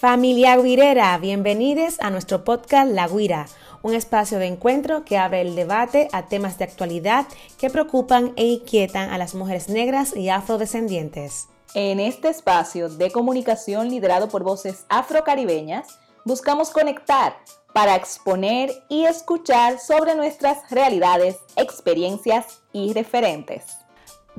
Familia 0.00 0.56
Guirera, 0.56 1.18
bienvenidos 1.18 2.00
a 2.00 2.08
nuestro 2.08 2.42
podcast 2.42 2.90
La 2.90 3.06
Guira, 3.06 3.48
un 3.82 3.92
espacio 3.92 4.38
de 4.38 4.46
encuentro 4.46 5.04
que 5.04 5.18
abre 5.18 5.42
el 5.42 5.54
debate 5.54 6.08
a 6.12 6.26
temas 6.26 6.56
de 6.56 6.64
actualidad 6.64 7.26
que 7.58 7.68
preocupan 7.68 8.32
e 8.36 8.46
inquietan 8.46 9.10
a 9.10 9.18
las 9.18 9.34
mujeres 9.34 9.68
negras 9.68 10.16
y 10.16 10.30
afrodescendientes. 10.30 11.48
En 11.74 12.00
este 12.00 12.30
espacio 12.30 12.88
de 12.88 13.10
comunicación 13.10 13.90
liderado 13.90 14.30
por 14.30 14.42
voces 14.42 14.86
afrocaribeñas, 14.88 15.98
buscamos 16.24 16.70
conectar 16.70 17.36
para 17.74 17.94
exponer 17.94 18.72
y 18.88 19.04
escuchar 19.04 19.80
sobre 19.80 20.14
nuestras 20.14 20.70
realidades, 20.70 21.36
experiencias 21.56 22.62
y 22.72 22.94
referentes. 22.94 23.79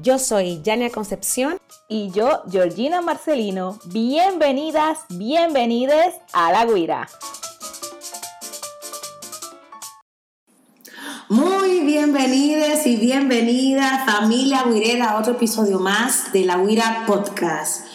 Yo 0.02 0.18
soy 0.18 0.61
Yania 0.63 0.89
Concepción. 0.89 1.59
Y 1.88 2.09
yo, 2.09 2.41
Georgina 2.49 3.02
Marcelino. 3.02 3.77
Bienvenidas, 3.85 4.98
bienvenides 5.09 6.16
a 6.34 6.52
La 6.52 6.66
Guira. 6.66 7.08
Muy 11.30 11.81
bienvenidas 11.81 12.88
y 12.88 12.95
bienvenida 12.95 14.03
familia 14.05 14.63
Guirera 14.63 15.11
a 15.11 15.20
otro 15.20 15.34
episodio 15.34 15.80
más 15.80 16.33
de 16.33 16.45
La 16.45 16.58
Guira 16.58 17.03
Podcast. 17.05 17.86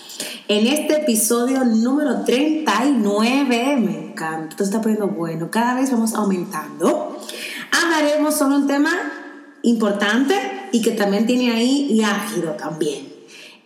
En 0.46 0.68
este 0.68 1.02
episodio 1.02 1.64
número 1.64 2.22
39, 2.24 3.76
me 3.78 4.10
encanta, 4.10 4.50
esto 4.50 4.62
está 4.62 4.80
poniendo 4.80 5.08
bueno, 5.08 5.50
cada 5.50 5.74
vez 5.74 5.90
vamos 5.90 6.14
aumentando. 6.14 7.18
Hablaremos 7.72 8.36
sobre 8.36 8.56
un 8.56 8.66
tema 8.68 8.92
importante 9.62 10.55
y 10.76 10.82
que 10.82 10.90
también 10.90 11.26
tiene 11.26 11.52
ahí 11.52 11.86
y 11.90 12.02
ágido 12.02 12.50
también. 12.52 13.08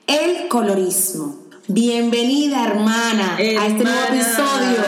El 0.06 0.46
colorismo. 0.46 1.40
Bienvenida, 1.66 2.64
hermana, 2.64 3.34
a 3.36 3.40
este 3.42 3.82
nuevo 3.82 4.00
episodio. 4.08 4.80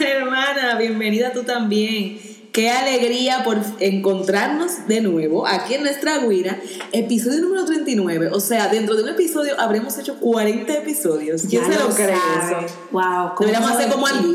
hermana, 0.00 0.74
bienvenida 0.78 1.32
tú 1.32 1.42
también. 1.42 2.20
Qué 2.52 2.68
alegría 2.68 3.44
por 3.44 3.58
encontrarnos 3.78 4.88
de 4.88 5.00
nuevo 5.02 5.46
aquí 5.46 5.74
en 5.74 5.82
nuestra 5.82 6.18
guira, 6.18 6.60
episodio 6.90 7.42
número 7.42 7.64
39. 7.64 8.30
O 8.32 8.40
sea, 8.40 8.66
dentro 8.68 8.96
de 8.96 9.04
un 9.04 9.10
episodio 9.10 9.54
habremos 9.60 9.96
hecho 9.98 10.18
40 10.18 10.72
episodios. 10.72 11.42
¿Quién 11.48 11.64
se 11.64 11.78
lo, 11.78 11.88
cree 11.90 12.10
eso? 12.10 12.74
Wow. 12.90 13.32
Deberíamos 13.38 13.70
hacer 13.70 13.90
como 13.90 14.06
algo. 14.06 14.32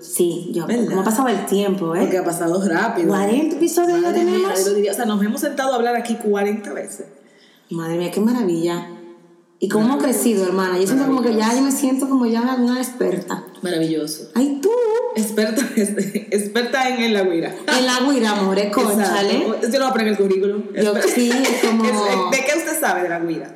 Sí, 0.00 0.50
yo. 0.52 0.66
¿Cómo 0.66 1.00
ha 1.00 1.04
pasado 1.04 1.28
el 1.28 1.46
tiempo, 1.46 1.94
eh? 1.94 2.00
Porque 2.00 2.18
ha 2.18 2.24
pasado 2.24 2.60
rápido. 2.66 3.08
40 3.08 3.56
episodios 3.56 4.02
ya 4.02 4.12
tenemos. 4.12 4.60
o 4.60 4.94
sea, 4.94 5.04
nos 5.04 5.22
hemos 5.22 5.40
sentado 5.40 5.72
a 5.72 5.76
hablar 5.76 5.94
aquí 5.94 6.16
40 6.16 6.72
veces. 6.72 7.06
Madre 7.70 7.98
mía, 7.98 8.10
qué 8.10 8.20
maravilla. 8.20 8.88
¿Y 9.60 9.68
cómo 9.68 9.84
hemos 9.86 10.02
crecido, 10.02 10.44
hermana? 10.44 10.78
Yo 10.78 10.86
siento 10.86 11.06
como 11.06 11.22
que 11.22 11.34
ya 11.34 11.54
yo 11.54 11.62
me 11.62 11.70
siento 11.70 12.08
como 12.08 12.26
ya 12.26 12.42
una 12.58 12.78
experta. 12.78 13.44
Maravilloso. 13.62 14.30
Ay, 14.34 14.58
tú. 14.60 14.70
Experta, 15.16 15.62
experta 15.76 16.88
en, 16.88 17.14
la 17.14 17.22
guira. 17.22 17.54
En 17.66 17.86
la 17.86 18.00
guira, 18.00 18.30
amore, 18.32 18.70
conchale. 18.70 19.38
Yo 19.38 19.78
lo 19.78 19.78
voy 19.78 19.88
a 19.88 19.92
poner 19.92 20.06
en 20.08 20.12
el 20.12 20.16
currículum. 20.16 20.62
Yo, 20.74 20.94
sí, 21.02 21.30
es 21.30 21.64
como... 21.68 22.30
¿De 22.30 22.44
qué 22.44 22.58
usted 22.58 22.80
sabe 22.80 23.04
de 23.04 23.08
la 23.08 23.20
guira? 23.20 23.54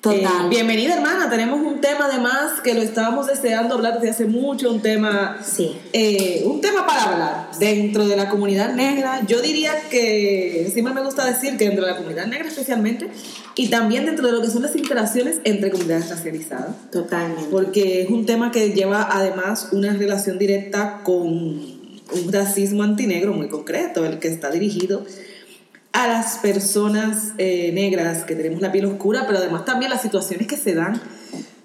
Total. 0.00 0.46
Eh, 0.46 0.48
bienvenida, 0.48 0.94
hermana. 0.94 1.28
Tenemos 1.28 1.60
un 1.60 1.82
tema 1.82 2.06
además 2.06 2.60
que 2.64 2.72
lo 2.72 2.80
estábamos 2.80 3.26
deseando 3.26 3.74
hablar 3.74 3.94
desde 3.94 4.10
hace 4.10 4.24
mucho, 4.24 4.70
un 4.72 4.80
tema, 4.80 5.38
sí. 5.44 5.76
Eh, 5.92 6.42
un 6.46 6.62
tema 6.62 6.86
para 6.86 7.02
hablar 7.02 7.50
dentro 7.58 8.08
de 8.08 8.16
la 8.16 8.30
comunidad 8.30 8.74
negra. 8.74 9.20
Yo 9.26 9.42
diría 9.42 9.74
que 9.90 10.70
siempre 10.72 10.94
me 10.94 11.02
gusta 11.04 11.26
decir 11.26 11.58
que 11.58 11.66
dentro 11.66 11.84
de 11.84 11.90
la 11.90 11.98
comunidad 11.98 12.26
negra 12.28 12.48
especialmente 12.48 13.08
y 13.56 13.68
también 13.68 14.06
dentro 14.06 14.26
de 14.26 14.32
lo 14.32 14.40
que 14.40 14.48
son 14.48 14.62
las 14.62 14.74
interacciones 14.74 15.40
entre 15.44 15.70
comunidades 15.70 16.08
racializadas. 16.08 16.90
Totalmente. 16.90 17.44
Porque 17.50 18.00
es 18.00 18.08
un 18.08 18.24
tema 18.24 18.50
que 18.50 18.70
lleva 18.70 19.06
además 19.10 19.68
una 19.72 19.92
relación 19.92 20.38
directa 20.38 21.02
con 21.04 21.26
un 21.26 22.32
racismo 22.32 22.84
antinegro 22.84 23.34
muy 23.34 23.48
concreto, 23.48 24.06
el 24.06 24.18
que 24.18 24.28
está 24.28 24.50
dirigido 24.50 25.04
a 25.92 26.06
las 26.06 26.38
personas 26.38 27.32
eh, 27.38 27.72
negras 27.72 28.24
que 28.24 28.36
tenemos 28.36 28.60
la 28.60 28.72
piel 28.72 28.86
oscura, 28.86 29.24
pero 29.26 29.38
además 29.38 29.64
también 29.64 29.90
las 29.90 30.02
situaciones 30.02 30.46
que 30.46 30.56
se 30.56 30.74
dan 30.74 31.00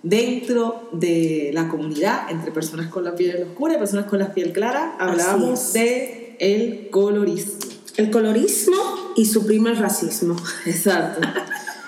dentro 0.02 0.90
de 0.94 1.52
la 1.54 1.68
comunidad 1.68 2.30
entre 2.30 2.52
personas 2.52 2.88
con 2.88 3.04
la 3.04 3.16
piel 3.16 3.44
oscura 3.44 3.76
y 3.76 3.78
personas 3.78 4.06
con 4.06 4.20
la 4.20 4.34
piel 4.34 4.52
clara. 4.52 4.96
Hablamos 5.00 5.74
de 5.74 6.36
el 6.40 6.90
colorismo. 6.90 7.60
El 7.98 8.12
colorismo 8.12 8.76
y 9.16 9.26
suprime 9.26 9.72
el 9.72 9.78
racismo. 9.78 10.36
Exacto. 10.66 11.22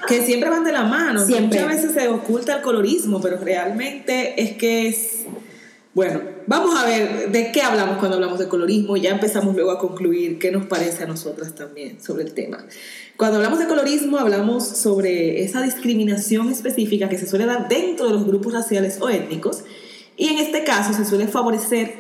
que 0.08 0.26
siempre 0.26 0.50
van 0.50 0.64
de 0.64 0.72
la 0.72 0.84
mano. 0.84 1.26
Siempre. 1.26 1.62
Muchas 1.62 1.76
veces 1.76 1.94
se 1.94 2.08
oculta 2.08 2.56
el 2.56 2.62
colorismo, 2.62 3.20
pero 3.20 3.38
realmente 3.38 4.42
es 4.42 4.58
que 4.58 4.88
es 4.88 5.26
bueno, 5.98 6.22
vamos 6.46 6.76
a 6.80 6.86
ver 6.86 7.32
de 7.32 7.52
qué 7.52 7.64
hablamos 7.64 7.98
cuando 7.98 8.18
hablamos 8.18 8.38
de 8.38 8.48
colorismo 8.48 8.96
y 8.96 9.02
ya 9.02 9.10
empezamos 9.10 9.56
luego 9.56 9.72
a 9.72 9.80
concluir 9.80 10.38
qué 10.38 10.52
nos 10.52 10.68
parece 10.68 11.06
a 11.06 11.08
nosotras 11.08 11.56
también 11.56 12.00
sobre 12.00 12.24
el 12.24 12.36
tema. 12.36 12.64
Cuando 13.18 13.38
hablamos 13.38 13.58
de 13.58 13.66
colorismo 13.66 14.20
hablamos 14.20 14.64
sobre 14.64 15.44
esa 15.44 15.60
discriminación 15.64 16.52
específica 16.52 17.10
que 17.10 17.18
se 17.18 17.26
suele 17.26 17.48
dar 17.48 17.68
dentro 17.68 18.06
de 18.06 18.14
los 18.14 18.28
grupos 18.28 18.54
raciales 18.54 19.02
o 19.02 19.10
étnicos 19.10 19.64
y 20.16 20.28
en 20.28 20.38
este 20.38 20.64
caso 20.64 20.94
se 20.94 21.04
suele 21.04 21.28
favorecer 21.28 21.96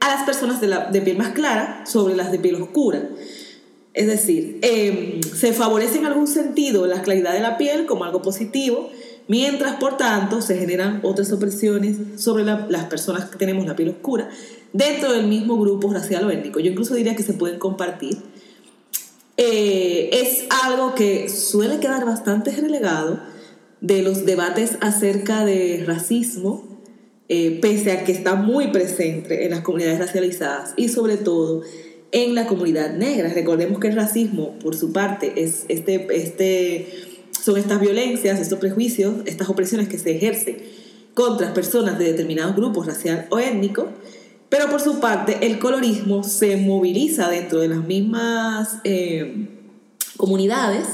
a 0.00 0.08
las 0.08 0.22
personas 0.22 0.58
de, 0.58 1.02
piel 1.02 1.18
más 1.18 1.32
clara 1.32 1.84
sobre 1.84 2.16
las 2.16 2.32
de 2.32 2.38
piel 2.38 2.54
oscura. 2.54 3.06
Es 3.92 4.06
decir, 4.06 4.60
em, 4.62 5.20
se 5.22 5.52
favorece 5.52 5.98
en 5.98 6.06
algún 6.06 6.26
sentido 6.26 6.86
la 6.86 7.02
claridad 7.02 7.34
de 7.34 7.40
la 7.40 7.58
piel 7.58 7.84
como 7.84 8.04
algo 8.04 8.22
positivo, 8.22 8.88
Mientras, 9.28 9.76
por 9.76 9.96
tanto, 9.96 10.42
se 10.42 10.58
generan 10.58 11.00
otras 11.02 11.32
opresiones 11.32 11.96
sobre 12.16 12.44
las 12.44 12.84
personas 12.86 13.26
que 13.26 13.36
tenemos 13.36 13.66
la 13.66 13.76
piel 13.76 13.90
oscura 13.90 14.28
dentro 14.72 15.12
del 15.12 15.26
mismo 15.26 15.58
grupo 15.58 15.92
racial 15.92 16.24
o 16.24 16.30
étnico. 16.30 16.60
Yo 16.60 16.70
incluso 16.70 16.94
diría 16.94 17.14
que 17.14 17.22
se 17.22 17.34
pueden 17.34 17.58
compartir. 17.58 18.18
Eh, 19.36 20.10
es 20.12 20.44
algo 20.64 20.94
que 20.94 21.28
suele 21.28 21.78
quedar 21.78 22.04
bastante 22.04 22.50
relegado 22.50 23.20
de 23.80 24.02
los 24.02 24.24
debates 24.24 24.76
acerca 24.80 25.44
de 25.44 25.84
racismo, 25.86 26.80
eh, 27.28 27.58
pese 27.60 27.92
a 27.92 28.04
que 28.04 28.12
está 28.12 28.34
muy 28.34 28.68
presente 28.68 29.44
en 29.44 29.50
las 29.50 29.60
comunidades 29.60 29.98
racializadas 29.98 30.74
y 30.76 30.88
sobre 30.88 31.16
todo 31.16 31.62
en 32.12 32.34
la 32.34 32.46
comunidad 32.46 32.94
negra. 32.94 33.32
Recordemos 33.32 33.80
que 33.80 33.88
el 33.88 33.96
racismo, 33.96 34.58
por 34.58 34.76
su 34.76 34.92
parte, 34.92 35.32
es 35.36 35.64
este, 35.68 36.06
este 36.12 37.11
son 37.42 37.56
estas 37.56 37.80
violencias, 37.80 38.40
estos 38.40 38.58
prejuicios, 38.58 39.16
estas 39.26 39.48
opresiones 39.48 39.88
que 39.88 39.98
se 39.98 40.16
ejercen 40.16 40.58
contra 41.14 41.52
personas 41.52 41.98
de 41.98 42.04
determinados 42.06 42.54
grupos 42.54 42.86
racial 42.86 43.26
o 43.30 43.38
étnico, 43.38 43.88
pero 44.48 44.70
por 44.70 44.80
su 44.80 45.00
parte 45.00 45.38
el 45.42 45.58
colorismo 45.58 46.22
se 46.22 46.56
moviliza 46.56 47.28
dentro 47.28 47.58
de 47.58 47.68
las 47.68 47.84
mismas 47.84 48.78
eh, 48.84 49.48
comunidades 50.16 50.86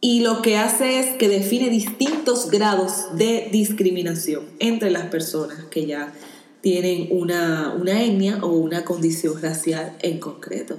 y 0.00 0.20
lo 0.20 0.42
que 0.42 0.56
hace 0.56 0.98
es 0.98 1.06
que 1.16 1.28
define 1.28 1.68
distintos 1.68 2.50
grados 2.50 3.16
de 3.16 3.48
discriminación 3.52 4.44
entre 4.58 4.90
las 4.90 5.06
personas 5.06 5.64
que 5.70 5.86
ya 5.86 6.12
tienen 6.60 7.08
una, 7.10 7.74
una 7.78 8.02
etnia 8.02 8.38
o 8.42 8.48
una 8.48 8.84
condición 8.84 9.40
racial 9.40 9.96
en 10.02 10.18
concreto. 10.18 10.78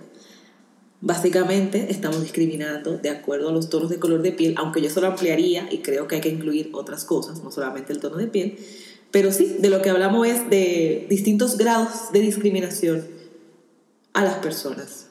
Básicamente 1.03 1.87
estamos 1.89 2.21
discriminando 2.21 2.99
de 2.99 3.09
acuerdo 3.09 3.49
a 3.49 3.51
los 3.51 3.69
tonos 3.69 3.89
de 3.89 3.97
color 3.97 4.21
de 4.21 4.31
piel, 4.31 4.53
aunque 4.57 4.81
yo 4.83 4.89
solo 4.91 5.07
ampliaría 5.07 5.67
y 5.71 5.79
creo 5.79 6.07
que 6.07 6.15
hay 6.15 6.21
que 6.21 6.29
incluir 6.29 6.69
otras 6.73 7.05
cosas, 7.05 7.43
no 7.43 7.51
solamente 7.51 7.91
el 7.91 7.99
tono 7.99 8.17
de 8.17 8.27
piel, 8.27 8.59
pero 9.09 9.31
sí, 9.31 9.57
de 9.59 9.69
lo 9.71 9.81
que 9.81 9.89
hablamos 9.89 10.27
es 10.27 10.47
de 10.51 11.07
distintos 11.09 11.57
grados 11.57 12.11
de 12.13 12.19
discriminación 12.19 13.03
a 14.13 14.23
las 14.23 14.35
personas 14.35 15.07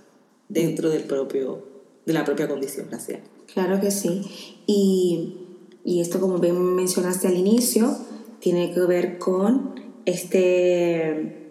dentro 0.49 0.91
del 0.91 1.03
propio, 1.03 1.67
de 2.07 2.13
la 2.13 2.25
propia 2.25 2.47
condición 2.47 2.89
racial. 2.89 3.23
Claro 3.53 3.81
que 3.81 3.91
sí. 3.91 4.23
Y, 4.67 5.39
y 5.85 6.01
esto, 6.01 6.21
como 6.21 6.39
bien 6.39 6.77
mencionaste 6.77 7.27
al 7.27 7.37
inicio, 7.37 7.99
tiene 8.39 8.73
que 8.73 8.81
ver 8.81 9.19
con 9.19 9.75
este, 10.07 11.51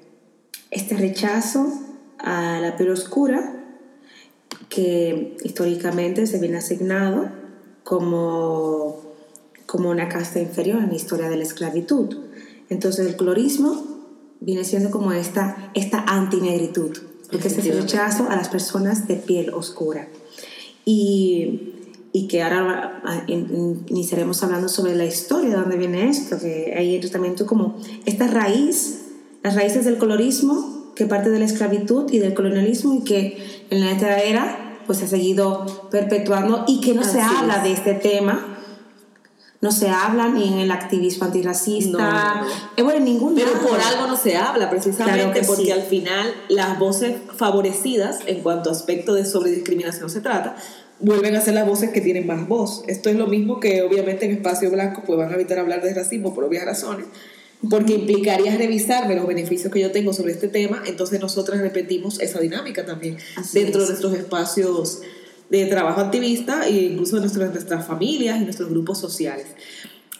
este 0.71 0.95
rechazo 0.95 1.67
a 2.17 2.59
la 2.61 2.77
piel 2.77 2.91
oscura 2.91 3.58
que 4.69 5.35
históricamente 5.43 6.27
se 6.27 6.39
viene 6.39 6.57
asignado 6.57 7.29
como, 7.83 9.01
como 9.65 9.89
una 9.89 10.07
casta 10.07 10.39
inferior 10.39 10.79
en 10.79 10.89
la 10.89 10.95
historia 10.95 11.29
de 11.29 11.37
la 11.37 11.43
esclavitud. 11.43 12.15
Entonces 12.69 13.07
el 13.07 13.17
colorismo 13.17 13.83
viene 14.39 14.63
siendo 14.63 14.91
como 14.91 15.11
esta, 15.11 15.71
esta 15.73 16.05
antinegritud, 16.07 16.97
porque 17.31 17.47
es 17.47 17.57
el 17.57 17.81
rechazo 17.81 18.29
a 18.29 18.35
las 18.35 18.49
personas 18.49 19.07
de 19.07 19.15
piel 19.15 19.49
oscura. 19.53 20.07
Y, 20.85 21.73
y 22.13 22.27
que 22.27 22.41
ahora 22.41 23.01
iniciaremos 23.27 24.41
hablando 24.43 24.69
sobre 24.69 24.95
la 24.95 25.05
historia 25.05 25.49
de 25.49 25.55
dónde 25.55 25.77
viene 25.77 26.09
esto, 26.09 26.39
que 26.39 26.73
ahí 26.77 26.99
también 27.11 27.35
tú 27.35 27.45
como 27.45 27.75
esta 28.05 28.27
raíz, 28.27 29.01
las 29.43 29.55
raíces 29.55 29.85
del 29.85 29.97
colorismo 29.97 30.78
que 30.99 31.05
parte 31.05 31.29
de 31.29 31.39
la 31.39 31.45
esclavitud 31.45 32.11
y 32.11 32.19
del 32.19 32.33
colonialismo 32.33 32.93
y 32.93 33.05
que 33.05 33.65
en 33.69 33.79
la 33.79 34.19
era 34.21 34.81
pues 34.85 34.97
se 34.97 35.05
ha 35.05 35.07
seguido 35.07 35.87
perpetuando 35.89 36.65
y 36.67 36.81
que 36.81 36.93
no 36.93 37.05
se 37.05 37.21
habla 37.21 37.63
de 37.63 37.71
este 37.71 37.93
tema 37.93 38.57
no 39.61 39.71
se 39.71 39.89
habla 39.89 40.27
ni 40.27 40.45
en 40.45 40.59
el 40.59 40.71
activismo 40.71 41.25
antirracista, 41.25 41.97
No, 41.97 42.41
no, 42.45 42.47
eh, 42.75 42.83
bueno, 42.83 42.99
en 42.99 43.05
ningún 43.05 43.33
Pero 43.35 43.53
lado. 43.53 43.65
por 43.65 43.79
algo 43.79 44.07
no 44.07 44.17
se 44.17 44.35
habla, 44.35 44.69
precisamente 44.69 45.39
Claro 45.39 45.47
porque 45.47 45.65
sí. 45.65 45.71
al 45.71 45.83
final 45.83 46.33
las 46.49 46.77
voces 46.77 47.15
favorecidas 47.37 48.19
en 48.25 48.41
cuanto 48.41 48.69
a 48.69 48.73
aspecto 48.73 49.13
de 49.13 49.25
sobrediscriminación 49.25 50.09
se 50.09 50.19
trata, 50.19 50.57
vuelven 50.99 51.33
a 51.37 51.41
ser 51.41 51.53
las 51.53 51.65
voces 51.65 51.91
que 51.91 52.01
tienen 52.01 52.27
más 52.27 52.45
voz. 52.45 52.83
Esto 52.87 53.09
es 53.09 53.15
lo 53.15 53.27
mismo 53.27 53.61
que 53.61 53.83
obviamente 53.83 54.25
en 54.25 54.31
espacio 54.31 54.69
blanco 54.69 55.03
pues 55.05 55.17
van 55.17 55.31
a 55.31 55.35
evitar 55.35 55.59
hablar 55.59 55.81
de 55.81 55.93
racismo 55.93 56.33
por 56.33 56.43
obvias 56.43 56.65
razones, 56.65 57.05
porque 57.67 57.93
implicaría 57.93 58.55
revisarme 58.57 59.15
los 59.15 59.27
beneficios 59.27 59.71
que 59.71 59.81
yo 59.81 59.91
tengo 59.91 60.13
sobre 60.13 60.31
este 60.31 60.47
tema, 60.47 60.81
entonces 60.85 61.19
nosotras 61.19 61.59
repetimos 61.59 62.19
esa 62.21 62.39
dinámica 62.39 62.85
también 62.85 63.17
Así 63.35 63.59
dentro 63.59 63.81
es. 63.81 63.87
de 63.87 63.93
nuestros 63.93 64.13
espacios 64.13 65.01
de 65.49 65.65
trabajo 65.65 65.99
activista 65.99 66.67
e 66.67 66.83
incluso 66.83 67.15
de 67.15 67.21
nuestras, 67.23 67.51
nuestras 67.51 67.85
familias 67.85 68.39
y 68.39 68.43
nuestros 68.45 68.69
grupos 68.69 68.99
sociales. 68.99 69.47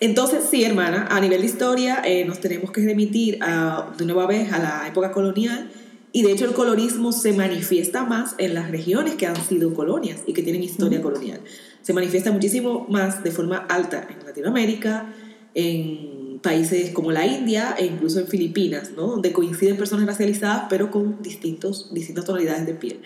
Entonces, 0.01 0.45
sí, 0.49 0.63
hermana, 0.63 1.07
a 1.09 1.19
nivel 1.19 1.41
de 1.41 1.47
historia 1.47 2.01
eh, 2.05 2.25
nos 2.25 2.39
tenemos 2.39 2.71
que 2.71 2.81
remitir 2.83 3.37
a, 3.41 3.93
de 3.97 4.05
nueva 4.05 4.25
vez 4.27 4.51
a 4.51 4.59
la 4.59 4.87
época 4.87 5.11
colonial 5.11 5.69
y 6.11 6.23
de 6.23 6.31
hecho 6.31 6.45
el 6.45 6.53
colorismo 6.53 7.11
se 7.11 7.33
manifiesta 7.33 8.03
más 8.03 8.33
en 8.37 8.53
las 8.53 8.71
regiones 8.71 9.15
que 9.15 9.27
han 9.27 9.35
sido 9.35 9.73
colonias 9.73 10.21
y 10.25 10.33
que 10.33 10.41
tienen 10.41 10.63
historia 10.63 11.01
colonial. 11.01 11.41
Se 11.81 11.93
manifiesta 11.93 12.31
muchísimo 12.31 12.87
más 12.89 13.23
de 13.23 13.31
forma 13.31 13.57
alta 13.57 14.07
en 14.09 14.25
Latinoamérica, 14.25 15.13
en 15.53 16.18
países 16.41 16.91
como 16.91 17.11
la 17.11 17.25
India 17.25 17.75
e 17.77 17.85
incluso 17.85 18.19
en 18.19 18.27
Filipinas, 18.27 18.91
¿no? 18.95 19.07
donde 19.07 19.31
coinciden 19.31 19.77
personas 19.77 20.05
racializadas 20.05 20.65
pero 20.69 20.91
con 20.91 21.21
distintos, 21.21 21.93
distintas 21.93 22.25
tonalidades 22.25 22.65
de 22.65 22.73
piel 22.73 23.01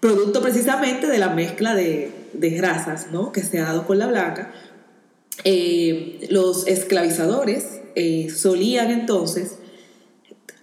producto 0.00 0.40
precisamente 0.40 1.06
de 1.06 1.18
la 1.18 1.28
mezcla 1.28 1.74
de, 1.74 2.10
de 2.32 2.60
razas 2.60 3.08
¿no? 3.12 3.32
que 3.32 3.42
se 3.42 3.60
ha 3.60 3.64
dado 3.64 3.86
con 3.86 3.98
la 3.98 4.06
blanca. 4.06 4.52
Eh, 5.44 6.26
los 6.30 6.66
esclavizadores 6.66 7.80
eh, 7.94 8.28
solían 8.30 8.90
entonces 8.90 9.56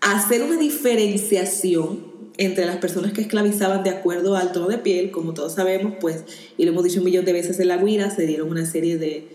hacer 0.01 0.43
una 0.43 0.57
diferenciación 0.57 2.17
entre 2.37 2.65
las 2.65 2.77
personas 2.77 3.13
que 3.13 3.21
esclavizaban 3.21 3.83
de 3.83 3.89
acuerdo 3.89 4.35
al 4.35 4.51
tono 4.51 4.67
de 4.67 4.77
piel, 4.77 5.09
como 5.09 5.33
todos 5.33 5.55
sabemos, 5.55 5.93
pues, 5.99 6.23
y 6.55 6.65
lo 6.65 6.71
hemos 6.71 6.83
dicho 6.83 6.99
un 6.99 7.05
millón 7.05 7.25
de 7.25 7.33
veces 7.33 7.59
en 7.59 7.67
la 7.67 7.77
guira, 7.77 8.11
se 8.11 8.27
dieron 8.27 8.49
una 8.49 8.65
serie 8.67 8.99
de 8.99 9.27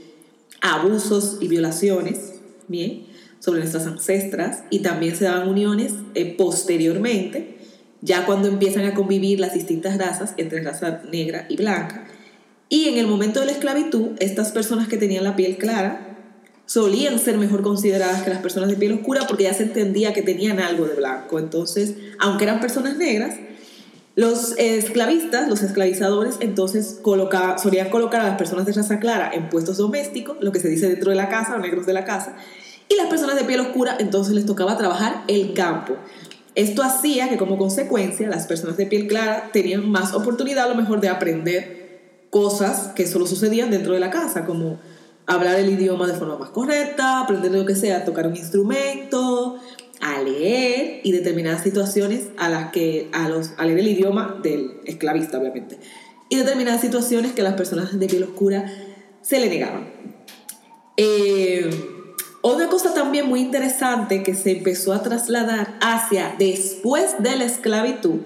abusos 0.61 1.39
y 1.41 1.49
violaciones, 1.49 2.35
bien, 2.69 3.05
sobre 3.39 3.61
nuestras 3.61 3.87
ancestras, 3.87 4.65
y 4.71 4.81
también 4.81 5.17
se 5.17 5.25
daban 5.25 5.49
uniones 5.49 5.95
eh, 6.15 6.35
posteriormente, 6.37 7.57
ya 8.01 8.27
cuando 8.27 8.49
empiezan 8.49 8.85
a 8.85 8.95
convivir 8.95 9.41
las 9.41 9.55
distintas 9.55 9.99
razas 9.99 10.35
entre 10.37 10.63
raza 10.63 11.03
negra 11.11 11.47
y 11.49 11.57
blanca. 11.57 12.07
Y 12.69 12.89
en 12.89 12.99
el 12.99 13.07
momento 13.07 13.41
de 13.41 13.47
la 13.47 13.53
esclavitud, 13.53 14.13
estas 14.19 14.51
personas 14.51 14.89
que 14.89 14.97
tenían 14.97 15.25
la 15.25 15.37
piel 15.37 15.59
clara 15.59 16.13
solían 16.67 17.19
ser 17.19 17.37
mejor 17.37 17.63
consideradas 17.63 18.23
que 18.23 18.31
las 18.31 18.39
personas 18.41 18.71
de 18.71 18.77
piel 18.77 18.93
oscura 18.93 19.27
porque 19.29 19.45
ya 19.45 19.53
se 19.53 19.65
entendía 19.65 20.15
que 20.15 20.23
tenían 20.23 20.59
algo 20.59 20.87
de 20.87 20.95
blanco. 20.95 21.39
Entonces, 21.39 21.97
aunque 22.19 22.45
eran 22.45 22.61
personas 22.61 22.97
negras, 22.97 23.37
los 24.15 24.59
esclavistas, 24.59 25.49
los 25.49 25.63
esclavizadores, 25.63 26.37
entonces 26.41 26.99
coloca- 27.01 27.57
solían 27.59 27.89
colocar 27.89 28.21
a 28.21 28.25
las 28.25 28.37
personas 28.37 28.67
de 28.67 28.73
raza 28.73 29.01
clara 29.01 29.31
en 29.33 29.49
puestos 29.49 29.79
domésticos, 29.79 30.37
lo 30.41 30.53
que 30.53 30.61
se 30.61 30.69
dice 30.69 30.89
dentro 30.89 31.11
de 31.11 31.17
la 31.17 31.29
casa, 31.29 31.55
o 31.57 31.59
negros 31.59 31.87
de 31.87 31.95
la 31.95 32.05
casa, 32.05 32.37
y 32.89 32.97
las 32.97 33.07
personas 33.07 33.37
de 33.37 33.45
piel 33.45 33.61
oscura 33.61 33.97
entonces 33.99 34.35
les 34.35 34.45
tocaba 34.45 34.77
trabajar 34.77 35.23
el 35.29 35.55
campo. 35.55 35.95
Esto 36.55 36.83
hacía 36.83 37.31
que 37.31 37.39
como 37.39 37.57
consecuencia 37.57 38.29
las 38.29 38.47
personas 38.47 38.77
de 38.77 38.85
piel 38.85 39.07
clara 39.07 39.49
tenían 39.53 39.91
más 39.91 40.13
oportunidad 40.13 40.67
a 40.67 40.69
lo 40.69 40.75
mejor 40.75 41.01
de 41.01 41.09
aprender 41.09 42.27
cosas 42.29 42.93
que 42.95 43.07
solo 43.07 43.27
sucedían 43.27 43.71
dentro 43.71 43.95
de 43.95 44.01
la 44.01 44.11
casa, 44.11 44.45
como 44.45 44.79
hablar 45.27 45.59
el 45.59 45.71
idioma 45.71 46.07
de 46.07 46.15
forma 46.15 46.37
más 46.37 46.51
correcta, 46.51 47.21
aprender 47.21 47.53
lo 47.53 47.65
que 47.65 47.77
sea, 47.77 48.05
tocar 48.05 48.27
un 48.27 48.37
instrumento, 48.37 49.59
a 50.03 50.21
leer 50.21 51.01
y 51.05 51.13
determinadas 51.13 51.63
situaciones 51.63 52.25
a 52.37 52.51
las 52.51 52.73
que 52.73 53.09
a 53.13 53.29
los 53.29 53.53
a 53.57 53.65
leer 53.65 53.79
el 53.79 53.89
idioma 53.89 54.41
del 54.43 54.81
esclavista 54.85 55.39
obviamente 55.39 55.79
y 56.29 56.37
determinadas 56.37 56.81
situaciones 56.81 57.33
que 57.33 57.41
a 57.41 57.45
las 57.45 57.55
personas 57.55 57.99
de 57.99 58.07
piel 58.07 58.25
oscura 58.25 58.67
se 59.23 59.39
le 59.39 59.49
negaban. 59.49 59.87
Eh, 60.97 61.71
otra 62.41 62.67
cosa 62.69 62.93
también 62.93 63.29
muy 63.29 63.41
interesante 63.41 64.25
que 64.25 64.35
se 64.35 64.51
empezó 64.51 64.93
a 64.93 65.03
trasladar 65.03 65.79
hacia 65.81 66.35
después 66.39 67.15
de 67.21 67.37
la 67.37 67.45
esclavitud 67.45 68.21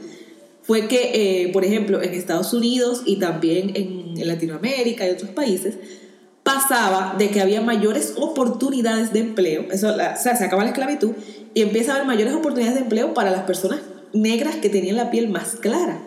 fue 0.62 0.88
que, 0.88 1.42
eh, 1.44 1.52
por 1.52 1.64
ejemplo, 1.64 2.02
en 2.02 2.14
Estados 2.14 2.54
Unidos 2.54 3.02
y 3.04 3.18
también 3.18 3.72
en, 3.76 4.14
en 4.16 4.26
Latinoamérica 4.26 5.06
y 5.06 5.10
otros 5.10 5.30
países, 5.30 5.74
pasaba 6.46 7.16
de 7.18 7.30
que 7.30 7.40
había 7.40 7.60
mayores 7.60 8.14
oportunidades 8.16 9.12
de 9.12 9.18
empleo, 9.18 9.66
eso, 9.72 9.92
o 9.92 9.96
sea, 9.96 10.36
se 10.36 10.44
acaba 10.44 10.62
la 10.62 10.68
esclavitud 10.70 11.10
y 11.54 11.62
empieza 11.62 11.90
a 11.90 11.94
haber 11.96 12.06
mayores 12.06 12.34
oportunidades 12.34 12.76
de 12.76 12.82
empleo 12.82 13.14
para 13.14 13.32
las 13.32 13.42
personas 13.42 13.80
negras 14.12 14.54
que 14.54 14.68
tenían 14.68 14.94
la 14.94 15.10
piel 15.10 15.28
más 15.28 15.56
clara. 15.56 16.00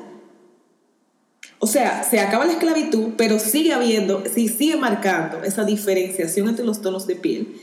O 1.59 1.67
sea, 1.67 2.05
se 2.09 2.21
acaba 2.21 2.45
la 2.45 2.53
esclavitud, 2.53 3.09
pero 3.17 3.37
sigue 3.37 3.73
habiendo, 3.73 4.23
sigue 4.33 4.77
marcando 4.77 5.43
esa 5.43 5.65
diferenciación 5.65 6.47
entre 6.47 6.63
los 6.63 6.81
tonos 6.81 7.05
de 7.05 7.17
piel. 7.17 7.55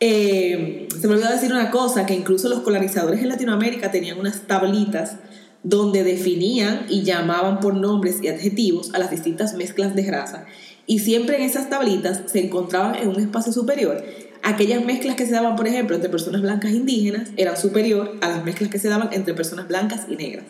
Eh, 0.00 0.88
se 1.00 1.06
me 1.06 1.14
olvidó 1.14 1.30
decir 1.30 1.52
una 1.52 1.70
cosa, 1.70 2.04
que 2.04 2.14
incluso 2.14 2.48
los 2.48 2.60
colonizadores 2.60 3.20
en 3.20 3.28
Latinoamérica 3.28 3.92
tenían 3.92 4.18
unas 4.18 4.48
tablitas 4.48 5.18
donde 5.62 6.04
definían 6.04 6.86
y 6.88 7.02
llamaban 7.02 7.60
por 7.60 7.74
nombres 7.74 8.18
y 8.22 8.28
adjetivos 8.28 8.94
a 8.94 8.98
las 8.98 9.10
distintas 9.10 9.54
mezclas 9.54 9.94
de 9.94 10.10
raza. 10.10 10.46
Y 10.86 11.00
siempre 11.00 11.36
en 11.36 11.42
esas 11.42 11.68
tablitas 11.68 12.22
se 12.26 12.44
encontraban 12.44 12.94
en 12.94 13.08
un 13.08 13.20
espacio 13.20 13.52
superior. 13.52 14.02
Aquellas 14.42 14.84
mezclas 14.84 15.16
que 15.16 15.26
se 15.26 15.32
daban, 15.32 15.56
por 15.56 15.66
ejemplo, 15.66 15.96
entre 15.96 16.10
personas 16.10 16.40
blancas 16.40 16.70
e 16.70 16.76
indígenas 16.76 17.30
eran 17.36 17.56
superior 17.56 18.16
a 18.20 18.28
las 18.28 18.44
mezclas 18.44 18.70
que 18.70 18.78
se 18.78 18.88
daban 18.88 19.10
entre 19.12 19.34
personas 19.34 19.68
blancas 19.68 20.06
y 20.08 20.16
negras. 20.16 20.44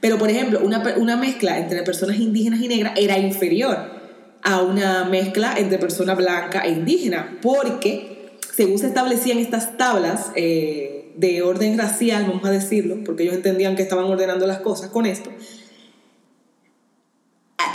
Pero, 0.00 0.18
por 0.18 0.30
ejemplo, 0.30 0.60
una, 0.64 0.82
una 0.96 1.16
mezcla 1.16 1.58
entre 1.58 1.82
personas 1.82 2.18
indígenas 2.18 2.60
y 2.60 2.68
negras 2.68 2.94
era 2.96 3.18
inferior 3.18 4.02
a 4.42 4.62
una 4.62 5.04
mezcla 5.04 5.54
entre 5.56 5.78
persona 5.78 6.14
blanca 6.14 6.62
e 6.64 6.70
indígena, 6.70 7.38
porque 7.40 8.32
según 8.52 8.78
se 8.78 8.88
establecían 8.88 9.38
estas 9.38 9.76
tablas 9.76 10.32
eh, 10.34 10.91
de 11.16 11.42
orden 11.42 11.78
racial, 11.78 12.26
vamos 12.26 12.44
a 12.44 12.50
decirlo, 12.50 13.04
porque 13.04 13.24
ellos 13.24 13.36
entendían 13.36 13.76
que 13.76 13.82
estaban 13.82 14.04
ordenando 14.04 14.46
las 14.46 14.60
cosas 14.60 14.90
con 14.90 15.06
esto, 15.06 15.30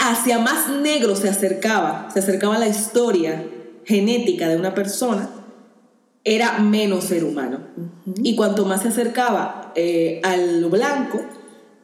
hacia 0.00 0.38
más 0.38 0.70
negro 0.70 1.16
se 1.16 1.28
acercaba, 1.28 2.08
se 2.12 2.20
acercaba 2.20 2.58
la 2.58 2.68
historia 2.68 3.44
genética 3.84 4.48
de 4.48 4.56
una 4.56 4.74
persona, 4.74 5.30
era 6.24 6.58
menos 6.58 7.04
ser 7.04 7.24
humano. 7.24 7.60
Y 8.22 8.36
cuanto 8.36 8.64
más 8.66 8.82
se 8.82 8.88
acercaba 8.88 9.72
eh, 9.74 10.20
al 10.22 10.64
blanco, 10.66 11.20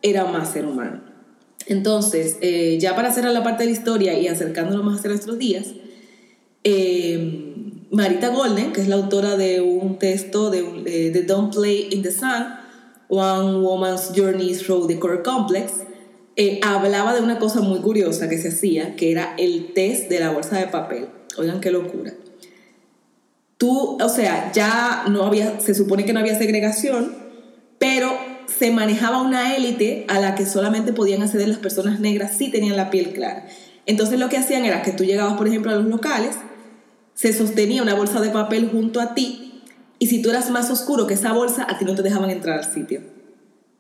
era 0.03 0.27
más 0.27 0.51
ser 0.51 0.67
humano. 0.67 1.01
Entonces, 1.67 2.37
eh, 2.43 2.77
ya 2.79 2.95
para 2.95 3.11
cerrar 3.13 3.33
la 3.33 3.43
parte 3.43 3.63
de 3.63 3.71
la 3.71 3.77
historia 3.77 4.19
y 4.19 4.29
acercándonos 4.29 4.85
más 4.85 4.99
hacia 4.99 5.11
nuestros 5.11 5.39
días, 5.39 5.69
eh, 6.63 7.54
Marita 7.91 8.29
Golden, 8.29 8.73
que 8.73 8.81
es 8.81 8.89
la 8.89 8.97
autora 8.97 9.37
de 9.37 9.61
un 9.61 9.99
texto 9.99 10.51
de, 10.51 10.61
eh, 10.87 11.11
de 11.11 11.23
Don't 11.23 11.55
Play 11.55 11.89
in 11.91 12.03
the 12.03 12.11
Sun, 12.11 12.47
One 13.09 13.61
Woman's 13.61 14.13
Journey 14.15 14.55
Through 14.55 14.89
the 14.89 14.99
Core 14.99 15.23
Complex, 15.23 15.73
eh, 16.37 16.61
hablaba 16.65 17.15
de 17.15 17.21
una 17.21 17.39
cosa 17.39 17.61
muy 17.61 17.81
curiosa 17.81 18.29
que 18.29 18.39
se 18.39 18.49
hacía, 18.49 18.97
que 18.97 19.13
era 19.13 19.35
el 19.39 19.73
test 19.73 20.09
de 20.09 20.19
la 20.19 20.31
bolsa 20.31 20.59
de 20.59 20.67
papel. 20.67 21.09
Oigan 21.37 21.61
qué 21.61 21.71
locura. 21.71 22.13
Tú, 23.57 23.99
o 24.03 24.09
sea, 24.09 24.51
ya 24.53 25.05
no 25.09 25.25
había, 25.25 25.61
se 25.61 25.75
supone 25.75 26.05
que 26.05 26.13
no 26.13 26.21
había 26.21 26.37
segregación, 26.37 27.15
pero 27.79 28.11
se 28.47 28.71
manejaba 28.73 29.23
una 29.23 29.55
élite 29.57 30.07
a 30.09 30.19
la 30.19 30.35
que 30.35 30.45
solamente 30.45 30.93
podían 30.93 31.23
acceder 31.23 31.49
las 31.49 31.59
personas 31.59 32.01
negras 32.01 32.37
si 32.37 32.51
tenían 32.51 32.77
la 32.77 32.91
piel 32.91 33.13
clara. 33.13 33.47
Entonces 33.87 34.19
lo 34.19 34.29
que 34.29 34.39
hacían 34.39 34.65
era 34.65 34.83
que 34.83 34.93
tú 34.93 35.05
llegabas, 35.05 35.37
por 35.37 35.47
ejemplo, 35.47 35.71
a 35.71 35.77
los 35.77 35.87
locales, 35.87 36.37
se 37.15 37.33
sostenía 37.33 37.83
una 37.83 37.95
bolsa 37.95 38.21
de 38.21 38.31
papel 38.31 38.69
junto 38.71 39.01
a 39.01 39.15
ti 39.15 39.63
y 39.99 40.09
si 40.09 40.21
tú 40.21 40.31
eras 40.31 40.51
más 40.51 40.71
oscuro 40.71 41.07
que 41.07 41.15
esa 41.15 41.33
bolsa, 41.33 41.67
a 41.69 41.79
ti 41.79 41.85
no 41.85 41.95
te 41.95 42.03
dejaban 42.03 42.31
entrar 42.31 42.59
al 42.59 42.71
sitio, 42.71 43.01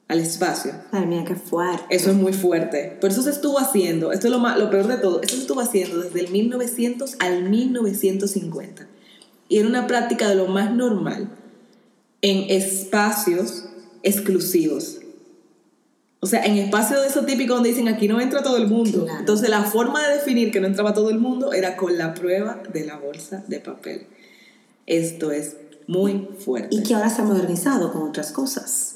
al 0.08 0.20
espacio. 0.20 0.72
Ay, 0.92 1.06
mía, 1.06 1.24
qué 1.26 1.34
fuerte. 1.34 1.84
Eso 1.90 2.10
es 2.10 2.16
muy 2.16 2.32
fuerte. 2.32 2.96
Pero 3.00 3.12
eso 3.12 3.22
se 3.22 3.30
estuvo 3.30 3.58
haciendo, 3.58 4.12
esto 4.12 4.28
es 4.28 4.32
lo, 4.32 4.38
más, 4.38 4.58
lo 4.58 4.70
peor 4.70 4.86
de 4.86 4.96
todo, 4.96 5.20
eso 5.20 5.34
se 5.34 5.42
estuvo 5.42 5.60
haciendo 5.60 6.00
desde 6.00 6.20
el 6.20 6.30
1900 6.30 7.16
al 7.18 7.50
1950. 7.50 8.86
Y 9.48 9.58
era 9.58 9.68
una 9.68 9.86
práctica 9.86 10.28
de 10.28 10.36
lo 10.36 10.46
más 10.46 10.72
normal 10.72 11.28
en 12.22 12.50
espacios 12.50 13.66
exclusivos. 14.02 15.00
O 16.24 16.26
sea, 16.26 16.42
en 16.42 16.56
espacios 16.56 17.02
de 17.02 17.08
esos 17.08 17.26
típicos 17.26 17.56
donde 17.56 17.68
dicen 17.68 17.86
aquí 17.86 18.08
no 18.08 18.18
entra 18.18 18.42
todo 18.42 18.56
el 18.56 18.66
mundo. 18.66 19.04
Claro. 19.04 19.20
Entonces 19.20 19.50
la 19.50 19.62
forma 19.64 20.02
de 20.08 20.14
definir 20.14 20.50
que 20.50 20.58
no 20.58 20.66
entraba 20.66 20.94
todo 20.94 21.10
el 21.10 21.18
mundo 21.18 21.52
era 21.52 21.76
con 21.76 21.98
la 21.98 22.14
prueba 22.14 22.62
de 22.72 22.86
la 22.86 22.96
bolsa 22.96 23.44
de 23.46 23.60
papel. 23.60 24.06
Esto 24.86 25.32
es 25.32 25.56
muy 25.86 26.30
fuerte. 26.38 26.74
Y 26.74 26.82
que 26.82 26.94
ahora 26.94 27.10
se 27.10 27.20
ha 27.20 27.26
modernizado 27.26 27.92
con 27.92 28.08
otras 28.08 28.32
cosas. 28.32 28.93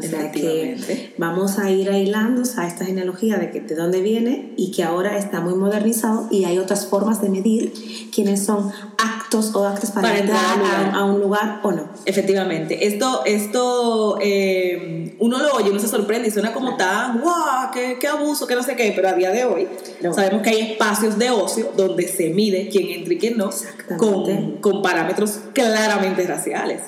Sea 0.00 0.32
que 0.32 1.14
vamos 1.18 1.58
a 1.60 1.70
ir 1.70 1.88
aislando 1.88 2.42
a 2.56 2.66
esta 2.66 2.84
genealogía 2.84 3.36
de, 3.36 3.52
que, 3.52 3.60
de 3.60 3.76
dónde 3.76 4.00
viene 4.00 4.52
y 4.56 4.72
que 4.72 4.82
ahora 4.82 5.16
está 5.16 5.40
muy 5.40 5.54
modernizado 5.54 6.26
y 6.32 6.46
hay 6.46 6.58
otras 6.58 6.86
formas 6.86 7.22
de 7.22 7.28
medir 7.28 7.72
quiénes 8.12 8.44
son 8.44 8.72
actos 8.98 9.54
o 9.54 9.64
actos 9.64 9.92
para, 9.92 10.08
Para 10.08 10.18
entrar 10.18 10.56
entrar 10.56 10.94
a, 10.94 10.98
a 10.98 11.04
un 11.04 11.20
lugar 11.20 11.60
o 11.62 11.70
no. 11.70 11.88
Efectivamente, 12.06 12.88
esto, 12.88 13.22
esto 13.24 14.18
eh, 14.20 15.14
uno 15.20 15.38
lo 15.38 15.54
oye, 15.54 15.70
uno 15.70 15.78
se 15.78 15.86
sorprende 15.86 16.26
y 16.26 16.32
suena 16.32 16.52
como 16.52 16.76
tan, 16.76 17.20
guau, 17.20 17.70
qué, 17.72 17.96
qué 18.00 18.08
abuso, 18.08 18.48
qué 18.48 18.56
no 18.56 18.64
sé 18.64 18.74
qué, 18.74 18.92
pero 18.96 19.08
a 19.10 19.12
día 19.12 19.30
de 19.30 19.44
hoy 19.44 19.68
No. 20.02 20.12
sabemos 20.12 20.42
que 20.42 20.50
hay 20.50 20.72
espacios 20.72 21.18
de 21.18 21.30
ocio 21.30 21.70
donde 21.76 22.08
se 22.08 22.30
mide 22.30 22.68
quién 22.68 22.88
entra 22.88 23.14
y 23.14 23.18
quién 23.18 23.36
no, 23.36 23.50
con, 23.96 24.56
con 24.60 24.82
parámetros 24.82 25.38
claramente 25.52 26.26
raciales. 26.26 26.80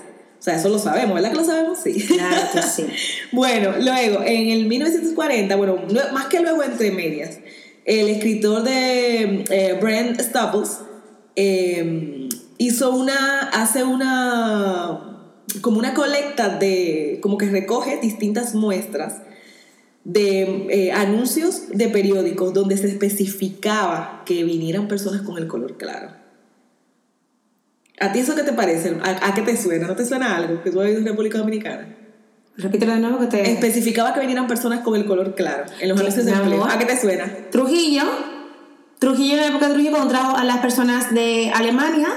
O 0.47 0.49
sea, 0.49 0.59
eso 0.61 0.69
lo 0.69 0.79
sabemos, 0.79 1.17
¿verdad 1.17 1.33
que 1.33 1.39
lo 1.39 1.45
sabemos? 1.45 1.81
Sí. 1.83 1.95
Claro 2.07 2.41
que 2.53 2.63
sí. 2.63 2.87
Bueno, 3.33 3.73
luego, 3.81 4.23
en 4.25 4.51
el 4.51 4.67
1940, 4.67 5.57
bueno, 5.57 5.77
más 6.13 6.27
que 6.27 6.39
luego 6.39 6.63
entre 6.63 6.93
medias, 6.93 7.41
el 7.85 8.09
escritor 8.09 8.63
de 8.63 9.45
eh, 9.51 9.77
Brent 9.81 10.21
Staples 10.21 10.79
eh, 11.35 12.29
hizo 12.59 12.95
una, 12.95 13.49
hace 13.49 13.83
una, 13.83 15.35
como 15.63 15.81
una 15.81 15.95
colecta 15.95 16.49
de, 16.49 17.19
como 17.21 17.39
que 17.39 17.47
recoge 17.51 17.99
distintas 18.01 18.55
muestras 18.55 19.23
de 20.05 20.69
eh, 20.71 20.93
anuncios 20.93 21.71
de 21.71 21.89
periódicos 21.89 22.55
donde 22.55 22.77
se 22.77 22.87
especificaba 22.87 24.23
que 24.25 24.45
vinieran 24.45 24.87
personas 24.87 25.23
con 25.23 25.39
el 25.39 25.49
color 25.49 25.77
claro. 25.77 26.26
¿A 28.01 28.13
ti 28.13 28.19
eso 28.19 28.35
qué 28.35 28.43
te 28.43 28.53
parece? 28.53 28.97
¿A, 29.03 29.29
a 29.29 29.35
qué 29.35 29.43
te 29.43 29.57
suena? 29.57 29.87
¿No 29.87 29.97
te 29.97 30.05
suena 30.05 30.37
algo 30.37 30.63
que 30.63 30.71
tú 30.71 30.81
has 30.81 30.91
en 30.91 31.05
República 31.05 31.39
Dominicana? 31.39 31.97
Repítelo 32.57 32.93
de 32.93 32.99
nuevo 33.01 33.19
que 33.19 33.27
te... 33.27 33.53
Especificaba 33.53 34.15
que 34.15 34.21
vinieran 34.21 34.47
personas 34.47 34.81
con 34.81 34.97
el 34.97 35.05
color 35.05 35.35
claro 35.35 35.65
en 35.81 35.89
los 35.89 35.99
anuncios 35.99 36.25
de 36.25 36.33
empleo. 36.33 36.65
¿A 36.65 36.79
qué 36.79 36.87
te 36.87 36.99
suena? 36.99 37.31
Trujillo, 37.51 38.05
Trujillo 38.99 39.35
en 39.35 39.41
la 39.41 39.47
época 39.49 39.67
de 39.67 39.75
Trujillo 39.75 39.93
cuando 39.93 40.09
trajo 40.09 40.37
a 40.37 40.45
las 40.45 40.59
personas 40.59 41.13
de 41.13 41.51
Alemania 41.55 42.09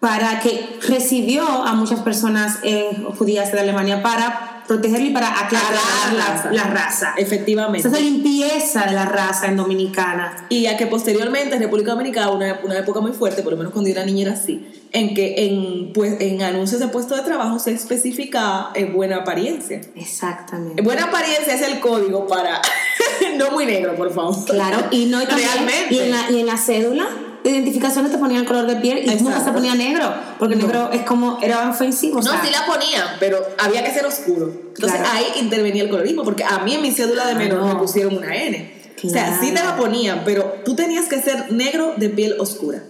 para 0.00 0.40
que 0.40 0.78
recibió 0.88 1.44
a 1.44 1.74
muchas 1.74 2.00
personas 2.00 2.58
eh, 2.62 2.90
judías 3.18 3.52
de 3.52 3.60
Alemania 3.60 4.02
para 4.02 4.51
protegerlo 4.66 5.06
y 5.06 5.10
para 5.10 5.28
aclarar 5.44 5.72
la, 6.16 6.50
la 6.52 6.64
raza. 6.64 7.14
Efectivamente. 7.16 7.78
Esa 7.86 7.88
es 7.88 7.94
la 7.94 8.00
limpieza 8.10 8.84
de 8.86 8.92
la 8.92 9.04
raza 9.04 9.46
en 9.46 9.56
Dominicana. 9.56 10.46
Y 10.48 10.66
a 10.66 10.76
que 10.76 10.86
posteriormente 10.86 11.54
en 11.56 11.62
República 11.62 11.92
Dominicana, 11.92 12.30
una, 12.30 12.60
una 12.64 12.78
época 12.78 13.00
muy 13.00 13.12
fuerte, 13.12 13.42
por 13.42 13.52
lo 13.52 13.58
menos 13.58 13.72
cuando 13.72 13.88
yo 13.88 13.94
era 13.96 14.04
niña 14.04 14.22
era 14.22 14.32
así, 14.32 14.66
en 14.92 15.14
que 15.14 15.46
en, 15.46 15.92
pues, 15.92 16.20
en 16.20 16.42
anuncios 16.42 16.80
de 16.80 16.88
puesto 16.88 17.16
de 17.16 17.22
trabajo 17.22 17.58
se 17.58 17.72
especificaba 17.72 18.72
eh, 18.74 18.84
buena 18.84 19.16
apariencia. 19.18 19.80
Exactamente. 19.96 20.82
Buena 20.82 21.04
apariencia 21.04 21.54
es 21.54 21.62
el 21.62 21.80
código 21.80 22.26
para... 22.26 22.60
no 23.36 23.50
muy 23.50 23.66
negro, 23.66 23.94
por 23.96 24.12
favor. 24.12 24.44
Claro, 24.46 24.86
y 24.90 25.06
no 25.06 25.22
y 25.22 25.26
también- 25.26 25.48
Realmente. 25.52 25.94
Y 25.94 25.98
en, 26.00 26.10
la, 26.10 26.30
y 26.30 26.40
en 26.40 26.46
la 26.46 26.56
cédula 26.56 27.06
de 27.44 27.50
identificación 27.50 28.10
te 28.10 28.18
ponían 28.18 28.44
color 28.44 28.66
de 28.66 28.76
piel 28.76 28.98
y 28.98 29.00
Exacto. 29.02 29.24
nunca 29.24 29.40
se 29.44 29.50
ponía 29.52 29.74
negro, 29.74 30.14
porque 30.38 30.56
No. 30.56 30.62
negro 30.66 30.90
es 30.92 31.02
como, 31.02 31.38
era 31.42 31.68
ofensivo. 31.70 32.18
o 32.18 32.22
No, 32.22 32.30
sea, 32.30 32.42
sí 32.44 32.50
la 32.52 32.64
ponían, 32.66 33.04
pero 33.20 33.38
había 33.58 33.82
que 33.84 33.90
ser 33.92 34.06
oscuro. 34.06 34.52
Entonces 34.74 35.00
Claro. 35.00 35.08
ahí 35.18 35.24
intervenía 35.40 35.82
el 35.82 35.90
colorismo, 35.90 36.22
porque 36.24 36.44
a 36.44 36.58
mí 36.60 36.74
en 36.74 36.82
mi 36.82 36.92
cédula 36.92 37.26
de 37.26 37.34
menor 37.34 37.64
me 37.64 37.74
pusieron 37.76 38.16
una 38.16 38.34
N. 38.36 38.82
O 39.04 39.08
sea, 39.08 39.38
sí 39.40 39.48
te 39.52 39.62
la 39.64 39.76
ponían, 39.76 40.22
pero 40.24 40.60
tú 40.64 40.76
tenías 40.76 41.06
que 41.06 41.20
ser 41.20 41.50
negro 41.52 41.94
de 41.96 42.08
piel 42.08 42.36
oscura. 42.38 42.84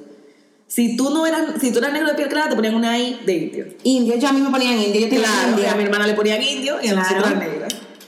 Si 0.66 0.97
tú 0.97 1.11
no 1.11 1.26
eras, 1.26 1.42
si 1.61 1.71
tú 1.71 1.78
eras 1.80 1.92
negro 1.92 2.09
de 2.09 2.14
piel 2.14 2.28
clara, 2.28 2.49
te 2.49 2.54
ponían 2.56 2.75
una 2.75 2.99
I 2.99 3.21
de 3.26 3.32
indio. 3.35 3.66
Indio, 3.85 4.16
yo 4.16 4.28
a 4.28 4.32
mí 4.32 4.40
me 4.40 4.50
ponían 4.50 4.73
indio, 4.78 5.00
yo 5.02 5.09
tenía 5.09 5.25
Claro, 5.26 5.49
y 5.49 5.50
india. 5.52 5.73
a 5.73 5.75
mi 5.76 5.82
hermana 5.85 6.06
le 6.06 6.14
ponían 6.14 6.42
indio 6.42 6.76
y 6.82 6.88
a 6.88 6.92
Claro. 6.92 7.14
nosotros 7.16 7.38
negra. 7.38 7.62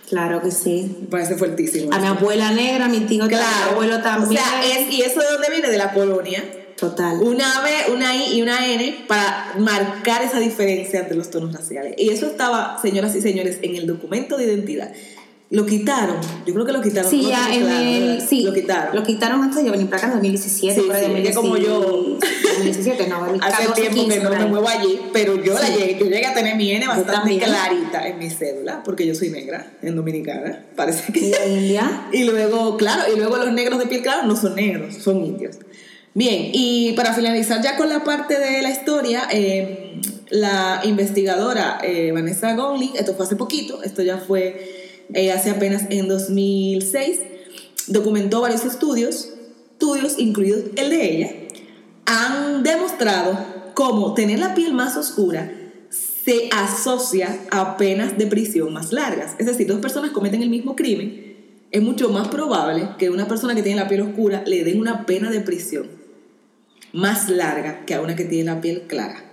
Claro 0.08 0.42
que 0.42 0.50
sí. 0.50 0.96
Me 1.00 1.06
parece 1.08 1.36
fuertísimo. 1.36 1.92
A 1.92 1.98
mi 1.98 2.06
abuela 2.06 2.50
negra, 2.52 2.84
a 2.86 2.88
mi 2.88 3.00
tío, 3.00 3.22
a 3.24 3.26
mi 3.26 3.30
Claro. 3.32 3.70
abuelo 3.72 4.00
también. 4.02 4.40
O 4.40 4.44
sea, 4.44 4.62
es, 4.64 4.92
y 4.92 5.02
eso 5.02 5.20
de 5.20 5.26
dónde 5.32 5.48
viene? 5.50 5.68
De 5.70 5.78
la 5.78 5.92
colonia. 5.92 6.42
Total. 6.76 7.20
Una 7.22 7.62
B, 7.62 7.92
una 7.92 8.14
I 8.16 8.36
y 8.36 8.42
una 8.42 8.66
N 8.66 9.04
para 9.06 9.54
marcar 9.58 10.22
esa 10.22 10.40
diferencia 10.40 11.00
entre 11.00 11.16
los 11.16 11.30
tonos 11.30 11.52
raciales. 11.54 11.94
Y 11.96 12.10
eso 12.10 12.26
estaba, 12.26 12.78
señoras 12.82 13.14
y 13.14 13.22
señores, 13.22 13.58
en 13.62 13.76
el 13.76 13.86
documento 13.86 14.36
de 14.36 14.44
identidad. 14.44 14.92
Lo 15.50 15.66
quitaron. 15.66 16.16
Yo 16.46 16.54
creo 16.54 16.66
que 16.66 16.72
lo 16.72 16.80
quitaron. 16.80 17.08
Sí, 17.10 17.22
no 17.22 17.28
ya 17.28 17.46
tengo 17.46 17.54
en 17.54 17.64
claro, 17.66 17.82
el. 17.88 18.08
¿verdad? 18.08 18.26
Sí, 18.28 18.42
Lo 18.42 18.52
quitaron. 18.52 18.96
Lo 18.96 19.02
quitaron 19.04 19.42
antes 19.42 19.58
de 19.58 19.66
yo 19.66 19.72
venir 19.72 19.86
para 19.86 19.98
acá 19.98 20.06
en 20.08 20.12
2017. 20.14 20.80
Sí, 20.80 20.86
por 20.86 20.96
sí, 20.96 21.04
es 21.04 21.28
que 21.28 21.34
como 21.34 21.56
yo- 21.56 22.18
2017, 22.20 23.06
no, 23.08 23.24
Hace 23.42 23.66
14, 23.66 23.72
tiempo 23.80 24.08
que 24.08 24.14
15, 24.14 24.20
no 24.20 24.30
me 24.30 24.46
muevo 24.46 24.68
allí, 24.68 25.00
pero 25.12 25.42
yo, 25.42 25.54
la 25.54 25.68
llegué, 25.68 25.98
yo 25.98 26.06
llegué 26.06 26.26
a 26.26 26.34
tener 26.34 26.56
mi 26.56 26.70
N 26.72 26.86
bastante 26.86 27.38
clarita 27.38 28.08
en 28.08 28.18
mi 28.18 28.30
cédula, 28.30 28.82
porque 28.82 29.06
yo 29.06 29.14
soy 29.14 29.30
negra, 29.30 29.72
en 29.82 29.94
dominicana, 29.96 30.64
parece 30.76 31.12
que... 31.12 31.20
¿Y 31.20 31.34
India? 31.52 32.08
Y 32.12 32.24
luego, 32.24 32.76
claro, 32.76 33.02
y 33.12 33.16
luego 33.16 33.36
los 33.36 33.52
negros 33.52 33.78
de 33.78 33.86
piel 33.86 34.02
clara 34.02 34.22
no 34.22 34.36
son 34.36 34.56
negros, 34.56 34.94
son 34.96 35.24
indios. 35.24 35.56
Bien, 36.14 36.50
y 36.52 36.92
para 36.92 37.12
finalizar 37.12 37.60
ya 37.60 37.76
con 37.76 37.88
la 37.88 38.02
parte 38.04 38.38
de 38.38 38.62
la 38.62 38.70
historia, 38.70 39.24
eh, 39.32 40.00
la 40.30 40.80
investigadora 40.84 41.78
eh, 41.82 42.12
Vanessa 42.12 42.54
Gonley, 42.54 42.92
esto 42.96 43.14
fue 43.14 43.26
hace 43.26 43.36
poquito, 43.36 43.82
esto 43.82 44.02
ya 44.02 44.18
fue 44.18 44.83
eh, 45.12 45.32
hace 45.32 45.50
apenas 45.50 45.84
en 45.90 46.08
2006, 46.08 47.20
documentó 47.88 48.40
varios 48.40 48.64
estudios, 48.64 49.30
estudios 49.72 50.18
incluidos 50.18 50.64
el 50.76 50.90
de 50.90 51.16
ella, 51.16 51.30
han 52.06 52.62
demostrado 52.62 53.38
cómo 53.74 54.14
tener 54.14 54.38
la 54.38 54.54
piel 54.54 54.72
más 54.72 54.96
oscura 54.96 55.52
se 56.24 56.48
asocia 56.52 57.38
a 57.50 57.76
penas 57.76 58.16
de 58.16 58.26
prisión 58.26 58.72
más 58.72 58.92
largas. 58.92 59.34
Es 59.38 59.46
decir, 59.46 59.66
dos 59.66 59.80
personas 59.80 60.10
cometen 60.12 60.42
el 60.42 60.48
mismo 60.48 60.74
crimen, 60.74 61.34
es 61.70 61.82
mucho 61.82 62.08
más 62.08 62.28
probable 62.28 62.88
que 62.98 63.10
una 63.10 63.28
persona 63.28 63.54
que 63.54 63.62
tiene 63.62 63.80
la 63.80 63.88
piel 63.88 64.02
oscura 64.02 64.42
le 64.46 64.64
den 64.64 64.80
una 64.80 65.06
pena 65.06 65.30
de 65.30 65.40
prisión 65.40 65.88
más 66.92 67.28
larga 67.28 67.84
que 67.84 67.94
a 67.94 68.00
una 68.00 68.14
que 68.14 68.24
tiene 68.24 68.44
la 68.44 68.60
piel 68.60 68.82
clara. 68.86 69.24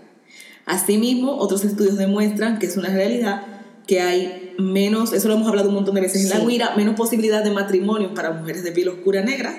Asimismo, 0.65 1.37
otros 1.37 1.63
estudios 1.63 1.97
demuestran 1.97 2.57
que 2.59 2.65
es 2.65 2.77
una 2.77 2.89
realidad 2.89 3.45
que 3.85 4.01
hay 4.01 4.40
menos, 4.57 5.13
eso 5.13 5.27
lo 5.27 5.35
hemos 5.35 5.47
hablado 5.47 5.69
un 5.69 5.75
montón 5.75 5.95
de 5.95 6.01
veces 6.01 6.23
en 6.23 6.29
la 6.29 6.37
Sí. 6.37 6.45
guira, 6.47 6.75
menos 6.75 6.95
posibilidad 6.95 7.43
de 7.43 7.51
matrimonio 7.51 8.13
para 8.13 8.31
mujeres 8.31 8.63
de 8.63 8.71
piel 8.71 8.89
oscura 8.89 9.21
negras 9.21 9.55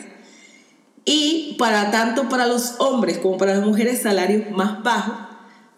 y 1.04 1.56
para 1.58 1.90
tanto 1.90 2.28
para 2.28 2.46
los 2.46 2.74
hombres 2.78 3.18
como 3.18 3.36
para 3.38 3.54
las 3.54 3.66
mujeres 3.66 4.02
salarios 4.02 4.50
más 4.50 4.82
bajos 4.82 5.14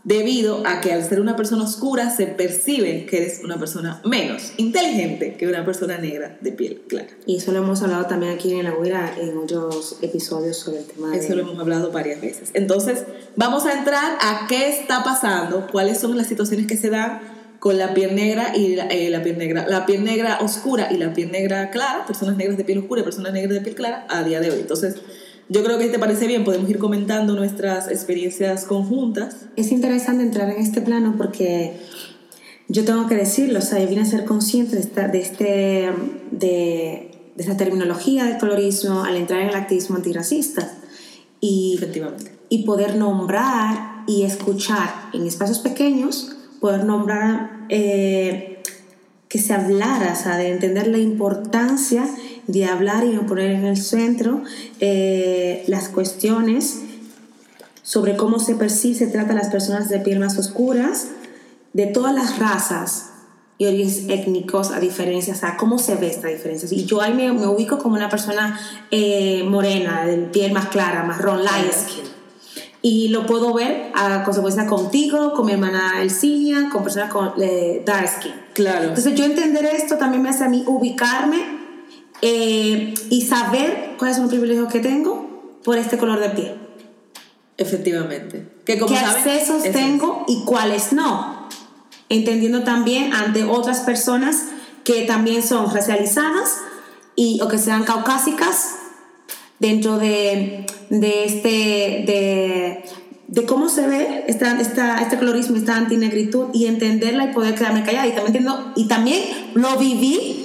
debido 0.04 0.62
a 0.66 0.82
que 0.82 0.92
al 0.92 1.02
ser 1.02 1.18
una 1.18 1.34
persona 1.34 1.64
oscura 1.64 2.10
se 2.10 2.26
percibe 2.26 3.06
que 3.06 3.22
eres 3.22 3.40
una 3.42 3.56
persona 3.58 4.02
menos 4.04 4.52
inteligente 4.58 5.34
que 5.38 5.46
una 5.48 5.64
persona 5.64 5.96
negra 5.96 6.36
de 6.42 6.52
piel 6.52 6.82
clara. 6.86 7.08
Y 7.24 7.36
eso 7.38 7.52
lo 7.52 7.60
hemos 7.60 7.80
hablado 7.82 8.04
también 8.04 8.34
aquí 8.34 8.52
en 8.52 8.64
la 8.64 8.72
Guira 8.72 9.14
en 9.18 9.38
otros 9.38 9.96
episodios 10.02 10.58
sobre 10.58 10.80
el 10.80 10.84
tema 10.84 11.08
de. 11.08 11.18
Eso 11.20 11.34
lo 11.34 11.40
hemos 11.40 11.58
hablado 11.58 11.90
varias 11.90 12.20
veces. 12.20 12.50
Entonces, 12.52 13.04
vamos 13.34 13.64
a 13.64 13.72
entrar 13.72 14.18
a 14.20 14.46
qué 14.46 14.68
está 14.68 15.02
pasando, 15.04 15.66
cuáles 15.72 16.00
son 16.00 16.18
las 16.18 16.26
situaciones 16.26 16.66
que 16.66 16.76
se 16.76 16.90
dan 16.90 17.22
con 17.64 17.78
la 17.78 17.94
piel 17.94 18.14
negra 18.14 18.54
y 18.54 18.76
la, 18.76 18.88
eh, 18.88 19.08
la 19.08 19.22
piel 19.22 19.38
negra, 19.38 19.66
la 19.66 19.86
piel 19.86 20.04
negra 20.04 20.40
oscura 20.42 20.92
y 20.92 20.98
la 20.98 21.14
piel 21.14 21.32
negra 21.32 21.70
clara, 21.70 22.04
personas 22.04 22.36
negras 22.36 22.58
de 22.58 22.64
piel 22.64 22.80
oscura 22.80 23.00
y 23.00 23.04
personas 23.04 23.32
negras 23.32 23.54
de 23.54 23.62
piel 23.62 23.74
clara 23.74 24.06
a 24.10 24.22
día 24.22 24.38
de 24.40 24.50
hoy. 24.50 24.60
Entonces, 24.60 24.96
yo 25.48 25.64
creo 25.64 25.78
que 25.78 25.86
si 25.86 25.90
te 25.90 25.98
parece 25.98 26.26
bien, 26.26 26.44
podemos 26.44 26.68
ir 26.68 26.76
comentando 26.76 27.34
nuestras 27.34 27.90
experiencias 27.90 28.66
conjuntas. 28.66 29.46
Es 29.56 29.72
interesante 29.72 30.22
entrar 30.22 30.50
en 30.50 30.60
este 30.60 30.82
plano 30.82 31.14
porque 31.16 31.78
yo 32.68 32.84
tengo 32.84 33.06
que 33.06 33.14
decirlo, 33.14 33.60
o 33.60 33.62
sea, 33.62 33.78
yo 33.80 33.88
vine 33.88 34.02
a 34.02 34.04
ser 34.04 34.26
consciente 34.26 34.76
de 34.76 34.82
esta, 34.82 35.08
de 35.08 35.20
este, 35.20 35.90
de, 36.32 37.12
de 37.34 37.42
esta 37.42 37.56
terminología 37.56 38.26
de 38.26 38.36
colorismo 38.36 39.04
al 39.04 39.16
entrar 39.16 39.40
en 39.40 39.48
el 39.48 39.54
activismo 39.54 39.96
antirracista 39.96 40.70
y, 41.40 41.76
Efectivamente. 41.78 42.30
y 42.50 42.64
poder 42.64 42.96
nombrar 42.96 44.04
y 44.06 44.24
escuchar 44.24 45.08
en 45.14 45.26
espacios 45.26 45.60
pequeños, 45.60 46.33
poder 46.60 46.84
nombrar 46.84 47.66
eh, 47.68 48.62
que 49.28 49.38
se 49.38 49.52
hablara, 49.52 50.12
o 50.12 50.22
sea, 50.22 50.36
de 50.36 50.50
entender 50.50 50.86
la 50.86 50.98
importancia 50.98 52.08
de 52.46 52.66
hablar 52.66 53.04
y 53.04 53.10
no 53.10 53.26
poner 53.26 53.50
en 53.50 53.64
el 53.64 53.76
centro 53.76 54.42
eh, 54.80 55.64
las 55.66 55.88
cuestiones 55.88 56.82
sobre 57.82 58.16
cómo 58.16 58.38
se 58.38 58.54
percibe, 58.54 58.94
se 58.94 59.06
trata 59.08 59.32
a 59.32 59.36
las 59.36 59.48
personas 59.48 59.88
de 59.88 60.00
piel 60.00 60.20
más 60.20 60.38
oscuras, 60.38 61.08
de 61.72 61.86
todas 61.86 62.14
las 62.14 62.38
razas 62.38 63.10
y 63.58 63.66
orígenes 63.66 64.04
étnicos 64.08 64.70
a 64.70 64.80
diferencia, 64.80 65.34
o 65.34 65.36
sea, 65.36 65.56
cómo 65.56 65.78
se 65.78 65.96
ve 65.96 66.08
esta 66.08 66.28
diferencia. 66.28 66.68
Y 66.70 66.84
yo 66.86 67.00
ahí 67.00 67.14
me, 67.14 67.32
me 67.32 67.46
ubico 67.46 67.78
como 67.78 67.94
una 67.94 68.08
persona 68.08 68.58
eh, 68.90 69.44
morena, 69.44 70.06
de 70.06 70.16
piel 70.16 70.52
más 70.52 70.68
clara, 70.68 71.04
marrón, 71.04 71.44
light 71.44 71.72
skin. 71.72 72.13
Y 72.86 73.08
lo 73.08 73.24
puedo 73.24 73.54
ver 73.54 73.90
a 73.94 74.24
consecuencia 74.24 74.66
contigo, 74.66 75.32
con 75.32 75.46
mi 75.46 75.52
hermana 75.52 76.02
Elcinia, 76.02 76.68
con 76.70 76.82
personas 76.82 77.10
con 77.10 77.32
eh, 77.40 77.82
dark 77.82 78.06
skin. 78.06 78.34
Claro. 78.52 78.88
Entonces 78.88 79.14
yo 79.14 79.24
entender 79.24 79.64
esto 79.64 79.96
también 79.96 80.22
me 80.22 80.28
hace 80.28 80.44
a 80.44 80.50
mí 80.50 80.64
ubicarme 80.66 81.38
eh, 82.20 82.92
y 83.08 83.22
saber 83.22 83.94
cuáles 83.96 84.16
son 84.16 84.26
los 84.26 84.32
privilegios 84.32 84.70
que 84.70 84.80
tengo 84.80 85.58
por 85.64 85.78
este 85.78 85.96
color 85.96 86.20
de 86.20 86.28
piel. 86.28 86.54
Efectivamente. 87.56 88.52
Que 88.66 88.78
como 88.78 88.92
qué 88.92 89.00
saben, 89.00 89.16
accesos 89.16 89.64
eso 89.64 89.64
es. 89.64 89.72
tengo 89.72 90.26
y 90.28 90.44
cuáles 90.44 90.92
no. 90.92 91.48
entendiendo 92.10 92.64
también 92.64 93.14
ante 93.14 93.44
otras 93.44 93.80
personas 93.80 94.48
que 94.84 95.06
también 95.06 95.42
son 95.42 95.72
racializadas 95.72 96.58
y, 97.16 97.40
o 97.40 97.48
que 97.48 97.56
sean 97.56 97.84
caucásicas 97.84 98.74
dentro 99.58 99.98
de, 99.98 100.66
de 100.90 101.24
este, 101.24 101.48
de, 102.06 102.84
de 103.28 103.44
cómo 103.46 103.68
se 103.68 103.86
ve 103.86 104.24
esta, 104.26 104.60
esta, 104.60 105.00
este 105.00 105.16
colorismo, 105.18 105.56
esta 105.56 105.76
antinegritud 105.76 106.48
y 106.52 106.66
entenderla 106.66 107.24
y 107.26 107.32
poder 107.32 107.54
quedarme 107.54 107.82
callada. 107.84 108.06
Y 108.06 108.12
también, 108.12 108.26
entiendo, 108.26 108.72
y 108.76 108.88
también 108.88 109.22
lo 109.54 109.76
viví 109.76 110.40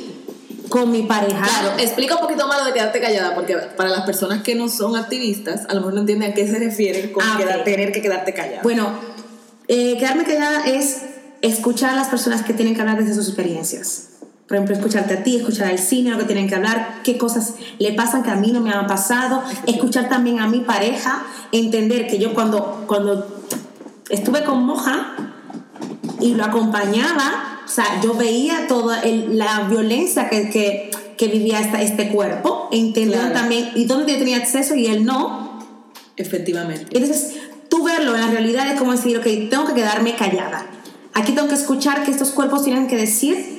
con 0.70 0.92
mi 0.92 1.02
pareja. 1.02 1.42
Claro, 1.44 1.72
explica 1.80 2.16
un 2.16 2.22
poquito 2.22 2.48
más 2.48 2.60
lo 2.60 2.66
de 2.66 2.74
quedarte 2.74 3.00
callada, 3.02 3.34
porque 3.34 3.56
para 3.76 3.90
las 3.90 4.02
personas 4.06 4.44
que 4.44 4.54
no 4.56 4.70
son 4.70 4.96
activistas, 4.96 5.66
a 5.68 5.74
lo 5.74 5.80
mejor 5.82 5.94
no 5.96 6.02
entienden 6.02 6.32
a 6.32 6.34
qué 6.36 6.48
se 6.48 6.60
refiere 6.60 7.12
con 7.12 7.24
Ah, 7.24 7.34
ok. 7.34 7.40
quedar- 7.44 7.64
tener 7.64 7.92
que 7.92 8.02
quedarte 8.02 8.34
callada. 8.34 8.62
Bueno, 8.62 8.92
eh, 9.68 9.98
quedarme 9.98 10.24
callada 10.26 10.66
es 10.68 10.98
escuchar 11.42 11.92
a 11.92 11.96
las 11.96 12.10
personas 12.10 12.44
que 12.44 12.54
tienen 12.54 12.76
que 12.76 12.82
hablar 12.82 13.00
desde 13.00 13.16
sus 13.16 13.28
experiencias. 13.28 14.10
Por 14.50 14.56
ejemplo, 14.58 14.76
escucharte 14.76 15.14
a 15.14 15.24
ti, 15.24 15.36
escuchar 15.38 15.68
al 15.68 15.78
cine, 15.78 16.10
lo 16.10 16.18
que 16.18 16.26
tienen 16.26 16.48
que 16.50 16.56
hablar, 16.56 17.02
qué 17.04 17.20
cosas 17.20 17.54
le 17.78 17.94
pasan 17.94 18.24
que 18.24 18.32
a 18.32 18.36
mí 18.36 18.52
no 18.52 18.62
me 18.62 18.72
han 18.72 18.88
pasado, 18.88 19.44
escuchar 19.68 20.10
también 20.10 20.40
a 20.40 20.48
mi 20.48 20.62
pareja, 20.62 21.24
entender 21.52 22.08
que 22.08 22.18
yo 22.18 22.34
cuando, 22.34 22.84
cuando 22.88 23.28
estuve 24.10 24.44
con 24.44 24.66
Moja 24.66 25.14
y 26.20 26.34
lo 26.34 26.44
acompañaba, 26.46 27.60
o 27.64 27.70
sea, 27.70 28.02
yo 28.02 28.16
veía 28.16 28.68
toda 28.68 29.00
el- 29.02 29.38
la 29.38 29.68
violencia 29.70 30.30
que, 30.30 30.50
que, 30.50 30.90
que 31.16 31.28
vivía 31.28 31.60
esta, 31.60 31.82
este 31.84 32.10
cuerpo, 32.10 32.70
entendiendo 32.72 33.28
Claro. 33.30 33.40
también, 33.42 33.70
y 33.76 33.86
dónde 33.86 34.14
yo 34.14 34.18
tenía 34.18 34.38
acceso 34.38 34.74
y 34.74 34.88
él 34.88 35.06
no, 35.06 35.60
Efectivamente. 36.18 36.88
entonces, 36.98 37.36
tú 37.70 37.84
verlo 37.84 38.16
en 38.16 38.22
la 38.22 38.28
realidad 38.32 38.68
es 38.72 38.80
como 38.80 38.94
decir, 38.94 39.16
ok, 39.20 39.26
tengo 39.50 39.66
que 39.68 39.74
quedarme 39.76 40.16
callada. 40.16 40.66
Aquí 41.14 41.34
tengo 41.34 41.48
que 41.48 41.54
escuchar 41.54 42.04
que 42.04 42.10
estos 42.10 42.32
cuerpos 42.32 42.64
tienen 42.64 42.88
que 42.88 42.98
decir 42.98 43.59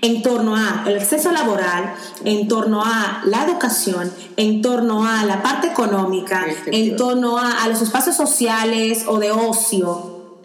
en 0.00 0.22
torno 0.22 0.56
a 0.56 0.84
el 0.86 0.98
acceso 0.98 1.30
laboral, 1.32 1.94
en 2.24 2.48
torno 2.48 2.82
a 2.84 3.22
la 3.24 3.44
educación, 3.44 4.12
en 4.36 4.62
torno 4.62 5.06
a 5.06 5.24
la 5.24 5.42
parte 5.42 5.68
económica, 5.68 6.44
en 6.66 6.96
torno 6.96 7.38
a, 7.38 7.62
a 7.62 7.68
los 7.68 7.82
espacios 7.82 8.16
sociales 8.16 9.04
o 9.06 9.18
de 9.18 9.30
ocio, 9.30 10.40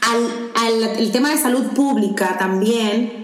al, 0.00 0.50
al 0.54 0.82
el 0.98 1.12
tema 1.12 1.30
de 1.30 1.38
salud 1.38 1.66
pública 1.68 2.36
también. 2.38 3.18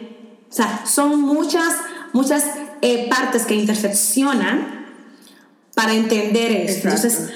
O 0.50 0.55
sea, 0.55 0.85
son 0.87 1.21
muchas, 1.21 1.75
muchas 2.12 2.45
eh, 2.81 3.09
partes 3.09 3.45
que 3.45 3.55
interseccionan 3.55 4.87
para 5.75 5.95
entender 5.95 6.53
esto. 6.53 6.88
Exacto. 6.88 7.07
Entonces, 7.09 7.35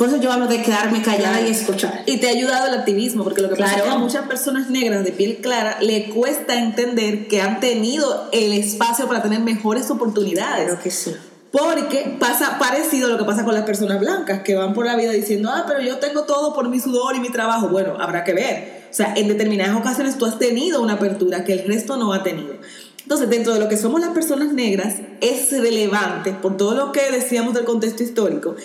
por 0.00 0.08
eso 0.08 0.16
yo 0.16 0.32
hablo 0.32 0.46
de 0.46 0.62
quedarme 0.62 1.02
callada 1.02 1.32
Claro. 1.36 1.46
y 1.46 1.50
escuchar. 1.50 2.04
Y 2.06 2.16
te 2.16 2.28
ha 2.28 2.30
ayudado 2.30 2.68
el 2.68 2.74
activismo, 2.78 3.22
porque 3.22 3.42
lo 3.42 3.50
que 3.50 3.56
pasa 3.56 3.72
es 3.72 3.76
que 3.76 3.82
Claro. 3.82 3.96
a 3.98 4.02
muchas 4.02 4.26
personas 4.26 4.70
negras 4.70 5.04
de 5.04 5.12
piel 5.12 5.40
clara 5.42 5.76
le 5.82 6.08
cuesta 6.08 6.58
entender 6.58 7.28
que 7.28 7.42
han 7.42 7.60
tenido 7.60 8.30
el 8.32 8.54
espacio 8.54 9.06
para 9.06 9.20
tener 9.22 9.40
mejores 9.40 9.90
oportunidades. 9.90 10.72
que 10.82 10.90
sí. 10.90 11.14
Porque 11.52 12.16
pasa 12.18 12.58
parecido 12.58 13.08
a 13.08 13.10
lo 13.10 13.18
que 13.18 13.24
pasa 13.24 13.44
con 13.44 13.52
las 13.52 13.64
personas 13.64 14.00
blancas, 14.00 14.40
que 14.40 14.54
van 14.54 14.72
por 14.72 14.86
la 14.86 14.96
vida 14.96 15.10
diciendo, 15.12 15.50
ah, 15.52 15.66
pero 15.68 15.82
yo 15.82 15.98
tengo 15.98 16.22
todo 16.22 16.54
por 16.54 16.70
mi 16.70 16.80
sudor 16.80 17.14
y 17.16 17.20
mi 17.20 17.28
trabajo. 17.28 17.68
Bueno, 17.68 17.96
habrá 18.00 18.24
que 18.24 18.32
ver. 18.32 18.84
O 18.90 18.94
sea, 18.94 19.12
en 19.14 19.28
determinadas 19.28 19.76
ocasiones 19.76 20.16
tú 20.16 20.24
has 20.24 20.38
tenido 20.38 20.80
una 20.80 20.94
apertura 20.94 21.44
que 21.44 21.52
el 21.52 21.66
resto 21.68 21.98
no 21.98 22.14
ha 22.14 22.22
tenido. 22.22 22.54
Entonces, 23.02 23.28
dentro 23.28 23.52
de 23.52 23.60
lo 23.60 23.68
que 23.68 23.76
somos 23.76 24.00
las 24.00 24.10
personas 24.10 24.54
negras, 24.54 24.94
es 25.20 25.50
relevante, 25.50 26.32
por 26.32 26.56
todo 26.56 26.74
lo 26.74 26.90
que 26.90 27.10
decíamos 27.10 27.52
del 27.52 27.64
contexto 27.64 28.02
histórico 28.02 28.56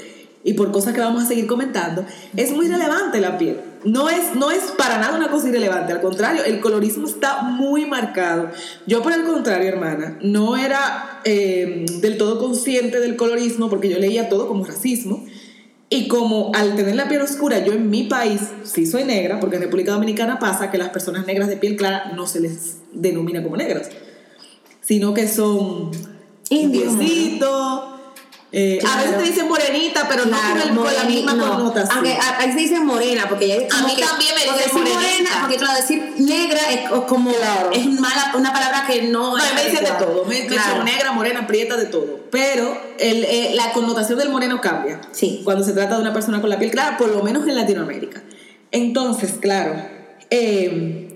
y 0.45 0.53
por 0.53 0.71
cosas 0.71 0.93
que 0.93 1.01
vamos 1.01 1.23
a 1.23 1.25
seguir 1.25 1.47
comentando, 1.47 2.05
es 2.37 2.51
muy 2.51 2.67
relevante 2.67 3.19
la 3.19 3.37
piel. 3.37 3.59
No 3.83 4.09
es, 4.09 4.35
no 4.35 4.51
es 4.51 4.61
para 4.77 4.99
nada 4.99 5.17
una 5.17 5.31
cosa 5.31 5.49
irrelevante, 5.49 5.91
al 5.91 6.01
contrario, 6.01 6.43
el 6.45 6.59
colorismo 6.59 7.07
está 7.07 7.41
muy 7.41 7.87
marcado. 7.87 8.51
Yo, 8.85 9.01
por 9.01 9.11
el 9.11 9.23
contrario, 9.23 9.67
hermana, 9.67 10.19
no 10.21 10.55
era 10.55 11.19
eh, 11.25 11.85
del 11.99 12.17
todo 12.17 12.37
consciente 12.37 12.99
del 12.99 13.15
colorismo 13.15 13.71
porque 13.71 13.89
yo 13.89 13.97
leía 13.97 14.29
todo 14.29 14.47
como 14.47 14.63
racismo. 14.63 15.25
Y 15.89 16.07
como 16.07 16.51
al 16.53 16.75
tener 16.75 16.95
la 16.95 17.07
piel 17.07 17.21
oscura, 17.21 17.63
yo 17.63 17.73
en 17.73 17.89
mi 17.89 18.03
país 18.03 18.41
sí 18.63 18.85
soy 18.85 19.03
negra, 19.03 19.39
porque 19.39 19.55
en 19.55 19.63
República 19.63 19.93
Dominicana 19.93 20.39
pasa 20.39 20.69
que 20.69 20.77
las 20.77 20.89
personas 20.89 21.25
negras 21.25 21.47
de 21.47 21.57
piel 21.57 21.75
clara 21.75 22.11
no 22.15 22.27
se 22.27 22.39
les 22.39 22.77
denomina 22.91 23.41
como 23.43 23.55
negras, 23.55 23.89
sino 24.81 25.13
que 25.13 25.27
son 25.27 25.91
indiecitos. 26.49 27.94
Eh, 28.51 28.79
A 28.87 28.97
veces 29.01 29.17
te 29.17 29.23
dicen 29.23 29.47
morenita, 29.49 30.07
pero 30.07 30.25
no 30.25 30.37
con, 30.37 30.61
el- 30.61 30.75
con 30.75 30.93
la 30.93 31.03
misma 31.03 31.33
no. 31.33 31.49
connotación. 31.57 31.97
Aunque 31.97 32.13
a- 32.13 32.37
ahí 32.39 32.51
se 32.53 32.59
dice 32.59 32.79
morena, 32.79 33.25
porque 33.27 33.47
ya 33.49 33.55
es 33.55 33.73
como 33.73 33.87
mí 33.87 33.95
que- 33.95 34.03
también 34.03 34.31
me 34.35 34.41
dicen 34.43 34.57
decir 34.57 34.93
morenita. 34.95 35.29
porque 35.41 35.55
claro, 35.57 35.75
decir 35.75 36.13
negra 36.19 36.59
es 36.71 36.89
co- 36.89 37.05
como 37.05 37.31
Claro. 37.33 37.71
es 37.73 37.85
mala, 37.87 38.31
una 38.37 38.53
palabra 38.53 38.85
que 38.87 39.01
no 39.03 39.35
No, 39.35 39.43
es 39.43 39.53
me 39.55 39.63
dicen 39.65 39.83
de 39.83 39.91
todo, 39.91 40.25
me, 40.25 40.35
dicen 40.41 40.83
negra, 40.85 41.11
morena, 41.11 41.47
prieta, 41.47 41.75
de 41.75 41.85
todo. 41.85 42.19
Pero 42.31 42.77
el, 42.99 43.25
eh, 43.25 43.51
la 43.55 43.73
connotación 43.73 44.17
del 44.19 44.29
moreno 44.29 44.61
cambia. 44.61 45.01
Sí. 45.11 45.41
Cuando 45.43 45.63
se 45.65 45.73
trata 45.73 45.95
de 45.95 46.01
una 46.01 46.13
persona 46.13 46.39
con 46.39 46.49
la 46.49 46.57
piel 46.59 46.71
clara, 46.71 46.97
por 46.97 47.09
lo 47.09 47.23
menos 47.23 47.45
en 47.47 47.55
Latinoamérica. 47.55 48.21
Entonces, 48.71 49.33
claro, 49.41 49.75
eh, 50.29 51.13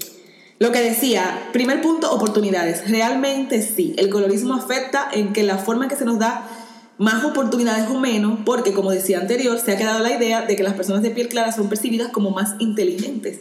lo 0.60 0.72
que 0.72 0.82
decía, 0.82 1.48
primer 1.54 1.82
punto, 1.82 2.12
oportunidades. 2.12 2.90
Realmente 2.90 3.62
sí, 3.62 3.96
el 3.98 4.10
colorismo 4.10 4.56
afecta 4.56 5.08
en 5.12 5.32
que 5.34 5.44
la 5.44 5.58
forma 5.58 5.86
en 5.86 5.90
que 5.90 5.96
se 5.96 6.04
nos 6.06 6.20
da 6.20 6.48
más 7.00 7.24
oportunidades 7.24 7.90
o 7.90 7.98
menos, 7.98 8.40
porque 8.46 8.74
como 8.74 8.92
decía 8.92 9.20
anterior, 9.20 9.58
se 9.58 9.72
ha 9.72 9.78
quedado 9.78 10.04
la 10.04 10.14
idea 10.14 10.42
de 10.46 10.56
que 10.56 10.64
las 10.64 10.74
personas 10.74 11.02
de 11.02 11.10
piel 11.10 11.30
clara 11.30 11.54
son 11.54 11.70
percibidas 11.70 12.10
como 12.10 12.30
más 12.32 12.56
inteligentes. 12.60 13.40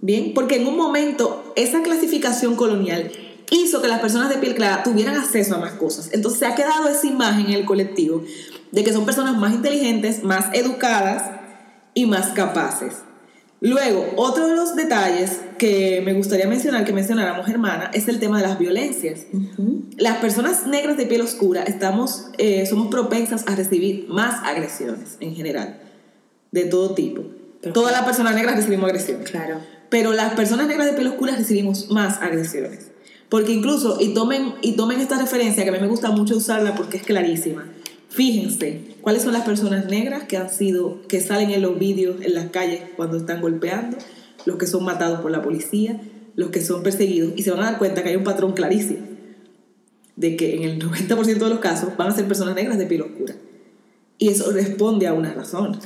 Bien, 0.00 0.32
porque 0.34 0.56
en 0.56 0.66
un 0.66 0.76
momento 0.76 1.52
esa 1.54 1.82
clasificación 1.82 2.56
colonial 2.56 3.12
hizo 3.50 3.82
que 3.82 3.88
las 3.88 4.00
personas 4.00 4.30
de 4.30 4.38
piel 4.38 4.54
clara 4.54 4.82
tuvieran 4.82 5.16
acceso 5.16 5.54
a 5.54 5.58
más 5.58 5.72
cosas. 5.72 6.08
Entonces 6.12 6.40
se 6.40 6.46
ha 6.46 6.54
quedado 6.54 6.88
esa 6.88 7.06
imagen 7.06 7.46
en 7.46 7.52
el 7.52 7.66
colectivo 7.66 8.24
de 8.70 8.82
que 8.82 8.92
son 8.92 9.04
personas 9.04 9.36
más 9.36 9.52
inteligentes, 9.52 10.24
más 10.24 10.46
educadas 10.54 11.30
y 11.92 12.06
más 12.06 12.28
capaces. 12.28 12.94
Luego, 13.64 14.14
otro 14.16 14.48
de 14.48 14.56
los 14.56 14.74
detalles 14.74 15.40
que 15.56 16.02
me 16.04 16.14
gustaría 16.14 16.48
mencionar, 16.48 16.84
que 16.84 16.92
mencionáramos, 16.92 17.48
hermana, 17.48 17.92
es 17.94 18.08
el 18.08 18.18
tema 18.18 18.40
de 18.42 18.48
las 18.48 18.58
violencias. 18.58 19.20
Las 19.98 20.16
personas 20.16 20.66
negras 20.66 20.96
de 20.96 21.06
piel 21.06 21.20
oscura 21.20 21.62
estamos, 21.62 22.26
eh, 22.38 22.66
somos 22.66 22.88
propensas 22.88 23.44
a 23.46 23.54
recibir 23.54 24.06
más 24.08 24.42
agresiones 24.44 25.16
en 25.20 25.36
general, 25.36 25.80
de 26.50 26.64
todo 26.64 26.94
tipo. 26.94 27.22
Pero- 27.60 27.72
Todas 27.72 27.92
las 27.92 28.02
personas 28.02 28.34
negras 28.34 28.56
recibimos 28.56 28.86
agresiones. 28.86 29.30
Claro. 29.30 29.58
Pero 29.88 30.12
las 30.12 30.32
personas 30.34 30.66
negras 30.66 30.86
de 30.88 30.94
piel 30.94 31.06
oscura 31.06 31.36
recibimos 31.36 31.88
más 31.90 32.20
agresiones. 32.20 32.90
Porque 33.28 33.52
incluso, 33.52 33.98
y 34.00 34.12
tomen, 34.12 34.54
y 34.60 34.72
tomen 34.72 34.98
esta 35.00 35.18
referencia 35.18 35.62
que 35.62 35.70
a 35.70 35.72
mí 35.72 35.78
me 35.78 35.86
gusta 35.86 36.10
mucho 36.10 36.36
usarla 36.36 36.74
porque 36.74 36.96
es 36.96 37.04
clarísima. 37.04 37.64
Fíjense, 38.08 38.91
¿cuáles 39.02 39.22
son 39.22 39.34
las 39.34 39.44
personas 39.44 39.86
negras 39.86 40.24
que 40.24 40.38
han 40.38 40.48
sido, 40.48 41.02
que 41.08 41.20
salen 41.20 41.50
en 41.50 41.60
los 41.60 41.78
vídeos 41.78 42.22
en 42.22 42.34
las 42.34 42.50
calles 42.50 42.80
cuando 42.96 43.18
están 43.18 43.42
golpeando? 43.42 43.98
Los 44.46 44.56
que 44.56 44.66
son 44.66 44.84
matados 44.84 45.20
por 45.20 45.30
la 45.30 45.42
policía, 45.42 46.00
los 46.34 46.50
que 46.50 46.62
son 46.62 46.82
perseguidos. 46.82 47.34
Y 47.36 47.42
se 47.42 47.50
van 47.50 47.60
a 47.60 47.64
dar 47.64 47.78
cuenta 47.78 48.02
que 48.02 48.08
hay 48.08 48.16
un 48.16 48.24
patrón 48.24 48.52
clarísimo 48.52 49.12
de 50.16 50.36
que 50.36 50.56
en 50.56 50.62
el 50.62 50.78
90% 50.78 51.24
de 51.24 51.48
los 51.48 51.58
casos 51.58 51.96
van 51.96 52.08
a 52.08 52.12
ser 52.12 52.26
personas 52.26 52.54
negras 52.54 52.78
de 52.78 52.86
piel 52.86 53.02
oscura. 53.02 53.34
Y 54.18 54.28
eso 54.28 54.52
responde 54.52 55.06
a 55.06 55.14
una 55.14 55.32
razón. 55.32 55.78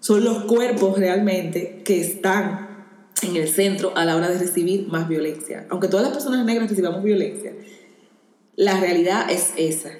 Son 0.00 0.24
los 0.24 0.44
cuerpos 0.44 0.98
realmente 0.98 1.82
que 1.84 2.00
están 2.00 2.86
en 3.22 3.36
el 3.36 3.48
centro 3.48 3.96
a 3.96 4.04
la 4.04 4.16
hora 4.16 4.28
de 4.28 4.38
recibir 4.38 4.88
más 4.88 5.08
violencia. 5.08 5.66
Aunque 5.70 5.88
todas 5.88 6.04
las 6.04 6.14
personas 6.14 6.44
negras 6.44 6.68
recibamos 6.70 7.02
violencia, 7.02 7.52
la 8.56 8.78
realidad 8.80 9.30
es 9.30 9.52
esa. 9.56 9.90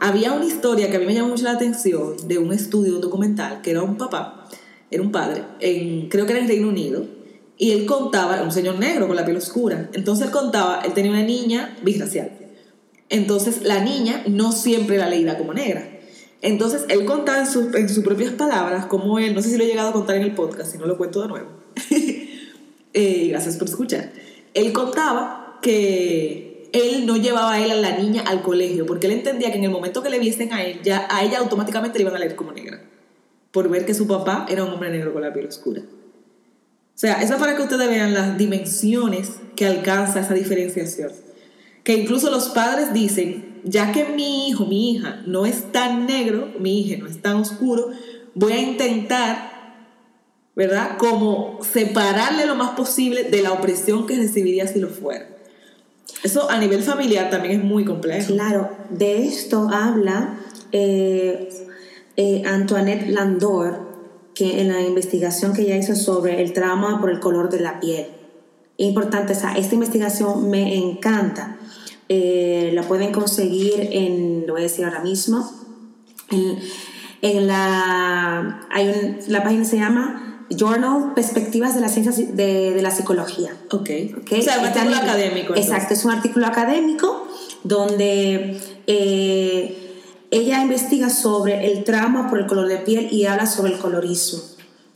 Había 0.00 0.32
una 0.32 0.46
historia 0.46 0.90
que 0.90 0.96
a 0.96 0.98
mí 1.00 1.06
me 1.06 1.14
llamó 1.14 1.28
mucho 1.28 1.44
la 1.44 1.52
atención 1.52 2.16
de 2.26 2.38
un 2.38 2.52
estudio 2.52 2.94
documental 3.00 3.60
que 3.62 3.70
era 3.70 3.82
un 3.82 3.96
papá, 3.96 4.48
era 4.90 5.02
un 5.02 5.12
padre, 5.12 5.44
en, 5.60 6.08
creo 6.08 6.26
que 6.26 6.32
era 6.32 6.40
en 6.40 6.48
Reino 6.48 6.68
Unido, 6.68 7.04
y 7.58 7.72
él 7.72 7.84
contaba, 7.86 8.42
un 8.42 8.50
señor 8.52 8.78
negro 8.78 9.06
con 9.06 9.14
la 9.16 9.24
piel 9.24 9.36
oscura, 9.36 9.90
entonces 9.92 10.26
él 10.26 10.32
contaba, 10.32 10.80
él 10.84 10.94
tenía 10.94 11.10
una 11.10 11.22
niña 11.22 11.76
bisracial. 11.82 12.32
Entonces 13.10 13.62
la 13.62 13.82
niña 13.84 14.22
no 14.26 14.52
siempre 14.52 14.96
era 14.96 15.08
leída 15.08 15.36
como 15.36 15.52
negra. 15.52 15.86
Entonces 16.42 16.84
él 16.88 17.04
contaba 17.04 17.40
en, 17.40 17.46
sus- 17.46 17.74
en 17.74 17.88
sus 17.88 18.02
propias 18.02 18.32
palabras, 18.32 18.86
como 18.86 19.18
él, 19.18 19.34
no 19.34 19.42
sé 19.42 19.50
si 19.50 19.58
lo 19.58 19.64
he 19.64 19.66
llegado 19.66 19.90
a 19.90 19.92
contar 19.92 20.16
en 20.16 20.22
el 20.22 20.34
podcast, 20.34 20.72
si 20.72 20.78
no 20.78 20.86
lo 20.86 20.96
cuento 20.96 21.20
de 21.22 21.28
nuevo. 21.28 21.48
Eh, 22.92 23.28
gracias 23.28 23.56
por 23.56 23.68
escuchar. 23.68 24.10
Él 24.52 24.72
contaba 24.72 25.60
que 25.62 26.49
él 26.72 27.06
no 27.06 27.16
llevaba 27.16 27.52
a 27.52 27.60
él 27.64 27.70
a 27.70 27.76
la 27.76 27.96
niña 27.96 28.22
al 28.26 28.42
colegio, 28.42 28.86
porque 28.86 29.06
él 29.06 29.14
entendía 29.14 29.50
que 29.50 29.58
en 29.58 29.64
el 29.64 29.70
momento 29.70 30.02
que 30.02 30.10
le 30.10 30.18
viesen 30.18 30.52
a 30.52 30.64
él, 30.64 30.80
ya 30.82 31.06
a 31.10 31.24
ella 31.24 31.38
automáticamente 31.38 31.98
le 31.98 32.02
iban 32.02 32.16
a 32.16 32.18
leer 32.18 32.36
como 32.36 32.52
negra, 32.52 32.82
por 33.50 33.68
ver 33.68 33.86
que 33.86 33.94
su 33.94 34.06
papá 34.06 34.46
era 34.48 34.64
un 34.64 34.70
hombre 34.70 34.90
negro 34.90 35.12
con 35.12 35.22
la 35.22 35.32
piel 35.32 35.46
oscura. 35.46 35.82
O 35.82 36.98
sea, 37.00 37.22
eso 37.22 37.34
es 37.34 37.40
para 37.40 37.56
que 37.56 37.62
ustedes 37.62 37.88
vean 37.88 38.12
las 38.12 38.36
dimensiones 38.36 39.32
que 39.56 39.66
alcanza 39.66 40.20
esa 40.20 40.34
diferenciación. 40.34 41.12
Que 41.82 41.94
incluso 41.94 42.30
los 42.30 42.50
padres 42.50 42.92
dicen, 42.92 43.60
ya 43.64 43.90
que 43.90 44.04
mi 44.04 44.48
hijo, 44.48 44.66
mi 44.66 44.92
hija 44.92 45.22
no 45.26 45.46
es 45.46 45.72
tan 45.72 46.06
negro, 46.06 46.52
mi 46.58 46.80
hija 46.80 46.98
no 46.98 47.06
es 47.06 47.22
tan 47.22 47.36
oscuro, 47.36 47.90
voy 48.34 48.52
a 48.52 48.60
intentar 48.60 49.50
¿verdad? 50.60 50.98
Como 50.98 51.58
separarle 51.62 52.44
lo 52.44 52.54
más 52.54 52.72
posible 52.72 53.24
de 53.24 53.42
la 53.42 53.52
opresión 53.52 54.06
que 54.06 54.16
recibiría 54.16 54.66
si 54.66 54.78
lo 54.78 54.88
fuera. 54.88 55.26
Eso 56.22 56.50
a 56.50 56.58
nivel 56.58 56.82
familiar 56.82 57.30
también 57.30 57.60
es 57.60 57.64
muy 57.64 57.84
complejo. 57.84 58.34
Claro, 58.34 58.70
de 58.90 59.26
esto 59.26 59.68
habla 59.72 60.38
eh, 60.72 61.48
eh, 62.16 62.42
Antoinette 62.46 63.08
Landor, 63.08 63.88
que 64.34 64.60
en 64.60 64.68
la 64.68 64.80
investigación 64.82 65.52
que 65.52 65.62
ella 65.62 65.76
hizo 65.76 65.94
sobre 65.96 66.42
el 66.42 66.52
trauma 66.52 67.00
por 67.00 67.10
el 67.10 67.20
color 67.20 67.50
de 67.50 67.60
la 67.60 67.80
piel. 67.80 68.06
Importante, 68.76 69.32
esa, 69.32 69.56
esta 69.56 69.74
investigación 69.74 70.50
me 70.50 70.76
encanta. 70.76 71.56
Eh, 72.08 72.70
la 72.74 72.82
pueden 72.82 73.12
conseguir 73.12 73.88
en, 73.92 74.46
lo 74.46 74.54
voy 74.54 74.62
a 74.62 74.64
decir 74.64 74.84
ahora 74.84 75.00
mismo, 75.00 75.48
en, 76.30 76.58
en 77.22 77.46
la, 77.46 78.66
hay 78.70 78.88
un, 78.88 79.18
la 79.28 79.42
página 79.42 79.64
se 79.64 79.76
llama 79.76 80.29
Journal 80.50 81.12
Perspectivas 81.14 81.74
de 81.74 81.80
la 81.80 81.88
Ciencia 81.88 82.12
de, 82.12 82.72
de 82.72 82.82
la 82.82 82.90
Psicología. 82.90 83.56
Ok. 83.70 83.90
¿ok? 84.18 84.32
O 84.38 84.42
sea, 84.42 84.58
un 84.58 84.66
Está 84.66 84.80
artículo 84.82 84.96
académico. 84.96 85.38
entonces. 85.54 85.64
Exacto, 85.66 85.94
es 85.94 86.04
un 86.04 86.10
artículo 86.10 86.46
académico 86.46 87.28
donde 87.62 88.60
eh, 88.86 89.96
ella 90.30 90.62
investiga 90.62 91.10
sobre 91.10 91.70
el 91.72 91.84
trauma 91.84 92.28
por 92.28 92.38
el 92.38 92.46
color 92.46 92.66
de 92.68 92.78
piel 92.78 93.08
y 93.12 93.26
habla 93.26 93.46
sobre 93.46 93.72
el 93.72 93.78
colorismo. 93.78 94.40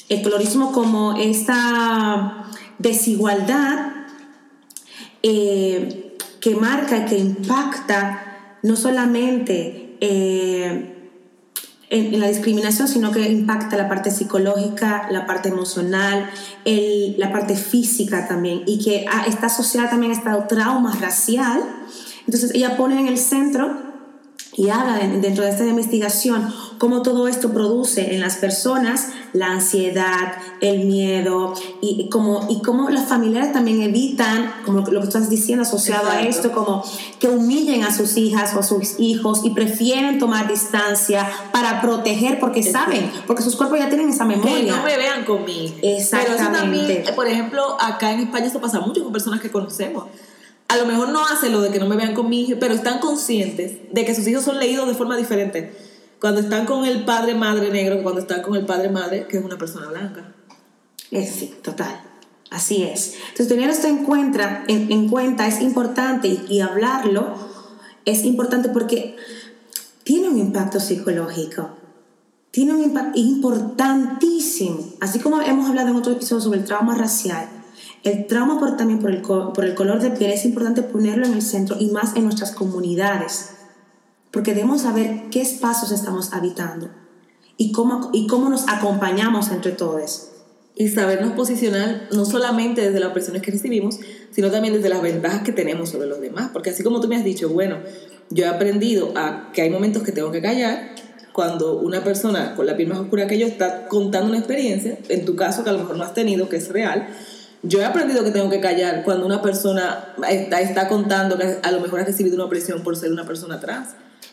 El 0.08 0.22
colorismo 0.22 0.72
como 0.72 1.16
esta 1.16 2.44
desigualdad 2.78 3.92
eh, 5.22 6.16
que 6.40 6.54
marca 6.56 6.98
y 6.98 7.04
que 7.06 7.18
impacta 7.18 8.58
no 8.62 8.76
solamente 8.76 9.96
eh, 10.00 10.93
en, 11.94 12.20
la 12.20 12.28
discriminación, 12.28 12.88
sino 12.88 13.12
que 13.12 13.30
impacta 13.30 13.76
la 13.76 13.88
parte 13.88 14.10
psicológica, 14.10 15.08
la 15.10 15.26
parte 15.26 15.48
emocional, 15.48 16.28
el- 16.64 17.14
la 17.18 17.30
parte 17.32 17.56
física 17.56 18.26
también, 18.28 18.62
y 18.66 18.78
que 18.84 19.06
ah, 19.10 19.24
está 19.26 19.46
asociada 19.46 19.90
también 19.90 20.12
a 20.12 20.16
este 20.16 20.30
trauma 20.48 20.94
racial. 21.00 21.62
Entonces 22.26 22.52
ella 22.54 22.76
pone 22.76 22.98
en 22.98 23.06
el 23.06 23.18
centro 23.18 23.93
y 24.56 24.70
habla 24.70 24.98
de- 24.98 25.20
dentro 25.20 25.44
de 25.44 25.50
esta 25.50 25.64
investigación 25.66 26.52
cómo 26.78 27.02
todo 27.02 27.28
esto 27.28 27.50
produce 27.52 28.14
en 28.14 28.20
las 28.20 28.36
personas 28.36 29.08
la 29.32 29.46
ansiedad, 29.48 30.34
el 30.60 30.84
miedo 30.86 31.54
y, 31.80 32.02
y 32.02 32.08
cómo, 32.08 32.46
y 32.48 32.60
cómo 32.62 32.88
las 32.90 33.08
familiares 33.08 33.52
también 33.52 33.82
evitan, 33.82 34.52
como 34.64 34.80
lo 34.80 35.00
que 35.00 35.06
estás 35.06 35.28
diciendo 35.30 35.62
asociado 35.62 36.08
a 36.10 36.22
Exacto. 36.22 36.48
esto, 36.48 36.52
como 36.52 36.84
que 37.18 37.28
humillen 37.28 37.82
a 37.84 37.92
sus 37.92 38.16
hijas 38.16 38.54
o 38.54 38.60
a 38.60 38.62
sus 38.62 38.98
hijos 39.00 39.40
y 39.44 39.50
prefieren 39.50 40.18
tomar 40.18 40.46
distancia 40.48 41.28
para 41.52 41.80
proteger 41.80 42.38
porque 42.38 42.62
saben, 42.62 43.10
porque 43.26 43.42
sus 43.42 43.56
cuerpos 43.56 43.78
ya 43.78 43.88
tienen 43.88 44.08
esa 44.10 44.26
Que 44.28 44.36
memoria. 44.36 44.76
no 44.76 44.82
me 44.84 44.96
vean 44.96 45.24
conmigo. 45.24 45.74
Exactamente. 45.82 46.36
Pero 46.36 46.50
eso 46.50 46.60
también, 46.60 46.90
eh, 46.90 47.12
por 47.14 47.26
ejemplo, 47.26 47.76
acá 47.80 48.12
en 48.12 48.20
España 48.20 48.46
eso 48.46 48.60
pasa 48.60 48.80
mucho 48.80 49.02
con 49.02 49.12
personas 49.12 49.40
que 49.40 49.50
conocemos. 49.50 50.04
A 50.68 50.76
lo 50.76 50.86
mejor 50.86 51.10
no 51.10 51.24
hacen 51.26 51.52
lo 51.52 51.60
de 51.60 51.70
que 51.70 51.78
no 51.78 51.86
me 51.86 51.96
vean 51.96 52.14
con 52.14 52.28
mi 52.28 52.42
hijo, 52.42 52.56
pero 52.58 52.74
están 52.74 52.98
conscientes 52.98 53.78
de 53.92 54.04
que 54.04 54.14
sus 54.14 54.26
hijos 54.26 54.44
son 54.44 54.58
leídos 54.58 54.88
de 54.88 54.94
forma 54.94 55.16
diferente. 55.16 55.76
Cuando 56.20 56.40
están 56.40 56.64
con 56.66 56.84
el 56.84 57.04
padre 57.04 57.34
madre 57.34 57.70
negro, 57.70 58.02
cuando 58.02 58.20
están 58.20 58.42
con 58.42 58.56
el 58.56 58.64
padre 58.64 58.88
madre, 58.88 59.26
que 59.28 59.38
es 59.38 59.44
una 59.44 59.58
persona 59.58 59.88
blanca. 59.88 60.32
Eh, 61.10 61.26
sí, 61.26 61.54
total. 61.62 62.00
Así 62.50 62.82
es. 62.82 63.14
Entonces, 63.30 63.48
tener 63.48 63.68
esto 63.68 63.88
en 63.88 64.04
cuenta, 64.04 64.64
en, 64.68 64.90
en 64.90 65.08
cuenta 65.08 65.46
es 65.46 65.60
importante 65.60 66.28
y, 66.28 66.46
y 66.48 66.60
hablarlo 66.60 67.34
es 68.04 68.24
importante 68.24 68.68
porque 68.68 69.16
tiene 70.02 70.28
un 70.28 70.38
impacto 70.38 70.80
psicológico. 70.80 71.70
Tiene 72.50 72.74
un 72.74 72.84
impacto 72.84 73.18
importantísimo. 73.18 74.92
Así 75.00 75.18
como 75.18 75.40
hemos 75.40 75.68
hablado 75.68 75.88
en 75.88 75.96
otro 75.96 76.12
episodio 76.12 76.40
sobre 76.40 76.60
el 76.60 76.64
trauma 76.64 76.94
racial, 76.94 77.48
el 78.04 78.26
trauma 78.26 78.60
por, 78.60 78.76
también 78.76 79.00
por 79.00 79.10
el, 79.10 79.22
por 79.22 79.64
el 79.64 79.74
color 79.74 80.00
de 80.00 80.10
piel 80.10 80.30
es 80.30 80.44
importante 80.44 80.82
ponerlo 80.82 81.26
en 81.26 81.32
el 81.32 81.42
centro 81.42 81.76
y 81.80 81.90
más 81.90 82.14
en 82.16 82.24
nuestras 82.24 82.52
comunidades. 82.52 83.50
Porque 84.30 84.52
debemos 84.52 84.82
saber 84.82 85.24
qué 85.30 85.40
espacios 85.40 85.90
estamos 85.90 86.32
habitando 86.32 86.90
y 87.56 87.72
cómo, 87.72 88.10
y 88.12 88.26
cómo 88.26 88.50
nos 88.50 88.68
acompañamos 88.68 89.50
entre 89.50 89.72
todos. 89.72 90.28
Y 90.76 90.88
sabernos 90.88 91.32
posicionar 91.32 92.08
no 92.12 92.24
solamente 92.24 92.82
desde 92.82 93.00
las 93.00 93.10
opresiones 93.10 93.42
que 93.42 93.52
recibimos, 93.52 94.00
sino 94.32 94.50
también 94.50 94.74
desde 94.74 94.88
las 94.88 95.00
ventajas 95.00 95.42
que 95.42 95.52
tenemos 95.52 95.88
sobre 95.88 96.08
los 96.08 96.20
demás. 96.20 96.50
Porque 96.52 96.70
así 96.70 96.82
como 96.82 97.00
tú 97.00 97.08
me 97.08 97.16
has 97.16 97.24
dicho, 97.24 97.48
bueno, 97.48 97.78
yo 98.28 98.44
he 98.44 98.48
aprendido 98.48 99.12
a 99.16 99.50
que 99.52 99.62
hay 99.62 99.70
momentos 99.70 100.02
que 100.02 100.12
tengo 100.12 100.30
que 100.30 100.42
callar 100.42 100.94
cuando 101.32 101.78
una 101.78 102.04
persona 102.04 102.54
con 102.54 102.66
la 102.66 102.76
piel 102.76 102.88
más 102.88 102.98
oscura 102.98 103.26
que 103.26 103.38
yo 103.38 103.46
está 103.46 103.88
contando 103.88 104.28
una 104.28 104.38
experiencia, 104.38 104.98
en 105.08 105.24
tu 105.24 105.36
caso 105.36 105.64
que 105.64 105.70
a 105.70 105.72
lo 105.72 105.80
mejor 105.80 105.96
no 105.96 106.04
has 106.04 106.14
tenido, 106.14 106.48
que 106.48 106.56
es 106.56 106.68
real, 106.68 107.08
yo 107.66 107.80
he 107.80 107.84
aprendido 107.84 108.22
que 108.24 108.30
tengo 108.30 108.50
que 108.50 108.60
callar 108.60 109.02
cuando 109.04 109.26
una 109.26 109.40
persona 109.42 110.14
está, 110.28 110.60
está 110.60 110.88
contando 110.88 111.38
que 111.38 111.58
a 111.62 111.70
lo 111.70 111.80
mejor 111.80 112.00
ha 112.00 112.04
recibido 112.04 112.36
una 112.36 112.44
opresión 112.44 112.82
por 112.82 112.96
ser 112.96 113.10
una 113.10 113.24
persona 113.24 113.58
trans, 113.60 113.90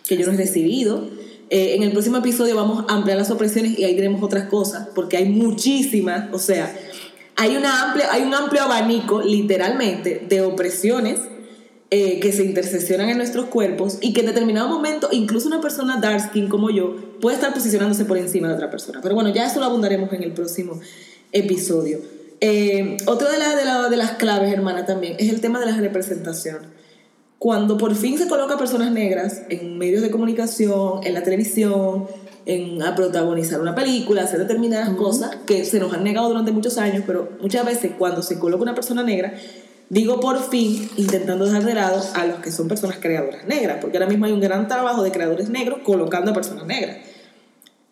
que 0.07 0.17
yo 0.17 0.27
no 0.27 0.33
he 0.33 0.37
recibido. 0.37 1.07
Eh, 1.49 1.75
en 1.75 1.83
el 1.83 1.91
próximo 1.91 2.17
episodio 2.17 2.55
vamos 2.55 2.85
a 2.87 2.93
ampliar 2.93 3.17
las 3.17 3.31
opresiones 3.31 3.77
y 3.77 3.83
ahí 3.83 3.95
diremos 3.95 4.21
otras 4.23 4.45
cosas, 4.47 4.89
porque 4.93 5.17
hay 5.17 5.25
muchísimas, 5.25 6.33
o 6.33 6.39
sea, 6.39 6.73
hay, 7.35 7.55
una 7.55 7.89
amplia, 7.89 8.07
hay 8.11 8.23
un 8.23 8.33
amplio 8.33 8.63
abanico, 8.63 9.21
literalmente, 9.21 10.25
de 10.27 10.41
opresiones 10.41 11.19
eh, 11.89 12.19
que 12.21 12.31
se 12.31 12.45
interseccionan 12.45 13.09
en 13.09 13.17
nuestros 13.17 13.45
cuerpos 13.45 13.97
y 14.01 14.13
que 14.13 14.21
en 14.21 14.27
determinado 14.27 14.69
momento, 14.69 15.09
incluso 15.11 15.47
una 15.47 15.59
persona 15.59 15.99
dark 16.01 16.21
skin 16.21 16.47
como 16.47 16.69
yo, 16.69 17.19
puede 17.19 17.35
estar 17.35 17.53
posicionándose 17.53 18.05
por 18.05 18.17
encima 18.17 18.47
de 18.47 18.53
otra 18.53 18.69
persona. 18.69 18.99
Pero 19.01 19.15
bueno, 19.15 19.33
ya 19.33 19.45
eso 19.45 19.59
lo 19.59 19.65
abundaremos 19.65 20.11
en 20.13 20.23
el 20.23 20.31
próximo 20.31 20.79
episodio. 21.33 21.99
Eh, 22.41 22.97
otra 23.05 23.29
de, 23.29 23.37
la- 23.37 23.55
de, 23.55 23.65
la- 23.65 23.87
de 23.89 23.97
las 23.97 24.11
claves, 24.13 24.51
hermana, 24.51 24.85
también 24.85 25.15
es 25.19 25.29
el 25.29 25.41
tema 25.41 25.59
de 25.59 25.67
la 25.67 25.77
representación. 25.77 26.57
Cuando 27.37 27.77
por 27.77 27.95
fin 27.95 28.17
se 28.17 28.27
coloca 28.27 28.57
personas 28.57 28.91
negras 28.91 29.43
en 29.49 29.77
medios 29.77 30.01
de 30.01 30.11
comunicación, 30.11 31.01
en 31.03 31.13
la 31.13 31.23
televisión, 31.23 32.07
en 32.45 32.81
a 32.83 32.95
protagonizar 32.95 33.61
una 33.61 33.73
película, 33.75 34.23
hacer 34.23 34.39
determinadas 34.39 34.89
cosas 34.95 35.37
que 35.45 35.65
se 35.65 35.79
nos 35.79 35.93
han 35.93 36.03
negado 36.03 36.29
durante 36.29 36.51
muchos 36.51 36.77
años, 36.77 37.03
pero 37.05 37.29
muchas 37.39 37.65
veces 37.65 37.91
cuando 37.97 38.21
se 38.21 38.37
coloca 38.39 38.61
una 38.63 38.75
persona 38.75 39.01
negra, 39.03 39.33
digo 39.89 40.19
por 40.19 40.49
fin, 40.49 40.89
intentando 40.97 41.45
dejar 41.45 41.63
de 41.63 41.73
lado 41.75 42.01
a 42.15 42.25
los 42.25 42.39
que 42.39 42.51
son 42.51 42.67
personas 42.67 42.97
creadoras 42.99 43.45
negras, 43.45 43.77
porque 43.81 43.97
ahora 43.97 44.07
mismo 44.09 44.25
hay 44.25 44.31
un 44.33 44.39
gran 44.41 44.67
trabajo 44.67 45.01
de 45.03 45.11
creadores 45.11 45.49
negros 45.49 45.79
colocando 45.83 46.31
a 46.31 46.33
personas 46.35 46.65
negras. 46.65 46.97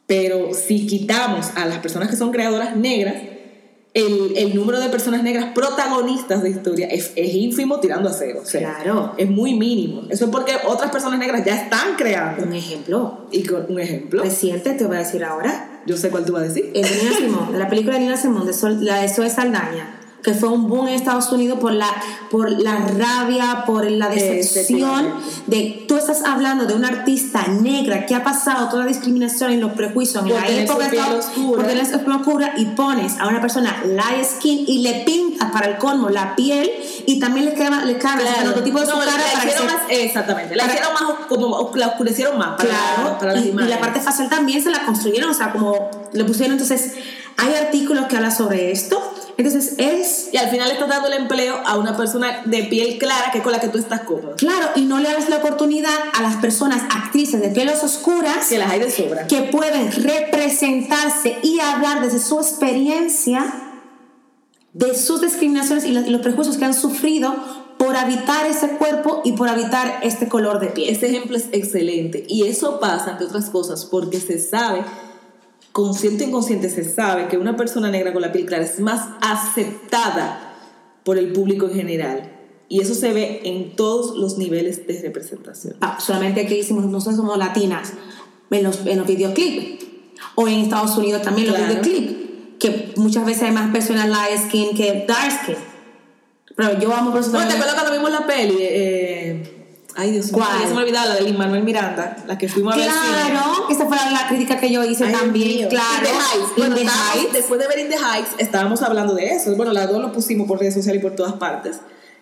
Pero 0.07 0.53
si 0.53 0.88
quitamos 0.88 1.47
a 1.55 1.65
las 1.65 1.79
personas 1.79 2.09
que 2.09 2.15
son 2.15 2.31
creadoras 2.31 2.75
negras, 2.75 3.15
el, 3.93 4.34
el 4.38 4.56
número 4.56 4.80
de 4.80 4.89
personas 4.89 5.23
negras 5.23 5.52
protagonistas 5.56 6.43
de 6.43 6.49
historia 6.52 6.88
es, 6.88 7.12
es 7.15 7.34
ínfimo 7.34 7.80
tirando 7.80 8.08
a 8.10 8.13
cero. 8.13 8.41
O 8.43 8.45
sea, 8.45 8.75
Claro. 8.75 9.13
es 9.17 9.30
muy 9.30 9.56
mínimo. 9.56 10.04
Eso 10.10 10.25
es 10.25 10.32
porque 10.32 10.54
otras 10.67 10.91
personas 10.91 11.17
negras 11.19 11.43
ya 11.43 11.56
están 11.56 11.95
creando. 11.97 12.43
Un 12.43 12.54
ejemplo 12.54 13.25
Y 13.32 13.43
con 13.43 13.65
un 13.69 13.80
ejemplo, 13.80 14.21
reciente 14.23 14.73
te 14.73 14.86
voy 14.86 14.97
a 14.97 14.99
decir 14.99 15.23
ahora. 15.23 15.82
yo 15.88 15.97
sé 15.97 16.10
cuál 16.12 16.23
tú 16.25 16.34
vas 16.34 16.43
a 16.43 16.45
decir. 16.45 16.71
El 16.75 16.84
de 16.84 16.89
Nina 17.04 17.15
Simón, 17.17 17.52
de 17.52 17.58
la 17.60 17.67
película 17.67 17.95
de 17.95 18.02
Nina 18.02 18.17
Simón, 18.17 18.45
de 18.45 18.54
Sol- 18.54 18.86
la 18.86 18.97
de 19.02 19.10
Zoe 19.10 19.30
Saldaña, 19.30 19.99
que 20.23 20.34
fue 20.34 20.49
un 20.49 20.67
boom 20.67 20.88
en 20.89 20.95
Estados 20.95 21.32
Unidos 21.32 21.60
por 21.60 21.71
la, 21.71 21.88
por 22.29 22.51
la 22.51 22.75
rabia, 22.77 23.63
por 23.65 23.89
la 23.89 24.10
decepción 24.10 25.13
de... 25.47 25.86
Tú 25.88 25.95
estás 25.95 26.23
hablando 26.25 26.65
de 26.65 26.73
una 26.73 26.89
artista 26.89 27.47
negra 27.47 28.05
que 28.05 28.15
ha 28.15 28.23
pasado 28.23 28.67
toda 28.69 28.84
la 28.84 28.89
discriminación 28.89 29.53
y 29.53 29.58
los 29.58 29.71
prejuicios 29.73 30.23
en 30.23 30.29
Por 30.32 30.39
la 30.41 30.47
época 30.49 30.84
de 30.86 30.89
piel 30.89 31.03
Estados- 31.03 31.25
oscura. 31.27 32.53
y 32.58 32.65
pones 32.65 33.17
a 33.19 33.27
una 33.27 33.39
persona 33.41 33.82
light 33.86 34.25
skin 34.25 34.65
y 34.67 34.79
le 34.79 35.03
pintas 35.05 35.51
para 35.51 35.67
el 35.67 35.77
colmo 35.77 36.10
la 36.10 36.36
piel 36.36 36.69
y 37.05 37.19
también 37.19 37.45
le 37.45 37.53
queda 37.53 37.86
le 37.86 37.97
cambias 37.97 38.38
el 38.39 38.43
prototipo 38.43 38.79
de 38.79 38.86
su 38.86 38.91
No, 38.91 38.99
cara 38.99 39.12
la 39.17 39.32
para 39.39 39.43
que 39.45 39.58
se- 39.58 39.63
más, 39.63 39.75
exactamente, 39.89 40.55
la 40.55 40.65
hicieron 40.65 40.93
más, 40.93 41.03
como, 41.29 41.71
la 41.75 41.88
oscurecieron 41.88 42.38
más 42.38 42.58
para, 42.58 42.69
Claro, 42.69 43.17
para 43.19 43.34
las 43.34 43.45
y, 43.45 43.49
y 43.49 43.53
la 43.53 43.79
parte 43.79 43.99
facial 44.01 44.29
también 44.29 44.62
se 44.62 44.69
la 44.69 44.86
construyeron, 44.86 45.29
o 45.29 45.34
sea, 45.34 45.51
como 45.51 45.89
le 46.12 46.23
pusieron, 46.25 46.53
entonces, 46.53 46.93
hay 47.38 47.53
artículos 47.55 48.05
que 48.08 48.17
hablan 48.17 48.36
sobre 48.36 48.71
esto, 48.71 49.01
entonces 49.39 49.75
es, 49.78 50.30
Y 50.34 50.38
al 50.38 50.49
final 50.49 50.69
estás 50.69 50.89
dando 50.89 51.08
el 51.08 51.13
empleo 51.13 51.56
a 51.65 51.78
una 51.78 51.95
persona 51.95 52.41
de 52.45 52.63
piel 52.63 52.97
clara 52.97 53.32
que 53.32 53.38
es 53.38 53.43
con 53.43 53.54
la 53.54 53.60
que 53.60 53.69
tú 53.69 53.78
estás 53.78 54.02
cómoda. 54.02 54.36
claro, 54.36 54.67
y 54.75 54.82
no 54.82 54.99
le 54.99 55.10
das 55.12 55.30
la 55.30 55.38
oportunidad 55.38 55.93
a 56.13 56.21
las 56.21 56.36
personas, 56.38 56.84
actrices 56.93 57.41
de 57.41 57.49
pieles 57.49 57.84
oscuras, 57.84 58.47
Que 58.49 58.58
las 58.60 58.69
hay 58.69 58.80
de 58.80 58.91
sobra. 58.91 59.28
que 59.28 59.43
pueden 59.43 59.91
representarse 59.91 61.38
y 61.41 61.60
hablar 61.60 62.02
desde 62.02 62.19
su 62.19 62.38
experiencia 62.39 63.45
de 64.73 64.93
sus 64.95 65.21
discriminaciones 65.21 65.86
y 65.86 65.91
los, 65.91 66.06
y 66.06 66.10
los 66.10 66.21
prejuicios 66.21 66.58
que 66.58 66.65
han 66.65 66.73
sufrido 66.73 67.34
por 67.78 67.95
habitar 67.95 68.45
ese 68.45 68.71
cuerpo 68.71 69.21
y 69.23 69.32
por 69.32 69.47
habitar 69.47 69.99
este 70.04 70.28
color 70.28 70.60
de 70.60 70.67
piel. 70.67 70.89
Este 70.89 71.08
ejemplo 71.08 71.38
es 71.38 71.45
excelente. 71.54 72.25
Y 72.28 72.43
eso 72.45 72.80
pasa, 72.82 73.12
entre 73.12 73.28
otras 73.28 73.49
cosas, 73.49 73.86
porque 73.86 74.19
se 74.19 74.38
sabe, 74.38 74.84
consciente 75.71 76.23
o 76.25 76.27
inconsciente, 76.27 76.69
se 76.69 76.84
sabe 76.84 77.27
que 77.27 77.38
una 77.38 77.55
persona 77.55 77.89
negra 77.91 78.12
con 78.13 78.21
la 78.21 78.32
piel 78.32 78.45
clara 78.45 78.63
es 78.63 78.79
más 78.79 79.10
aceptada 79.21 80.53
por 81.03 81.17
el 81.17 81.32
público 81.32 81.67
en 81.67 81.73
general. 81.75 82.32
Y 82.67 82.82
eso 82.82 82.93
se 82.93 83.13
ve 83.13 83.41
en 83.45 83.75
todos 83.75 84.15
los 84.15 84.38
niveles 84.38 84.86
de 84.86 85.01
representación. 85.01 85.75
Ah, 85.82 85.97
solamente 85.99 86.45
que 86.45 86.58
hicimos 86.60 86.86
nosotros 86.86 87.17
somos 87.17 87.38
latinas 87.38 87.93
en 88.51 88.63
los, 88.63 88.86
en 88.86 88.97
los 88.97 89.08
videoclips 89.08 89.86
o 90.36 90.47
en 90.47 90.60
Estados 90.60 90.95
Unidos 90.97 91.21
también 91.23 91.47
los 91.47 91.55
Claro. 91.55 91.73
videoclips 91.82 92.13
que 92.60 92.93
muchas 92.97 93.25
veces 93.25 93.43
hay 93.43 93.51
más 93.51 93.71
personas 93.71 94.08
light 94.10 94.38
skin 94.47 94.75
que 94.75 95.05
dark 95.08 95.32
skin. 95.43 95.55
Pero 96.55 96.77
yo 96.79 96.93
amo 96.93 97.12
por 97.12 97.21
eso 97.21 97.32
No, 97.32 97.39
¿te 97.47 97.53
acuerdas 97.53 97.73
cuando 97.75 97.93
vimos 97.93 98.12
la 98.12 98.27
peli? 98.27 98.58
Eh, 98.60 99.59
ay, 99.99 100.12
Dios 100.12 100.31
mío, 100.31 100.43
se 100.67 100.73
me 100.73 100.81
olvidaba 100.81 101.05
la 101.07 101.15
de 101.15 101.21
Lin 101.21 101.38
Manuel 101.38 101.63
Miranda, 101.63 102.17
la 102.27 102.38
que 102.38 102.47
fuimos 102.49 102.73
a 102.73 102.77
ver. 102.77 102.88
Claro, 102.88 103.67
esa 103.69 103.85
fue 103.85 103.95
la, 103.97 104.09
la 104.12 104.27
crítica 104.27 104.59
que 104.59 104.71
yo 104.71 104.83
hice 104.83 105.05
Ay, 105.05 105.13
también, 105.13 105.47
mío. 105.47 105.67
claro. 105.69 105.88
In 105.97 106.03
the 106.03 106.09
Heights. 106.09 106.57
In 106.57 106.73
the 106.75 106.81
Heights. 106.91 107.33
después 107.33 107.59
de 107.59 107.67
ver 107.67 107.79
In 107.79 107.89
the 107.89 107.95
Heights, 107.97 108.29
estábamos 108.38 108.81
hablando 108.81 109.13
de 109.15 109.27
eso. 109.27 109.55
Bueno, 109.55 109.73
las 109.73 109.89
dos 109.89 110.01
lo 110.01 110.12
pusimos 110.12 110.47
por 110.47 110.59
redes 110.59 110.73
sociales 110.73 111.01
y 111.01 111.03
por 111.03 111.15
todas 111.15 111.33
partes. 111.33 111.77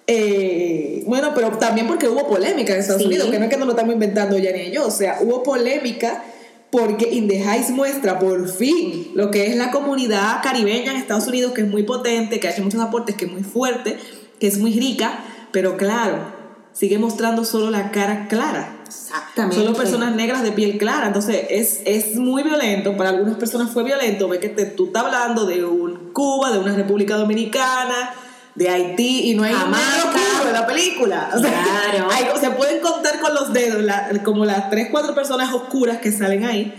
Eh, 0.10 1.04
bueno, 1.06 1.32
pero 1.36 1.50
también 1.58 1.86
porque 1.88 2.08
hubo 2.08 2.28
polémica 2.28 2.74
en 2.74 2.80
Estados 2.80 3.02
Sí. 3.02 3.08
Unidos, 3.08 3.30
que 3.30 3.38
no 3.40 3.46
es 3.46 3.50
que 3.50 3.58
nos 3.58 3.66
lo 3.68 3.74
estamos 3.74 3.94
inventando 3.94 4.38
ya 4.38 4.52
ni 4.52 4.72
yo. 4.72 4.88
O 4.88 4.92
sea, 4.92 5.18
hubo 5.22 5.44
polémica 5.44 6.24
porque 6.72 7.10
In 7.12 7.28
the 7.28 7.42
Heights 7.44 7.70
muestra 7.72 8.18
por 8.20 8.48
fin 8.50 9.12
lo 9.16 9.32
que 9.32 9.48
es 9.48 9.56
la 9.58 9.72
comunidad 9.72 10.42
caribeña 10.42 10.92
en 10.92 10.98
Estados 10.98 11.28
Unidos, 11.28 11.52
que 11.54 11.62
es 11.62 11.68
muy 11.68 11.84
potente, 11.84 12.40
que 12.40 12.48
ha 12.48 12.52
hecho 12.52 12.64
muchos 12.64 12.80
aportes, 12.82 13.16
que 13.16 13.26
es 13.26 13.32
muy 13.32 13.44
fuerte, 13.44 13.98
que 14.40 14.48
es 14.48 14.58
muy 14.60 14.78
rica, 14.80 15.20
pero 15.52 15.76
claro, 15.78 16.37
sigue 16.78 16.98
mostrando 17.00 17.44
solo 17.46 17.70
la 17.72 17.92
cara 17.92 18.28
clara. 18.28 18.76
Exactamente. 18.86 19.56
Solo 19.56 19.74
personas 19.76 20.16
negras 20.16 20.44
de 20.44 20.52
piel 20.52 20.78
clara. 20.78 21.08
Entonces 21.08 21.46
es, 21.50 21.82
es 21.86 22.16
muy 22.16 22.44
violento. 22.44 22.96
Para 22.98 23.10
algunas 23.10 23.36
personas 23.38 23.72
fue 23.72 23.84
violento. 23.84 24.28
Ve 24.28 24.40
que 24.40 24.50
te- 24.50 24.66
tú 24.66 24.88
estás 24.88 25.04
hablando 25.06 25.46
de 25.46 25.66
un 25.66 26.12
Cuba, 26.14 26.52
de 26.52 26.60
una 26.60 26.74
República 26.76 27.16
Dominicana, 27.18 28.12
de 28.56 28.70
Haití, 28.70 29.30
y 29.32 29.36
no 29.36 29.44
hay 29.44 29.54
Jamaica. 29.54 29.84
negro 30.14 30.48
en 30.48 30.54
la 30.54 30.68
película. 30.68 31.30
O 31.36 31.40
sea, 31.40 31.52
Claro. 31.52 32.10
hay- 32.12 32.40
se 32.40 32.50
pueden 32.52 32.82
contar 32.82 33.20
con 33.20 33.34
los 33.34 33.54
dedos 33.54 33.82
la- 33.84 34.10
como 34.24 34.46
las 34.46 34.70
tres, 34.70 34.88
cuatro 34.92 35.14
personas 35.16 35.54
oscuras 35.54 35.98
que 35.98 36.12
salen 36.12 36.46
ahí. 36.46 36.74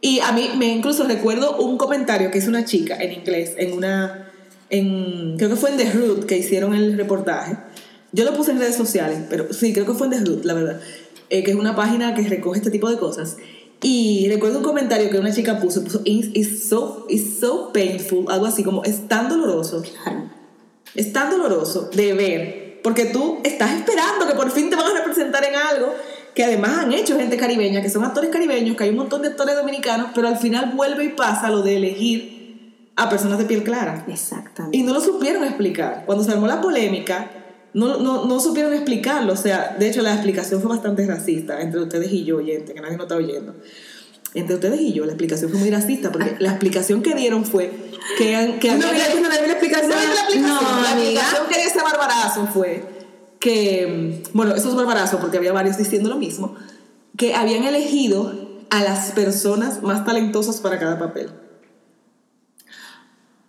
Y 0.00 0.20
a 0.20 0.32
mí 0.32 0.50
me 0.56 0.66
incluso 0.66 1.04
recuerdo 1.04 1.56
un 1.58 1.78
comentario 1.78 2.30
que 2.30 2.38
hizo 2.38 2.48
una 2.48 2.64
chica 2.64 2.96
en 2.96 3.12
inglés, 3.12 3.54
en 3.56 3.72
una, 3.72 4.28
en, 4.70 5.36
creo 5.36 5.48
que 5.50 5.56
fue 5.56 5.70
en 5.70 5.76
The 5.78 5.92
Root 5.92 6.26
que 6.26 6.36
hicieron 6.36 6.74
el 6.74 6.96
reportaje. 6.96 7.56
Yo 8.16 8.24
lo 8.24 8.32
puse 8.32 8.50
en 8.52 8.58
redes 8.58 8.76
sociales, 8.76 9.18
pero 9.28 9.52
sí, 9.52 9.74
creo 9.74 9.84
que 9.84 9.92
fue 9.92 10.06
en 10.06 10.24
Root, 10.24 10.42
la 10.46 10.54
verdad, 10.54 10.80
eh, 11.28 11.44
que 11.44 11.50
es 11.50 11.56
una 11.56 11.76
página 11.76 12.14
que 12.14 12.22
recoge 12.22 12.58
este 12.60 12.70
tipo 12.70 12.88
de 12.88 12.96
cosas. 12.96 13.36
Y 13.82 14.26
recuerdo 14.30 14.58
un 14.60 14.64
comentario 14.64 15.10
que 15.10 15.18
una 15.18 15.30
chica 15.30 15.60
puso, 15.60 15.84
puso, 15.84 16.00
it's, 16.04 16.30
it's 16.32 16.66
so, 16.66 17.04
it's 17.10 17.38
so 17.38 17.72
painful, 17.74 18.24
algo 18.30 18.46
así 18.46 18.64
como, 18.64 18.82
es 18.84 19.06
tan 19.06 19.28
doloroso 19.28 19.82
Claro. 19.82 20.30
es 20.94 21.12
tan 21.12 21.28
doloroso 21.30 21.90
de 21.94 22.14
ver, 22.14 22.80
porque 22.82 23.04
tú 23.04 23.38
estás 23.44 23.72
esperando 23.72 24.26
que 24.26 24.32
por 24.32 24.50
fin 24.50 24.70
te 24.70 24.76
van 24.76 24.86
a 24.86 24.94
representar 24.94 25.44
en 25.44 25.54
algo 25.54 25.92
que 26.34 26.42
además 26.42 26.84
han 26.84 26.92
hecho 26.94 27.18
gente 27.18 27.36
caribeña, 27.36 27.82
que 27.82 27.90
son 27.90 28.02
actores 28.02 28.30
caribeños, 28.30 28.78
que 28.78 28.84
hay 28.84 28.90
un 28.90 28.96
montón 28.96 29.20
de 29.20 29.28
actores 29.28 29.56
dominicanos, 29.56 30.12
pero 30.14 30.28
al 30.28 30.38
final 30.38 30.72
vuelve 30.74 31.04
y 31.04 31.08
pasa 31.10 31.50
lo 31.50 31.60
de 31.62 31.76
elegir 31.76 32.36
a 32.96 33.10
personas 33.10 33.36
de 33.38 33.44
piel 33.44 33.62
clara. 33.62 34.06
Exactamente. 34.08 34.76
Y 34.76 34.82
no 34.82 34.94
lo 34.94 35.00
supieron 35.02 35.44
explicar. 35.44 36.04
Cuando 36.06 36.24
se 36.24 36.32
armó 36.32 36.46
la 36.46 36.62
polémica, 36.62 37.35
no, 37.76 37.98
no, 37.98 38.24
no 38.24 38.40
supieron 38.40 38.72
explicarlo. 38.72 39.32
O 39.34 39.36
sea, 39.36 39.76
de 39.78 39.88
hecho 39.88 40.02
la 40.02 40.12
explicación 40.14 40.60
fue 40.60 40.70
bastante 40.70 41.06
racista 41.06 41.60
entre 41.60 41.80
ustedes 41.80 42.10
y 42.12 42.24
yo, 42.24 42.38
oyente, 42.38 42.74
que 42.74 42.80
nadie 42.80 42.96
nos 42.96 43.04
está 43.04 43.16
oyendo. 43.16 43.54
Entre 44.34 44.54
ustedes 44.54 44.80
y 44.80 44.92
yo, 44.92 45.04
la 45.06 45.12
explicación 45.12 45.50
fue 45.50 45.60
muy 45.60 45.70
racista, 45.70 46.10
porque 46.12 46.36
la 46.40 46.50
explicación 46.50 47.02
que 47.02 47.14
dieron 47.14 47.44
fue 47.44 47.70
que, 48.18 48.58
que 48.60 48.68
No, 48.68 48.88
había- 48.88 48.92
mira, 49.14 49.20
no, 49.20 49.28
la 49.28 49.52
explicación. 49.52 49.90
no, 49.90 49.96
la 49.96 50.02
explicación. 50.12 50.42
No, 50.42 50.82
la 50.82 50.90
explicación 50.92 51.46
que 51.48 51.54
dio 51.58 51.68
ese 51.68 51.82
barbarazo 51.82 52.46
fue 52.52 52.84
que, 53.40 54.22
bueno, 54.32 54.54
eso 54.54 54.68
es 54.70 54.74
barbarazo 54.74 55.18
porque 55.20 55.36
había 55.38 55.52
varios 55.52 55.78
diciendo 55.78 56.08
lo 56.10 56.16
mismo, 56.16 56.54
que 57.16 57.34
habían 57.34 57.64
elegido 57.64 58.32
a 58.70 58.82
las 58.82 59.12
personas 59.12 59.82
más 59.82 60.04
talentosas 60.04 60.60
para 60.60 60.78
cada 60.78 60.98
papel. 60.98 61.30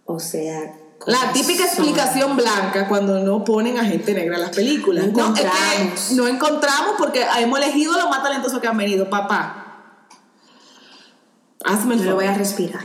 O 0.06 0.20
sea. 0.20 0.74
La 1.08 1.32
típica 1.32 1.64
explicación 1.64 2.36
blanca 2.36 2.86
cuando 2.90 3.20
no 3.20 3.46
ponen 3.46 3.80
a 3.80 3.86
gente 3.86 4.14
negra 4.14 4.36
en 4.36 4.42
las 4.42 4.52
películas. 4.52 5.06
No 5.06 5.10
es 5.10 5.16
que 5.16 5.22
encontramos. 5.48 6.12
no 6.12 6.28
encontramos 6.28 6.96
porque 6.98 7.26
hemos 7.40 7.60
elegido 7.60 7.94
los 7.94 8.10
más 8.10 8.22
talentosos 8.22 8.60
que 8.60 8.68
han 8.68 8.78
venido. 8.78 9.10
Papá, 9.10 9.94
hazme 11.64 11.96
el 11.96 12.06
lo 12.06 12.16
voy 12.16 12.26
a 12.26 12.28
favor. 12.28 12.40
respirar. 12.42 12.84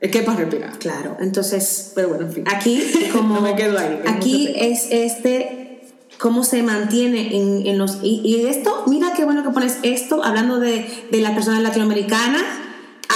Es 0.00 0.10
que 0.10 0.22
para 0.22 0.38
respirar. 0.38 0.78
Claro. 0.78 1.18
Entonces, 1.20 1.92
Pero 1.94 2.08
bueno, 2.08 2.24
en 2.24 2.32
fin. 2.32 2.44
aquí, 2.48 2.82
como. 3.12 3.34
No 3.34 3.40
me 3.42 3.54
quedo 3.54 3.78
ahí, 3.78 4.00
que 4.02 4.08
aquí 4.08 4.52
es 4.56 4.86
este. 4.90 5.82
Cómo 6.18 6.44
se 6.44 6.62
mantiene 6.62 7.36
en, 7.36 7.66
en 7.66 7.76
los. 7.76 7.98
Y, 8.02 8.22
y 8.24 8.46
esto, 8.46 8.84
mira 8.86 9.12
qué 9.14 9.26
bueno 9.26 9.42
que 9.42 9.50
pones 9.50 9.76
esto, 9.82 10.24
hablando 10.24 10.58
de, 10.58 11.06
de 11.12 11.20
las 11.20 11.32
personas 11.32 11.62
latinoamericanas. 11.62 12.44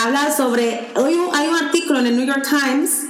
Habla 0.05 0.31
sobre. 0.31 0.89
Hoy 0.95 1.17
hay 1.33 1.49
un 1.49 1.55
artículo 1.57 2.01
en 2.01 2.07
el 2.09 2.17
New 2.19 2.27
York 2.27 2.47
Times 2.47 3.07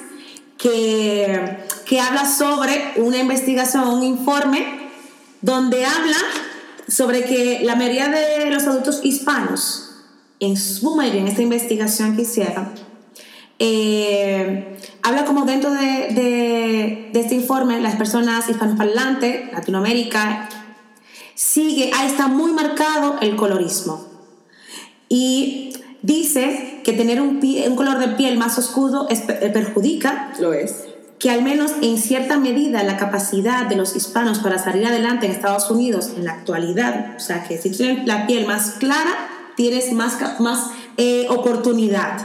que, 0.62 1.58
que 1.86 2.00
habla 2.00 2.24
sobre 2.24 2.92
una 2.96 3.18
investigación, 3.18 3.88
un 3.88 4.02
informe, 4.02 4.88
donde 5.40 5.84
habla 5.84 6.16
sobre 6.88 7.24
que 7.24 7.60
la 7.64 7.74
mayoría 7.74 8.08
de 8.08 8.50
los 8.50 8.62
adultos 8.64 9.00
hispanos, 9.02 9.88
en 10.40 10.56
su 10.56 10.94
mayoría, 10.94 11.22
en 11.22 11.28
esta 11.28 11.42
investigación 11.42 12.14
que 12.16 12.22
hicieron, 12.22 12.70
eh, 13.58 14.76
habla 15.02 15.24
como 15.24 15.44
dentro 15.44 15.70
de, 15.72 16.08
de- 16.14 17.10
de 17.12 17.20
este 17.20 17.34
informe, 17.34 17.80
las 17.80 17.96
personas 17.96 18.48
hispanoparlantes, 18.48 19.52
Latinoamérica, 19.52 20.48
sigue, 21.34 21.90
ahí 21.94 22.06
está 22.08 22.28
muy 22.28 22.52
marcado 22.52 23.18
el 23.20 23.36
colorismo. 23.36 24.06
Y 25.08 25.71
dice 26.02 26.80
que 26.84 26.92
tener 26.92 27.20
un, 27.20 27.40
pie- 27.40 27.68
un 27.68 27.76
color 27.76 27.98
de 27.98 28.08
piel 28.08 28.36
más 28.36 28.58
oscuro 28.58 29.06
es- 29.08 29.22
eh, 29.28 29.50
perjudica 29.52 30.32
Lo 30.40 30.52
es. 30.52 30.84
que 31.18 31.30
al 31.30 31.42
menos 31.42 31.72
en 31.82 31.98
cierta 31.98 32.38
medida 32.38 32.82
la 32.82 32.96
capacidad 32.96 33.66
de 33.66 33.76
los 33.76 33.94
hispanos 33.96 34.40
para 34.40 34.58
salir 34.58 34.86
adelante 34.86 35.26
en 35.26 35.32
Estados 35.32 35.70
Unidos 35.70 36.10
en 36.16 36.24
la 36.24 36.32
actualidad, 36.32 37.14
o 37.16 37.20
sea 37.20 37.44
que 37.44 37.58
si 37.58 37.70
tienes 37.70 38.06
la 38.06 38.26
piel 38.26 38.46
más 38.46 38.72
clara, 38.80 39.14
tienes 39.56 39.92
más, 39.92 40.16
más 40.40 40.70
eh, 40.96 41.26
oportunidad 41.28 42.18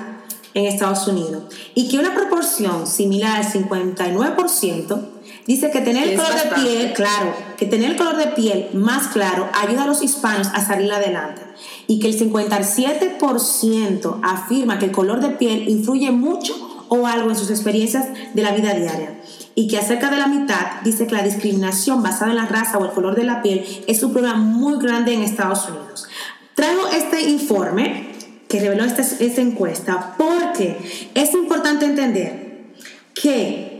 en 0.53 0.65
Estados 0.65 1.07
Unidos. 1.07 1.43
Y 1.75 1.87
que 1.89 1.99
una 1.99 2.15
proporción 2.15 2.87
similar 2.87 3.37
al 3.37 3.45
59% 3.45 4.99
dice 5.45 5.69
que 5.71 5.81
tener 5.81 6.07
el 6.09 6.15
color 6.17 6.33
de 6.33 6.55
piel, 6.55 6.93
claro, 6.93 7.33
que 7.57 7.65
tener 7.67 7.91
el 7.91 7.97
color 7.97 8.17
de 8.17 8.27
piel 8.27 8.69
más 8.73 9.07
claro 9.09 9.47
ayuda 9.53 9.83
a 9.83 9.87
los 9.87 10.01
hispanos 10.01 10.47
a 10.53 10.65
salir 10.65 10.91
adelante. 10.91 11.41
Y 11.88 12.00
que 12.00 12.10
el 12.10 12.19
57% 12.19 14.19
afirma 14.21 14.78
que 14.78 14.86
el 14.86 14.91
color 14.91 15.21
de 15.21 15.30
piel 15.30 15.69
influye 15.69 16.12
mucho 16.12 16.54
o 16.89 17.08
algo 17.08 17.30
en 17.30 17.36
sus 17.36 17.50
experiencias 17.50 18.08
de 18.34 18.41
la 18.41 18.52
vida 18.52 18.73
diaria. 18.73 19.19
Y 19.56 19.67
que 19.67 19.78
acerca 19.78 20.10
de 20.10 20.17
la 20.17 20.28
mitad 20.28 20.82
dice 20.84 21.08
que 21.08 21.15
la 21.15 21.23
discriminación 21.23 22.04
basada 22.04 22.32
en 22.32 22.38
la 22.38 22.45
raza 22.45 22.78
o 22.78 22.86
el 22.86 22.91
color 22.91 23.15
de 23.15 23.23
la 23.23 23.41
piel 23.41 23.65
es 23.88 24.04
un 24.04 24.13
problema 24.13 24.36
muy 24.36 24.80
grande 24.80 25.13
en 25.13 25.23
Estados 25.23 25.67
Unidos. 25.69 26.08
Traigo 26.56 26.88
este 26.88 27.30
informe 27.30 28.12
que 28.47 28.60
reveló 28.60 28.84
esta, 28.84 29.02
esta 29.02 29.41
encuesta 29.41 30.15
porque 30.17 30.78
es 31.13 31.34
importante 31.34 31.86
entender 31.86 32.73
que 33.13 33.78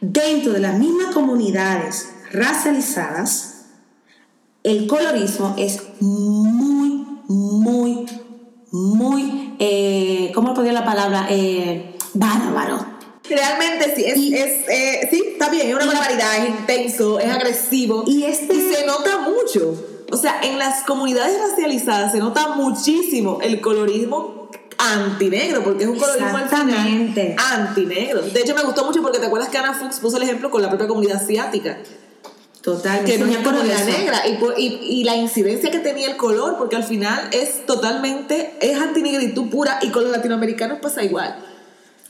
dentro 0.00 0.52
de 0.52 0.60
las 0.60 0.78
mismas 0.78 1.14
comunidades 1.14 2.10
racializadas, 2.32 3.66
el 4.62 4.86
colorismo 4.86 5.54
es 5.56 5.82
muy, 6.00 6.87
muy, 7.28 8.06
muy, 8.72 9.54
eh, 9.58 10.32
¿cómo 10.34 10.54
podría 10.54 10.72
la 10.72 10.84
palabra? 10.84 11.26
Eh, 11.30 11.94
bárbaro. 12.14 12.84
Realmente 13.28 13.94
sí, 13.94 14.04
es, 14.06 14.16
Y- 14.16 14.34
es, 14.34 14.68
eh, 14.68 15.08
sí, 15.10 15.22
está 15.32 15.50
bien, 15.50 15.68
es 15.68 15.74
una 15.74 15.84
y- 15.84 15.88
barbaridad, 15.88 16.38
es 16.44 16.48
intenso, 16.48 17.18
es 17.20 17.30
agresivo 17.30 18.04
Y 18.06 18.24
este- 18.24 18.74
se 18.74 18.86
nota 18.86 19.18
mucho. 19.18 19.74
O 20.10 20.16
sea, 20.16 20.40
en 20.42 20.58
las 20.58 20.84
comunidades 20.84 21.38
racializadas 21.38 22.12
se 22.12 22.18
nota 22.18 22.54
muchísimo 22.56 23.40
el 23.42 23.60
colorismo 23.60 24.48
antinegro, 24.78 25.62
porque 25.62 25.84
es 25.84 25.90
un 25.90 25.98
colorismo 25.98 26.38
antinegro. 27.52 28.22
De 28.22 28.40
hecho, 28.40 28.54
me 28.54 28.62
gustó 28.62 28.86
mucho 28.86 29.02
porque 29.02 29.18
te 29.18 29.26
acuerdas 29.26 29.50
que 29.50 29.58
Ana 29.58 29.74
Fuchs 29.74 30.00
puso 30.00 30.16
el 30.16 30.22
ejemplo 30.22 30.50
con 30.50 30.62
la 30.62 30.68
propia 30.68 30.88
comunidad 30.88 31.16
asiática, 31.22 31.78
Totalmente. 32.76 33.18
que 33.18 33.42
comunidad 33.42 33.88
eso. 33.88 33.98
negra, 33.98 34.26
y, 34.28 34.34
por- 34.36 34.54
y, 34.58 34.66
y 34.82 35.04
la 35.04 35.16
incidencia 35.16 35.70
que 35.70 35.78
tenía 35.78 36.08
el 36.10 36.16
color, 36.16 36.56
porque 36.58 36.76
al 36.76 36.84
final 36.84 37.28
es 37.32 37.64
totalmente, 37.66 38.56
es 38.60 38.78
antinegritud 38.80 39.48
pura, 39.50 39.78
y 39.82 39.88
con 39.90 40.02
los 40.04 40.12
latinoamericanos 40.12 40.78
pasa 40.80 41.02
igual. 41.02 41.36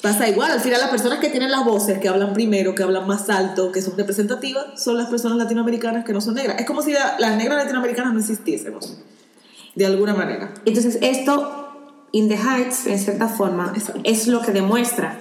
Pasa 0.03 0.29
igual, 0.29 0.53
al 0.53 0.61
final 0.61 0.81
las 0.81 0.90
personas 0.90 1.18
que 1.18 1.29
tienen 1.29 1.51
las 1.51 1.64
voces, 1.64 1.99
que 1.99 2.09
hablan 2.09 2.33
primero, 2.33 2.73
que 2.75 2.85
hablan 2.85 3.07
más 3.09 3.29
alto, 3.31 3.73
que 3.73 3.83
son 3.83 3.97
representativas, 3.97 4.66
son 4.81 4.97
las 4.97 5.09
personas 5.09 5.38
latinoamericanas 5.38 6.05
que 6.05 6.12
no 6.12 6.21
son 6.21 6.35
negras. 6.35 6.57
Es 6.61 6.66
como 6.66 6.83
si 6.83 6.92
la- 6.92 7.16
las 7.18 7.37
negras 7.37 7.59
latinoamericanas 7.59 8.12
no 8.14 8.21
existiésemos, 8.21 8.99
de 9.75 9.87
alguna 9.87 10.14
manera. 10.14 10.55
Entonces, 10.64 10.99
esto, 11.03 11.64
In 12.12 12.29
the 12.29 12.37
Heights, 12.37 12.87
en 12.87 12.99
cierta 12.99 13.29
forma, 13.29 13.73
Exacto. 13.77 14.01
es 14.05 14.29
lo 14.29 14.40
que 14.40 14.53
demuestra 14.53 15.18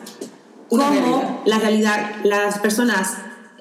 Una 0.70 0.86
cómo 0.90 1.00
realidad. 1.02 1.40
la 1.46 1.60
realidad, 1.60 2.12
las 2.24 2.60
personas 2.60 3.14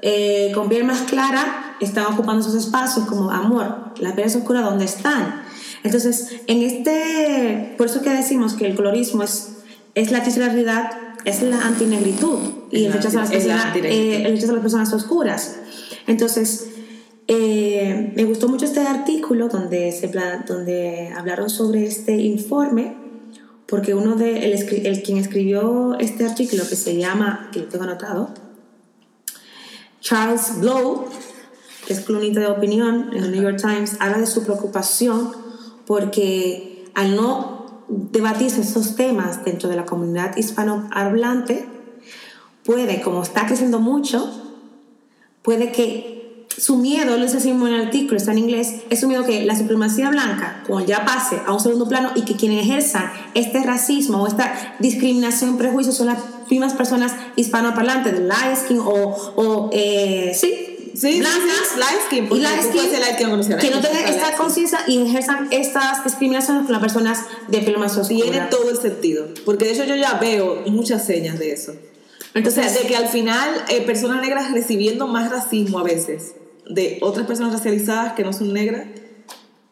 eh, 0.03 0.53
con 0.55 0.69
piel 0.69 0.85
más 0.85 1.01
clara 1.03 1.65
están 1.81 2.07
ocupando 2.07 2.41
esos 2.41 2.55
espacios 2.55 3.07
como 3.07 3.31
amor, 3.31 3.93
la 3.99 4.15
piel 4.15 4.27
es 4.27 4.37
oscura, 4.37 4.62
¿dónde 4.62 4.85
están? 4.85 5.43
Entonces, 5.83 6.37
en 6.47 6.62
este, 6.62 7.75
por 7.77 7.87
eso 7.87 8.03
que 8.03 8.11
decimos 8.11 8.55
que 8.55 8.67
el 8.67 8.75
colorismo 8.75 9.23
es, 9.23 9.59
es 9.95 10.11
la 10.11 10.23
triste 10.23 10.41
realidad 10.41 10.91
es 11.27 11.43
la 11.43 11.61
antinegritud 11.61 12.39
y 12.71 12.85
el 12.85 12.93
rechazo, 12.93 13.19
a 13.19 13.23
las 13.23 13.31
personas, 13.31 13.77
eh, 13.77 14.23
el 14.25 14.33
rechazo 14.33 14.53
a 14.53 14.55
las 14.55 14.62
personas 14.62 14.93
oscuras. 14.93 15.57
Entonces, 16.07 16.69
eh, 17.27 18.12
me 18.15 18.25
gustó 18.25 18.49
mucho 18.49 18.65
este 18.65 18.81
artículo 18.81 19.49
donde, 19.49 19.91
se, 19.91 20.09
donde 20.47 21.12
hablaron 21.17 21.51
sobre 21.51 21.85
este 21.85 22.15
informe, 22.15 22.97
porque 23.67 23.93
uno 23.95 24.15
de, 24.15 24.47
el, 24.47 24.87
el 24.87 25.03
quien 25.03 25.19
escribió 25.19 25.99
este 25.99 26.25
artículo, 26.25 26.62
que 26.69 26.77
se 26.77 26.97
llama, 26.97 27.51
que 27.53 27.59
lo 27.59 27.67
tengo 27.67 27.83
anotado, 27.83 28.31
Charles 30.01 30.61
Blow, 30.61 31.07
que 31.87 31.92
es 31.92 32.01
columnista 32.01 32.40
de 32.40 32.49
opinión 32.49 33.11
en 33.12 33.25
el 33.25 33.31
New 33.33 33.42
York 33.42 33.59
Times, 33.61 33.96
habla 34.01 34.18
de 34.18 34.27
su 34.27 34.42
preocupación 34.42 35.31
porque 35.87 36.85
al 36.94 37.14
no 37.14 37.85
debatirse 37.88 38.61
estos 38.61 38.96
temas 38.96 39.44
dentro 39.44 39.68
de 39.68 39.77
la 39.77 39.87
comunidad 39.87 40.37
hispanohablante, 40.37 41.66
puede, 42.64 43.01
como 43.01 43.22
está 43.22 43.46
creciendo 43.46 43.79
mucho, 43.79 44.29
puede 45.42 45.70
que 45.70 46.16
su 46.59 46.79
miedo, 46.79 47.16
lo 47.16 47.27
decimos 47.27 47.68
en 47.68 47.75
el 47.75 47.85
artículo, 47.87 48.16
está 48.16 48.33
en 48.33 48.38
inglés, 48.38 48.83
es 48.88 49.01
su 49.01 49.09
miedo 49.09 49.25
que 49.25 49.44
la 49.44 49.55
supremacía 49.55 50.11
blanca, 50.11 50.62
cuando 50.66 50.87
ya 50.87 51.05
pase 51.05 51.38
a 51.46 51.53
un 51.53 51.61
segundo 51.61 51.87
plano 51.87 52.11
y 52.14 52.22
que 52.22 52.35
quienes 52.35 52.64
ejerzan 52.64 53.12
este 53.35 53.62
racismo 53.62 54.22
o 54.22 54.27
esta 54.27 54.77
discriminación, 54.79 55.59
prejuicio, 55.59 55.92
son 55.92 56.07
las 56.07 56.18
mismas 56.51 56.72
personas 56.72 57.14
hispanoparlantes, 57.37 58.14
de 58.14 58.20
light 58.20 58.57
skin 58.57 58.79
o, 58.79 59.35
o 59.37 59.70
eh, 59.72 60.33
sí, 60.35 60.65
Sí, 60.97 61.21
blancas 61.21 61.77
light 61.77 62.01
skin, 62.07 62.29
y 62.31 62.41
light 62.41 62.63
skin, 62.63 63.01
light 63.01 63.15
skin 63.17 63.29
no 63.29 63.59
que 63.59 63.71
no 63.71 63.81
tengan 63.81 64.05
esta 64.07 64.35
conciencia 64.37 64.81
y 64.87 65.03
ejerzan 65.03 65.49
estas 65.51 66.05
discriminaciones 66.05 66.65
con 66.65 66.73
las 66.73 66.81
personas 66.81 67.21
de 67.49 67.59
pelo 67.61 67.79
más 67.79 67.97
oscuro. 67.99 68.31
Tiene 68.31 68.47
todo 68.51 68.71
el 68.71 68.79
sentido. 68.79 69.27
Porque 69.45 69.67
de 69.67 69.73
hecho 69.73 69.85
yo 69.85 69.95
ya 69.97 70.15
veo 70.15 70.63
muchas 70.67 71.05
señas 71.05 71.39
de 71.39 71.53
eso. 71.53 71.75
Entonces, 72.35 72.67
o 72.67 72.69
sea, 72.71 72.83
de 72.83 72.89
que 72.89 72.97
al 72.97 73.09
final 73.09 73.65
eh, 73.69 73.83
personas 73.83 74.21
negras 74.23 74.53
recibiendo 74.53 75.07
más 75.07 75.31
racismo 75.31 75.79
a 75.79 75.83
veces 75.83 76.35
de 76.69 76.99
otras 77.01 77.27
personas 77.27 77.53
racializadas 77.53 78.15
que 78.15 78.25
no 78.25 78.33
son 78.33 78.53
negras 78.53 78.87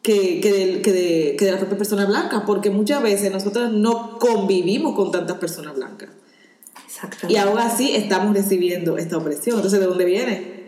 que, 0.01 0.39
que, 0.39 0.51
de, 0.51 0.81
que, 0.81 0.91
de, 0.91 1.35
que 1.37 1.45
de 1.45 1.51
la 1.51 1.57
propia 1.57 1.77
persona 1.77 2.05
blanca. 2.05 2.43
Porque 2.45 2.69
muchas 2.69 3.01
veces 3.01 3.31
nosotros 3.31 3.71
no 3.71 4.19
convivimos 4.19 4.95
con 4.95 5.11
tantas 5.11 5.37
personas 5.37 5.75
blancas. 5.75 6.09
exactamente. 6.85 7.33
Y 7.33 7.37
aún 7.37 7.57
así 7.57 7.95
estamos 7.95 8.35
recibiendo 8.35 8.97
esta 8.97 9.17
opresión. 9.17 9.55
Entonces, 9.55 9.79
¿de 9.79 9.85
dónde 9.85 10.05
viene? 10.05 10.64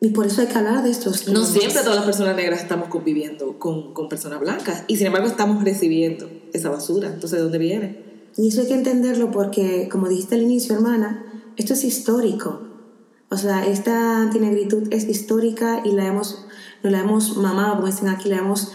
Y 0.00 0.08
por 0.10 0.26
eso 0.26 0.42
hay 0.42 0.48
que 0.48 0.58
hablar 0.58 0.82
de 0.82 0.90
estos 0.90 1.26
No 1.28 1.44
siempre 1.44 1.80
todas 1.80 1.96
las 1.96 2.04
personas 2.04 2.36
negras 2.36 2.60
estamos 2.60 2.88
conviviendo 2.88 3.58
con, 3.58 3.94
con 3.94 4.08
personas 4.08 4.40
blancas. 4.40 4.84
Y 4.88 4.96
sin 4.96 5.06
embargo 5.06 5.26
estamos 5.26 5.64
recibiendo 5.64 6.28
esa 6.52 6.68
basura. 6.68 7.08
Entonces, 7.08 7.38
¿de 7.38 7.42
dónde 7.42 7.58
viene? 7.58 8.06
Y 8.36 8.48
eso 8.48 8.60
hay 8.60 8.68
que 8.68 8.74
entenderlo 8.74 9.30
porque, 9.30 9.88
como 9.90 10.08
dijiste 10.08 10.34
al 10.34 10.42
inicio, 10.42 10.74
hermana, 10.74 11.24
esto 11.56 11.72
es 11.72 11.84
histórico. 11.84 12.60
O 13.30 13.36
sea, 13.36 13.66
esta 13.66 14.20
antinegritud 14.20 14.92
es 14.92 15.08
histórica 15.08 15.80
y 15.84 15.92
la 15.92 16.06
hemos, 16.06 16.46
nos 16.82 16.92
la 16.92 17.00
hemos 17.00 17.36
mamado, 17.38 17.76
como 17.76 17.86
dicen 17.86 18.08
aquí, 18.08 18.28
la 18.28 18.38
hemos 18.38 18.72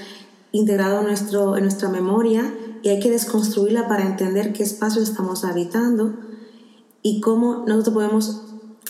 integrado 0.51 1.01
en, 1.01 1.07
nuestro, 1.07 1.55
en 1.55 1.63
nuestra 1.63 1.89
memoria 1.89 2.53
y 2.81 2.89
hay 2.89 2.99
que 2.99 3.11
desconstruirla 3.11 3.87
para 3.87 4.05
entender 4.05 4.51
qué 4.51 4.63
espacio 4.63 5.01
estamos 5.01 5.45
habitando 5.45 6.15
y 7.01 7.21
cómo 7.21 7.63
nosotros 7.67 7.93
podemos, 7.93 8.41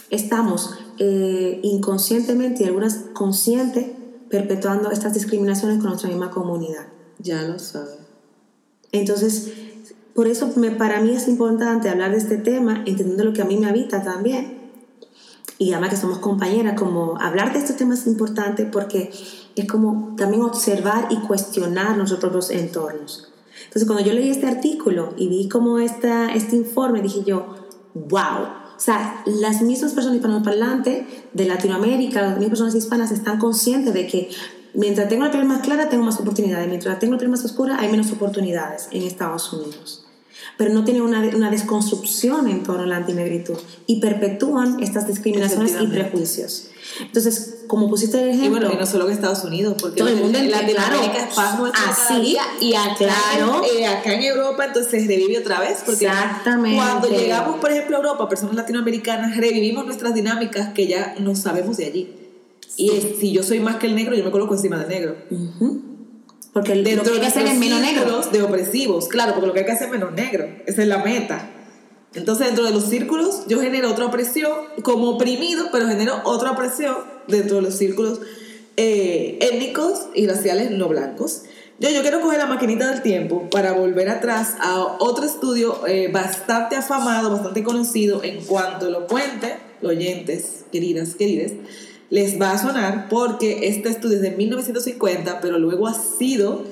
estamos 0.10 0.72
eh, 1.04 1.60
inconscientemente 1.64 2.64
y 2.64 2.68
algunas 2.68 2.94
conscientes 3.14 3.88
perpetuando 4.30 4.92
estas 4.92 5.16
discriminaciones 5.16 5.80
con 5.80 5.88
nuestra 5.88 6.10
misma 6.10 6.30
comunidad. 6.30 6.86
Ya 7.18 7.42
lo 7.42 7.58
saben. 7.58 7.98
Entonces, 8.92 9.52
por 10.14 10.28
eso 10.28 10.52
me- 10.58 10.70
para 10.70 11.02
mí 11.02 11.10
es 11.10 11.28
importante 11.28 11.90
hablar 11.90 12.12
de 12.12 12.18
este 12.18 12.38
tema, 12.38 12.84
entendiendo 12.86 13.24
lo 13.24 13.34
que 13.34 13.42
a 13.42 13.46
mí 13.46 13.58
me 13.58 13.66
habita 13.66 14.04
también. 14.04 14.60
Y 15.58 15.72
además 15.74 15.90
que 15.90 15.98
somos 15.98 16.20
compañeras, 16.20 16.80
como 16.80 17.20
hablar 17.20 17.52
de 17.52 17.60
estos 17.60 17.78
temas 17.78 18.02
es 18.02 18.08
importante 18.08 18.66
porque 18.66 19.10
es 19.56 19.68
como 19.68 20.14
también 20.18 20.44
observar 20.44 21.08
y 21.10 21.18
cuestionar 21.22 21.98
nuestros 21.98 22.20
propios 22.20 22.52
entornos. 22.52 23.32
Entonces, 23.66 23.86
cuando 23.88 24.06
yo 24.06 24.14
leí 24.14 24.30
este 24.30 24.46
artículo 24.46 25.14
y 25.18 25.30
vi 25.30 25.50
como 25.50 25.80
esta, 25.80 26.32
este 26.32 26.56
informe, 26.56 27.02
dije 27.02 27.24
yo, 27.24 27.48
wow. 27.96 28.61
O 28.82 28.84
sea, 28.84 29.22
las 29.28 29.62
mismas 29.62 29.94
personas 29.94 30.16
hispanoparlantes 30.18 31.04
de 31.34 31.46
Latinoamérica, 31.46 32.24
las 32.24 32.40
mismas 32.40 32.50
personas 32.50 32.74
hispanas 32.74 33.12
están 33.12 33.38
conscientes 33.38 33.94
de 33.94 34.08
que 34.08 34.32
mientras 34.74 35.08
tengo 35.08 35.24
la 35.24 35.30
piel 35.30 35.46
más 35.46 35.62
clara, 35.62 35.88
tengo 35.88 36.04
más 36.04 36.20
oportunidades. 36.20 36.68
Mientras 36.68 36.98
tengo 36.98 37.14
la 37.14 37.20
piel 37.20 37.30
más 37.30 37.46
oscura, 37.46 37.78
hay 37.80 37.92
menos 37.92 38.12
oportunidades 38.12 38.88
en 38.90 39.04
Estados 39.04 39.54
Unidos. 39.54 40.08
Pero 40.58 40.74
no 40.74 40.84
tienen 40.84 41.04
una, 41.04 41.22
una 41.36 41.50
desconstrucción 41.50 42.48
en 42.48 42.64
torno 42.64 42.84
a 42.84 42.86
la 42.86 42.98
antinegritud 42.98 43.58
y 43.88 44.00
perpetúan 44.00 44.82
estas 44.82 45.08
discriminaciones 45.08 45.76
y 45.80 45.88
prejuicios. 45.88 46.68
Entonces, 47.00 47.64
como 47.68 47.90
pusiste 47.90 48.22
el 48.22 48.30
Y 48.30 48.32
ejemplo, 48.32 48.60
bueno, 48.60 48.74
y 48.74 48.78
no 48.78 48.86
solo 48.86 49.08
en 49.08 49.14
Estados 49.14 49.44
Unidos, 49.44 49.76
porque 49.80 50.00
Todo 50.00 50.10
el 50.10 50.18
mundo 50.18 50.38
en 50.38 50.52
Latinoamérica 50.52 51.28
es 51.30 51.36
cada 51.36 51.72
Así, 51.88 52.38
y 52.60 52.74
acá, 52.74 52.96
claro. 52.98 53.64
en, 53.64 53.84
eh, 53.84 53.88
acá 53.88 54.14
en 54.14 54.24
Europa 54.24 54.66
entonces 54.66 55.08
revive 55.08 55.40
otra 55.40 55.60
vez, 55.60 55.80
porque 55.86 56.06
Exactamente. 56.06 56.78
cuando 56.78 57.08
llegamos, 57.08 57.60
por 57.60 57.72
ejemplo, 57.72 57.96
a 57.96 58.00
Europa, 58.00 58.28
personas 58.28 58.56
latinoamericanas, 58.56 59.38
revivimos 59.38 59.86
nuestras 59.86 60.14
dinámicas 60.14 60.74
que 60.74 60.88
ya 60.88 61.16
no 61.20 61.36
sabemos 61.36 61.78
de 61.78 61.86
allí. 61.86 62.16
Y 62.78 62.92
es, 62.92 63.20
si 63.20 63.32
yo 63.32 63.44
soy 63.44 63.60
más 63.60 63.78
que 63.78 63.88
el 63.88 63.96
negro, 63.96 64.16
yo 64.16 64.24
me 64.24 64.32
coloco 64.32 64.54
encima 64.54 64.78
del 64.78 64.90
negro. 64.90 65.16
Ujú. 65.30 65.91
Porque 66.54 66.74
el, 66.74 66.84
lo 66.84 66.90
Dentro 66.90 67.06
que 67.06 67.10
hay 67.12 67.16
de 67.16 67.22
que 67.22 67.28
hacer 67.28 67.48
es 67.48 67.58
menos 67.58 67.82
negro. 67.82 68.22
de 68.32 68.42
opresivos, 68.42 69.08
claro, 69.08 69.34
porque 69.34 69.48
lo 69.48 69.54
que 69.54 69.60
hay 69.60 69.66
que 69.66 69.72
hacer 69.72 69.88
es 69.88 69.92
menos 69.92 70.12
negro, 70.14 70.48
esa 70.66 70.82
es 70.82 70.88
la 70.88 71.00
meta. 71.00 71.50
Entonces, 72.14 72.48
dentro 72.48 72.66
de 72.66 72.72
los 72.72 72.86
círculos, 72.86 73.46
yo 73.48 73.62
genero 73.62 73.90
otra 73.90 74.06
opresión 74.06 74.52
como 74.84 75.12
oprimido, 75.12 75.70
pero 75.72 75.88
genero 75.88 76.22
otra 76.26 76.52
opresión 76.52 76.98
dentro 77.28 77.58
de 77.58 77.62
los 77.62 77.76
círculos 77.76 78.20
eh, 78.76 79.38
étnicos 79.40 80.08
y 80.14 80.28
raciales 80.28 80.72
no 80.72 80.90
blancos. 80.90 81.44
Yo, 81.80 81.90
yo 81.90 82.02
quiero 82.02 82.20
coger 82.20 82.40
la 82.40 82.48
maquinita 82.48 82.92
del 82.92 83.02
tiempo 83.02 83.50
para 83.50 83.72
volver 83.72 84.10
atrás 84.10 84.56
a 84.60 84.82
otro 85.00 85.26
estudio 85.26 85.88
eh, 85.88 86.10
bastante 86.12 86.76
afamado, 86.76 87.32
bastante 87.32 87.64
conocido 87.64 88.24
en 88.24 88.44
cuanto 88.44 88.90
lo 88.90 89.08
cuente, 89.08 89.56
oyentes, 89.82 90.66
queridas, 90.72 91.16
queridas, 91.16 91.54
les 92.12 92.40
va 92.40 92.52
a 92.52 92.58
sonar 92.58 93.08
porque 93.10 93.68
este 93.70 93.90
estudio 93.90 94.18
es 94.18 94.22
de 94.22 94.32
1950, 94.32 95.40
pero 95.42 95.58
luego 95.58 95.88
ha 95.88 95.94
sido, 95.94 96.66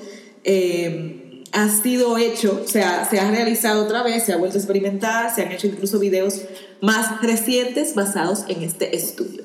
eh, 0.44 1.42
ha 1.52 1.68
sido 1.68 2.18
hecho, 2.18 2.60
o 2.62 2.68
sea, 2.68 3.08
se 3.10 3.18
ha 3.18 3.28
realizado 3.30 3.82
otra 3.82 4.02
vez, 4.02 4.22
se 4.22 4.34
ha 4.34 4.36
vuelto 4.36 4.58
a 4.58 4.60
experimentar, 4.60 5.34
se 5.34 5.42
han 5.42 5.50
hecho 5.50 5.66
incluso 5.66 5.98
videos 5.98 6.42
más 6.82 7.22
recientes 7.22 7.94
basados 7.94 8.44
en 8.48 8.62
este 8.62 8.94
estudio. 8.94 9.44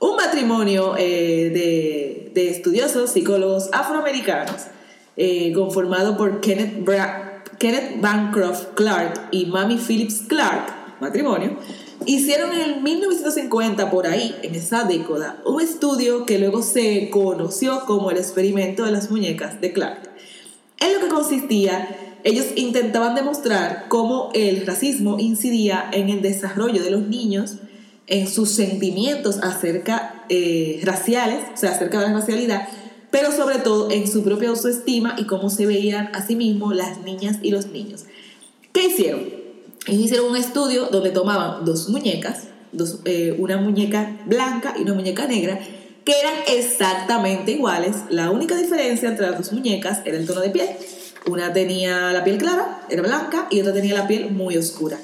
Un 0.00 0.16
matrimonio 0.16 0.96
eh, 0.98 1.50
de, 1.54 2.32
de 2.34 2.50
estudiosos, 2.50 3.10
psicólogos 3.10 3.70
afroamericanos, 3.72 4.62
eh, 5.16 5.52
conformado 5.52 6.16
por 6.16 6.40
Kenneth, 6.40 6.84
Kenneth 7.58 8.00
Bancroft 8.00 8.74
Clark 8.74 9.28
y 9.30 9.46
Mami 9.46 9.78
Phillips 9.78 10.22
Clark, 10.26 10.98
matrimonio, 11.00 11.58
hicieron 12.06 12.52
en 12.52 12.60
el 12.60 12.82
1950, 12.82 13.90
por 13.90 14.06
ahí, 14.06 14.34
en 14.42 14.54
esa 14.54 14.84
década, 14.84 15.42
un 15.44 15.60
estudio 15.60 16.26
que 16.26 16.38
luego 16.38 16.62
se 16.62 17.10
conoció 17.10 17.84
como 17.86 18.10
el 18.10 18.18
experimento 18.18 18.84
de 18.84 18.92
las 18.92 19.10
muñecas 19.10 19.60
de 19.60 19.72
Clark. 19.72 20.10
En 20.80 20.94
lo 20.94 21.00
que 21.00 21.08
consistía, 21.08 22.18
ellos 22.24 22.46
intentaban 22.56 23.14
demostrar 23.14 23.86
cómo 23.88 24.30
el 24.34 24.66
racismo 24.66 25.18
incidía 25.18 25.88
en 25.92 26.08
el 26.08 26.22
desarrollo 26.22 26.82
de 26.82 26.90
los 26.90 27.02
niños, 27.02 27.56
en 28.06 28.28
sus 28.28 28.50
sentimientos 28.50 29.38
acerca 29.42 30.24
eh, 30.28 30.80
raciales, 30.84 31.44
o 31.54 31.56
sea, 31.56 31.70
acerca 31.70 32.00
de 32.00 32.08
la 32.08 32.14
racialidad, 32.14 32.68
pero 33.10 33.32
sobre 33.32 33.58
todo 33.58 33.90
en 33.90 34.10
su 34.10 34.22
propia 34.22 34.50
autoestima 34.50 35.16
y 35.18 35.24
cómo 35.26 35.50
se 35.50 35.66
veían 35.66 36.10
a 36.14 36.26
sí 36.26 36.36
mismos 36.36 36.74
las 36.74 37.02
niñas 37.02 37.38
y 37.42 37.50
los 37.50 37.66
niños. 37.66 38.04
¿Qué 38.72 38.86
hicieron? 38.86 39.41
Ellos 39.86 40.04
hicieron 40.04 40.30
un 40.30 40.36
estudio 40.36 40.86
donde 40.86 41.10
tomaban 41.10 41.64
dos 41.64 41.88
muñecas, 41.88 42.44
eh, 43.04 43.34
una 43.38 43.56
muñeca 43.56 44.16
blanca 44.26 44.74
y 44.78 44.82
una 44.82 44.94
muñeca 44.94 45.26
negra, 45.26 45.58
que 46.04 46.12
eran 46.18 46.34
exactamente 46.48 47.52
iguales. 47.52 47.96
La 48.10 48.30
única 48.30 48.56
diferencia 48.56 49.08
entre 49.08 49.26
las 49.26 49.38
dos 49.38 49.52
muñecas 49.52 50.00
era 50.04 50.16
el 50.16 50.26
tono 50.26 50.40
de 50.40 50.50
piel. 50.50 50.68
Una 51.26 51.52
tenía 51.52 52.12
la 52.12 52.24
piel 52.24 52.38
clara, 52.38 52.82
era 52.90 53.02
blanca, 53.02 53.46
y 53.50 53.60
otra 53.60 53.72
tenía 53.72 53.94
la 53.94 54.08
piel 54.08 54.30
muy 54.30 54.56
oscura. 54.56 54.98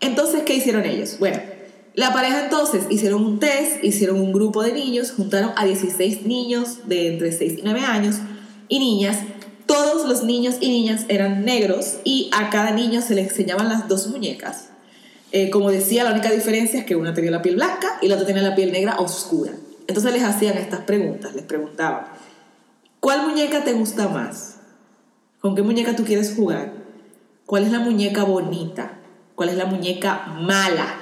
Entonces, 0.00 0.42
¿qué 0.44 0.54
hicieron 0.54 0.84
ellos? 0.84 1.16
Bueno, 1.18 1.40
la 1.94 2.12
pareja 2.12 2.44
entonces 2.44 2.84
hicieron 2.90 3.24
un 3.24 3.38
test, 3.38 3.82
hicieron 3.82 4.20
un 4.20 4.32
grupo 4.32 4.62
de 4.62 4.72
niños, 4.72 5.12
juntaron 5.12 5.52
a 5.56 5.64
16 5.64 6.26
niños 6.26 6.86
de 6.86 7.08
entre 7.08 7.32
6 7.32 7.54
y 7.58 7.62
9 7.62 7.80
años 7.80 8.16
y 8.68 8.78
niñas. 8.78 9.18
Todos 9.66 10.08
los 10.08 10.22
niños 10.22 10.56
y 10.60 10.68
niñas 10.68 11.04
eran 11.08 11.44
negros 11.44 11.98
y 12.04 12.30
a 12.32 12.50
cada 12.50 12.70
niño 12.70 13.02
se 13.02 13.14
le 13.14 13.22
enseñaban 13.22 13.68
las 13.68 13.88
dos 13.88 14.06
muñecas. 14.08 14.68
Eh, 15.32 15.50
como 15.50 15.70
decía, 15.70 16.04
la 16.04 16.12
única 16.12 16.30
diferencia 16.30 16.80
es 16.80 16.86
que 16.86 16.94
una 16.94 17.12
tenía 17.12 17.32
la 17.32 17.42
piel 17.42 17.56
blanca 17.56 17.98
y 18.00 18.08
la 18.08 18.14
otra 18.14 18.26
tenía 18.26 18.42
la 18.42 18.54
piel 18.54 18.72
negra 18.72 18.98
oscura. 18.98 19.52
Entonces 19.88 20.12
les 20.12 20.22
hacían 20.22 20.56
estas 20.56 20.80
preguntas, 20.80 21.34
les 21.34 21.44
preguntaban, 21.44 22.06
¿cuál 23.00 23.26
muñeca 23.26 23.64
te 23.64 23.72
gusta 23.72 24.08
más? 24.08 24.56
¿Con 25.40 25.54
qué 25.54 25.62
muñeca 25.62 25.94
tú 25.94 26.04
quieres 26.04 26.34
jugar? 26.34 26.72
¿Cuál 27.44 27.64
es 27.64 27.72
la 27.72 27.80
muñeca 27.80 28.24
bonita? 28.24 28.98
¿Cuál 29.34 29.50
es 29.50 29.56
la 29.56 29.66
muñeca 29.66 30.26
mala? 30.40 30.96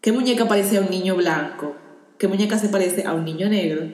¿Qué 0.00 0.12
muñeca 0.12 0.46
parece 0.46 0.76
a 0.76 0.80
un 0.82 0.90
niño 0.90 1.16
blanco? 1.16 1.74
¿Qué 2.18 2.28
muñeca 2.28 2.58
se 2.58 2.68
parece 2.68 3.04
a 3.04 3.12
un 3.12 3.24
niño 3.24 3.48
negro? 3.48 3.88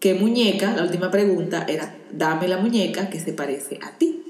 ¿Qué 0.00 0.14
muñeca, 0.14 0.74
la 0.76 0.84
última 0.84 1.10
pregunta 1.10 1.66
era, 1.68 1.96
dame 2.12 2.46
la 2.46 2.58
muñeca 2.58 3.10
que 3.10 3.18
se 3.18 3.32
parece 3.32 3.80
a 3.82 3.98
ti? 3.98 4.22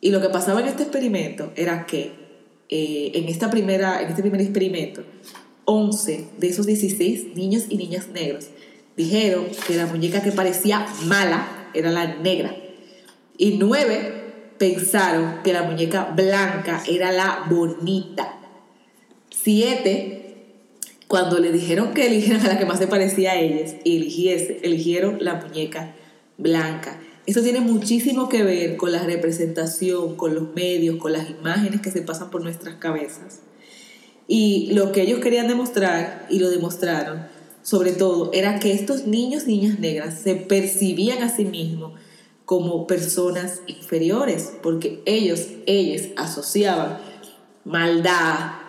Y 0.00 0.10
lo 0.10 0.22
que 0.22 0.30
pasaba 0.30 0.60
en 0.60 0.68
este 0.68 0.84
experimento 0.84 1.52
era 1.54 1.84
que 1.84 2.12
eh, 2.70 3.12
en, 3.14 3.28
esta 3.28 3.50
primera, 3.50 4.00
en 4.00 4.08
este 4.08 4.22
primer 4.22 4.40
experimento, 4.40 5.02
11 5.66 6.28
de 6.38 6.48
esos 6.48 6.66
16 6.66 7.36
niños 7.36 7.64
y 7.68 7.76
niñas 7.76 8.08
negros 8.08 8.46
dijeron 8.96 9.46
que 9.66 9.76
la 9.76 9.86
muñeca 9.86 10.22
que 10.22 10.32
parecía 10.32 10.86
mala 11.04 11.70
era 11.74 11.90
la 11.90 12.16
negra. 12.16 12.56
Y 13.36 13.58
9 13.58 14.54
pensaron 14.58 15.42
que 15.42 15.52
la 15.52 15.62
muñeca 15.62 16.12
blanca 16.16 16.82
era 16.88 17.12
la 17.12 17.46
bonita. 17.48 18.34
7 19.30 20.19
cuando 21.10 21.40
le 21.40 21.50
dijeron 21.50 21.92
que 21.92 22.06
eligieran 22.06 22.46
a 22.46 22.50
la 22.50 22.56
que 22.56 22.66
más 22.66 22.78
se 22.78 22.86
parecía 22.86 23.32
a 23.32 23.40
ellas 23.40 23.74
y 23.82 23.96
eligiese, 23.96 24.60
eligieron 24.62 25.16
la 25.18 25.34
muñeca 25.34 25.96
blanca. 26.38 27.00
Eso 27.26 27.42
tiene 27.42 27.58
muchísimo 27.58 28.28
que 28.28 28.44
ver 28.44 28.76
con 28.76 28.92
la 28.92 29.02
representación, 29.02 30.14
con 30.14 30.36
los 30.36 30.54
medios, 30.54 30.98
con 30.98 31.12
las 31.12 31.28
imágenes 31.28 31.80
que 31.80 31.90
se 31.90 32.02
pasan 32.02 32.30
por 32.30 32.44
nuestras 32.44 32.76
cabezas. 32.76 33.40
Y 34.28 34.70
lo 34.72 34.92
que 34.92 35.02
ellos 35.02 35.18
querían 35.18 35.48
demostrar, 35.48 36.28
y 36.30 36.38
lo 36.38 36.48
demostraron, 36.48 37.26
sobre 37.62 37.90
todo, 37.90 38.30
era 38.32 38.60
que 38.60 38.70
estos 38.72 39.08
niños 39.08 39.48
y 39.48 39.58
niñas 39.58 39.80
negras 39.80 40.16
se 40.16 40.36
percibían 40.36 41.24
a 41.24 41.28
sí 41.28 41.44
mismos 41.44 41.98
como 42.44 42.86
personas 42.86 43.62
inferiores, 43.66 44.52
porque 44.62 45.02
ellos, 45.06 45.48
ellas 45.66 46.10
asociaban 46.16 46.98
maldad, 47.64 48.59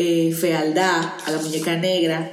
eh, 0.00 0.32
fealdad 0.32 1.02
a 1.26 1.30
la 1.32 1.38
muñeca 1.38 1.76
negra, 1.76 2.30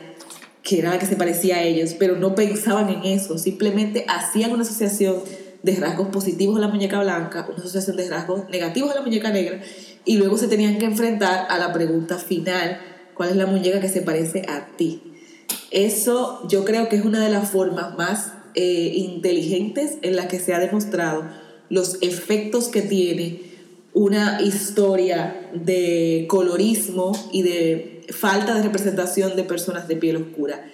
que 0.61 0.77
era 0.77 0.91
la 0.91 0.99
que 0.99 1.07
se 1.07 1.15
parecía 1.15 1.55
a 1.55 1.63
ellos, 1.63 1.95
pero 1.97 2.15
no 2.15 2.35
pensaban 2.35 2.89
en 2.89 3.03
eso, 3.05 3.39
simplemente 3.39 4.05
hacían 4.07 4.51
una 4.51 4.61
asociación 4.61 5.23
de 5.63 5.75
rasgos 5.77 6.09
positivos 6.09 6.57
a 6.57 6.59
la 6.59 6.67
muñeca 6.67 7.01
blanca, 7.01 7.43
una 7.49 7.57
asociación 7.57 7.97
de 7.97 8.07
rasgos 8.07 8.47
negativos 8.51 8.91
a 8.91 8.95
la 8.95 9.01
muñeca 9.01 9.31
negra, 9.31 9.61
y 10.05 10.17
luego 10.17 10.37
se 10.37 10.47
tenían 10.47 10.77
que 10.77 10.85
enfrentar 10.85 11.47
a 11.49 11.57
la 11.57 11.73
pregunta 11.73 12.19
final, 12.19 12.79
¿cuál 13.15 13.29
es 13.29 13.35
la 13.35 13.47
muñeca 13.47 13.81
que 13.81 13.89
se 13.89 14.01
parece 14.01 14.43
a 14.47 14.67
ti? 14.77 15.01
Eso 15.71 16.47
yo 16.47 16.65
creo 16.65 16.87
que 16.87 16.97
es 16.97 17.03
una 17.03 17.23
de 17.23 17.31
las 17.31 17.49
formas 17.49 17.97
más 17.97 18.33
eh, 18.53 18.91
inteligentes 18.93 19.97
en 20.03 20.15
las 20.15 20.27
que 20.27 20.37
se 20.37 20.53
ha 20.53 20.59
demostrado 20.59 21.27
los 21.69 21.97
efectos 22.03 22.67
que 22.67 22.83
tiene 22.83 23.54
una 23.95 24.41
historia 24.41 25.49
de 25.53 26.25
colorismo 26.27 27.13
y 27.31 27.43
de 27.43 28.05
falta 28.09 28.53
de 28.53 28.61
representación 28.61 29.37
de 29.37 29.43
personas 29.43 29.87
de 29.87 29.95
piel 29.95 30.17
oscura 30.17 30.65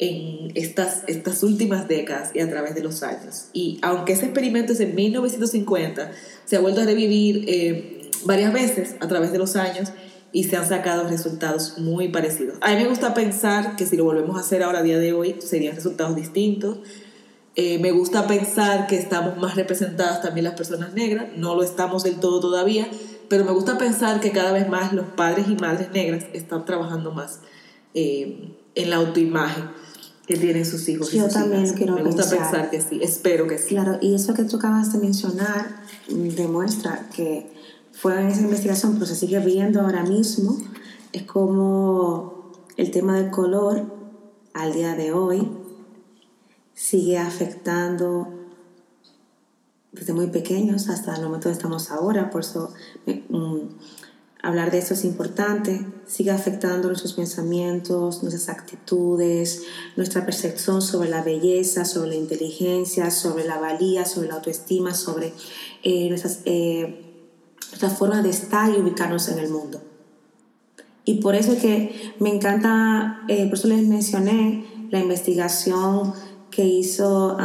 en 0.00 0.50
estas, 0.56 1.04
estas 1.06 1.44
últimas 1.44 1.86
décadas 1.86 2.32
y 2.34 2.40
a 2.40 2.50
través 2.50 2.74
de 2.74 2.82
los 2.82 3.04
años. 3.04 3.46
Y 3.52 3.78
aunque 3.82 4.14
ese 4.14 4.24
experimento 4.24 4.72
es 4.72 4.80
en 4.80 4.96
1950, 4.96 6.10
se 6.44 6.56
ha 6.56 6.60
vuelto 6.60 6.80
a 6.80 6.84
revivir 6.84 7.44
eh, 7.46 8.10
varias 8.24 8.52
veces 8.52 8.96
a 8.98 9.06
través 9.06 9.30
de 9.30 9.38
los 9.38 9.54
años 9.54 9.92
y 10.32 10.44
se 10.44 10.56
han 10.56 10.68
sacado 10.68 11.08
resultados 11.08 11.78
muy 11.78 12.08
parecidos. 12.08 12.58
A 12.60 12.70
mí 12.70 12.82
me 12.82 12.88
gusta 12.88 13.14
pensar 13.14 13.76
que 13.76 13.86
si 13.86 13.96
lo 13.96 14.02
volvemos 14.02 14.36
a 14.36 14.40
hacer 14.40 14.64
ahora 14.64 14.80
a 14.80 14.82
día 14.82 14.98
de 14.98 15.12
hoy, 15.12 15.36
serían 15.38 15.76
resultados 15.76 16.16
distintos, 16.16 16.78
eh, 17.54 17.78
me 17.78 17.90
gusta 17.90 18.26
pensar 18.26 18.86
que 18.86 18.96
estamos 18.96 19.36
más 19.36 19.56
representadas 19.56 20.22
también 20.22 20.44
las 20.44 20.54
personas 20.54 20.94
negras, 20.94 21.26
no 21.36 21.54
lo 21.54 21.62
estamos 21.62 22.02
del 22.02 22.18
todo 22.18 22.40
todavía, 22.40 22.88
pero 23.28 23.44
me 23.44 23.52
gusta 23.52 23.76
pensar 23.76 24.20
que 24.20 24.32
cada 24.32 24.52
vez 24.52 24.68
más 24.68 24.92
los 24.94 25.06
padres 25.06 25.48
y 25.48 25.56
madres 25.56 25.90
negras 25.92 26.24
están 26.32 26.64
trabajando 26.64 27.12
más 27.12 27.40
eh, 27.92 28.56
en 28.74 28.90
la 28.90 28.96
autoimagen 28.96 29.64
que 30.26 30.36
tienen 30.36 30.64
sus 30.64 30.88
hijos. 30.88 31.12
Yo 31.12 31.28
también 31.28 31.68
lo 31.68 31.74
quiero 31.74 31.94
Me 31.94 32.02
gusta 32.04 32.28
pensar. 32.28 32.70
que 32.70 32.80
sí, 32.80 33.00
espero 33.02 33.46
que 33.46 33.58
sí. 33.58 33.68
Claro, 33.68 33.98
y 34.00 34.14
eso 34.14 34.32
que 34.32 34.44
tú 34.44 34.56
acabas 34.56 34.92
de 34.94 34.98
mencionar 34.98 35.82
demuestra 36.08 37.08
que 37.14 37.52
fue 37.92 38.18
en 38.18 38.28
esa 38.28 38.40
investigación, 38.40 38.94
pero 38.94 39.04
se 39.04 39.14
sigue 39.14 39.40
viendo 39.40 39.82
ahora 39.82 40.04
mismo, 40.04 40.56
es 41.12 41.24
como 41.24 42.50
el 42.78 42.90
tema 42.90 43.18
del 43.20 43.30
color 43.30 43.84
al 44.54 44.72
día 44.72 44.94
de 44.94 45.12
hoy 45.12 45.46
sigue 46.74 47.18
afectando 47.18 48.28
desde 49.92 50.14
muy 50.14 50.28
pequeños 50.28 50.88
hasta 50.88 51.14
el 51.14 51.22
momento 51.22 51.48
que 51.48 51.54
estamos 51.54 51.90
ahora, 51.90 52.30
por 52.30 52.40
eso 52.40 52.72
mm, 53.06 53.58
hablar 54.42 54.70
de 54.70 54.78
eso 54.78 54.94
es 54.94 55.04
importante, 55.04 55.86
sigue 56.06 56.30
afectando 56.30 56.88
nuestros 56.88 57.12
pensamientos, 57.12 58.22
nuestras 58.22 58.48
actitudes, 58.48 59.62
nuestra 59.96 60.24
percepción 60.24 60.82
sobre 60.82 61.08
la 61.08 61.22
belleza, 61.22 61.84
sobre 61.84 62.10
la 62.10 62.16
inteligencia, 62.16 63.10
sobre 63.10 63.44
la 63.44 63.58
valía, 63.58 64.04
sobre 64.04 64.28
la 64.28 64.34
autoestima, 64.34 64.94
sobre 64.94 65.32
eh, 65.82 66.08
nuestras, 66.08 66.40
eh, 66.46 67.04
nuestra 67.68 67.90
forma 67.90 68.22
de 68.22 68.30
estar 68.30 68.70
y 68.70 68.80
ubicarnos 68.80 69.28
en 69.28 69.38
el 69.38 69.50
mundo. 69.50 69.80
Y 71.04 71.20
por 71.20 71.34
eso 71.34 71.52
es 71.52 71.60
que 71.60 72.14
me 72.18 72.34
encanta, 72.34 73.22
eh, 73.28 73.46
por 73.46 73.58
eso 73.58 73.68
les 73.68 73.86
mencioné 73.86 74.88
la 74.90 75.00
investigación 75.00 76.14
que 76.52 76.64
hizo, 76.64 77.36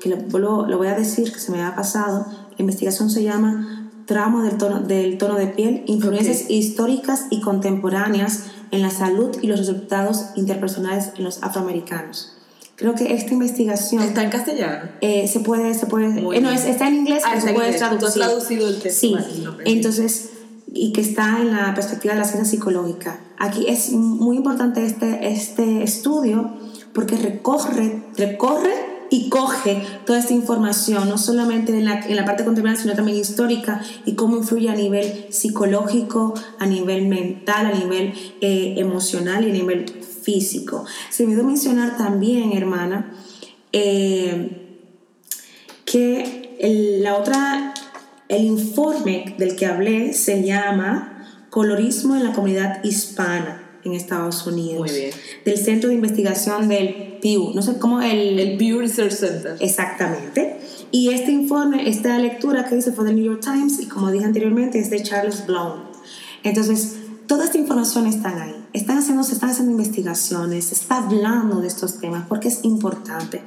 que 0.00 0.08
lo, 0.08 0.66
lo, 0.66 0.78
voy 0.78 0.86
a 0.86 0.94
decir, 0.94 1.32
que 1.32 1.40
se 1.40 1.52
me 1.52 1.60
ha 1.62 1.74
pasado, 1.74 2.24
la 2.28 2.56
investigación 2.56 3.10
se 3.10 3.22
llama 3.22 3.90
Trauma 4.06 4.44
del 4.44 4.56
tono, 4.56 4.80
del 4.80 5.18
tono 5.18 5.34
de 5.34 5.48
piel, 5.48 5.82
influencias 5.86 6.48
históricas 6.48 7.26
y 7.30 7.40
contemporáneas 7.40 8.44
en 8.70 8.80
la 8.80 8.90
salud 8.90 9.36
y 9.42 9.48
los 9.48 9.58
resultados 9.58 10.26
interpersonales 10.36 11.10
en 11.16 11.24
los 11.24 11.42
afroamericanos. 11.42 12.32
Creo 12.76 12.94
que 12.94 13.14
esta 13.14 13.32
investigación... 13.32 14.02
¿Está 14.02 14.22
en 14.22 14.30
castellano? 14.30 14.90
Eh, 15.00 15.28
se 15.28 15.40
puede... 15.40 15.74
Se 15.74 15.86
puede 15.86 16.06
eh, 16.06 16.40
no, 16.40 16.50
está 16.50 16.88
en 16.88 16.94
inglés, 16.96 17.22
ah, 17.24 17.40
se 17.40 17.52
puede 17.54 17.72
traducir. 17.72 18.22
traducido 18.22 18.68
el 18.68 18.80
texto. 18.80 19.00
Sí, 19.00 19.16
entonces, 19.64 20.30
y 20.72 20.92
que 20.92 21.00
está 21.00 21.40
en 21.40 21.52
la 21.52 21.74
perspectiva 21.74 22.14
de 22.14 22.20
la 22.20 22.26
ciencia 22.26 22.50
psicológica. 22.50 23.20
Aquí 23.38 23.66
es 23.68 23.92
muy 23.92 24.36
importante 24.36 24.84
este, 24.84 25.28
este 25.28 25.82
estudio 25.82 26.52
porque 26.94 27.16
recorre, 27.16 28.02
recorre 28.16 28.72
y 29.10 29.28
coge 29.28 29.82
toda 30.06 30.18
esta 30.18 30.32
información, 30.32 31.08
no 31.08 31.18
solamente 31.18 31.76
en 31.76 31.84
la, 31.84 32.00
en 32.00 32.16
la 32.16 32.24
parte 32.24 32.44
contemporánea, 32.44 32.80
sino 32.80 32.94
también 32.94 33.18
histórica, 33.18 33.82
y 34.06 34.14
cómo 34.14 34.36
influye 34.36 34.70
a 34.70 34.74
nivel 34.74 35.26
psicológico, 35.30 36.34
a 36.58 36.66
nivel 36.66 37.06
mental, 37.06 37.66
a 37.66 37.72
nivel 37.72 38.14
eh, 38.40 38.74
emocional 38.78 39.44
y 39.46 39.50
a 39.50 39.52
nivel 39.52 39.86
físico. 40.22 40.84
Se 41.10 41.24
me 41.24 41.32
olvidó 41.32 41.46
mencionar 41.46 41.96
también, 41.96 42.52
hermana, 42.52 43.12
eh, 43.72 44.78
que 45.84 47.00
la 47.02 47.16
otra, 47.16 47.74
el 48.28 48.44
informe 48.44 49.34
del 49.38 49.56
que 49.56 49.66
hablé 49.66 50.12
se 50.14 50.42
llama 50.42 51.26
Colorismo 51.50 52.16
en 52.16 52.24
la 52.24 52.32
comunidad 52.32 52.82
hispana 52.82 53.63
en 53.84 53.94
Estados 53.94 54.46
Unidos. 54.46 54.90
Muy 54.90 54.90
bien. 54.90 55.10
Del 55.44 55.58
Centro 55.58 55.88
de 55.88 55.96
Investigación 55.96 56.68
del 56.68 57.18
Pew. 57.20 57.52
No 57.54 57.62
sé 57.62 57.78
cómo 57.78 58.00
el... 58.00 58.38
El 58.38 58.56
Pew 58.56 58.80
Research 58.80 59.12
Center. 59.12 59.56
Exactamente. 59.60 60.58
Y 60.90 61.10
este 61.10 61.32
informe, 61.32 61.88
esta 61.88 62.18
lectura 62.18 62.66
que 62.66 62.76
hice 62.76 62.92
fue 62.92 63.04
del 63.04 63.16
New 63.16 63.24
York 63.24 63.40
Times 63.42 63.80
y 63.80 63.86
como 63.86 64.10
dije 64.10 64.24
anteriormente 64.24 64.78
es 64.78 64.90
de 64.90 65.02
Charles 65.02 65.46
Blown. 65.46 65.82
Entonces, 66.44 66.96
toda 67.26 67.44
esta 67.44 67.58
información 67.58 68.06
está 68.06 68.42
ahí. 68.42 68.54
Están 68.72 68.98
haciendo, 68.98 69.24
se 69.24 69.34
están 69.34 69.50
haciendo 69.50 69.72
investigaciones, 69.72 70.66
se 70.66 70.74
está 70.74 70.98
hablando 70.98 71.60
de 71.60 71.68
estos 71.68 71.98
temas 71.98 72.26
porque 72.28 72.48
es 72.48 72.64
importante 72.64 73.42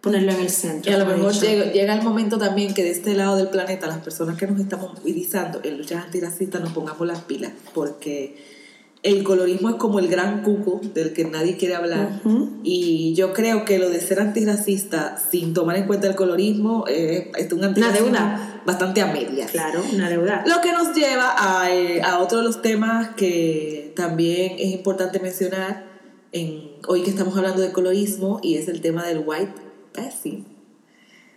ponerlo 0.00 0.32
en 0.32 0.40
el 0.40 0.50
centro. 0.50 0.90
Y 0.90 0.94
a 0.94 0.98
lo 0.98 1.06
mejor 1.06 1.32
llega, 1.32 1.72
llega, 1.72 1.94
el 1.94 2.02
momento 2.02 2.38
también 2.38 2.74
que 2.74 2.82
de 2.82 2.90
este 2.90 3.14
lado 3.14 3.36
del 3.36 3.48
planeta, 3.48 3.86
las 3.86 3.98
personas 3.98 4.36
que 4.36 4.46
nos 4.46 4.60
estamos 4.60 4.94
movilizando 4.94 5.60
en 5.64 5.78
luchas 5.78 6.04
antiracistas 6.04 6.60
nos 6.60 6.72
pongamos 6.72 7.06
las 7.06 7.20
pilas, 7.22 7.52
porque 7.74 8.57
el 9.02 9.22
colorismo 9.22 9.70
es 9.70 9.76
como 9.76 9.98
el 10.00 10.08
gran 10.08 10.42
cuco 10.42 10.80
del 10.94 11.12
que 11.12 11.24
nadie 11.24 11.56
quiere 11.56 11.76
hablar. 11.76 12.20
Y 12.64 13.14
yo 13.14 13.32
creo 13.32 13.64
que 13.64 13.78
lo 13.78 13.90
de 13.90 14.00
ser 14.00 14.20
antirracista 14.20 15.16
sin 15.30 15.54
tomar 15.54 15.76
en 15.76 15.86
cuenta 15.86 16.08
el 16.08 16.16
colorismo 16.16 16.84
eh, 16.88 17.30
es 17.36 17.52
un 17.52 17.64
antirracismo 17.64 18.18
bastante 18.66 19.00
a 19.00 19.06
medias. 19.06 19.50
Claro, 19.50 19.82
una 19.92 20.08
deuda. 20.08 20.44
Lo 20.46 20.60
que 20.60 20.72
nos 20.72 20.94
lleva 20.94 21.34
a, 21.36 21.72
eh, 21.72 22.02
a 22.02 22.18
otro 22.18 22.38
de 22.38 22.44
los 22.44 22.60
temas 22.60 23.10
que 23.16 23.92
también 23.94 24.56
es 24.58 24.72
importante 24.72 25.20
mencionar 25.20 25.86
en, 26.32 26.72
hoy 26.86 27.02
que 27.02 27.10
estamos 27.10 27.36
hablando 27.36 27.62
de 27.62 27.72
colorismo 27.72 28.40
y 28.42 28.56
es 28.56 28.68
el 28.68 28.80
tema 28.80 29.06
del 29.06 29.22
white 29.24 29.54
passing. 29.94 30.44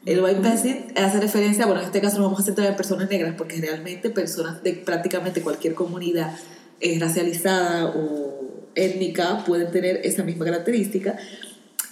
El 0.03 0.24
white 0.24 0.41
passing 0.41 0.93
hace 0.95 1.20
referencia, 1.20 1.68
bueno, 1.68 1.82
en 1.82 1.86
este 1.86 2.01
caso 2.01 2.18
no 2.18 2.24
vamos 2.24 2.39
a 2.39 2.43
centrar 2.43 2.68
en 2.68 2.76
personas 2.76 3.07
negras 3.07 3.36
porque 3.38 3.62
realmente 3.62 4.09
personas 4.09 4.64
de 4.64 4.74
prácticamente 4.74 5.41
cualquier 5.41 5.76
comunidad 5.76 6.36
eh, 6.82 6.98
racializada 7.00 7.88
o 7.96 8.42
étnica 8.76 9.44
pueden 9.46 9.72
tener 9.72 10.02
esa 10.04 10.24
misma 10.24 10.46
característica, 10.46 11.18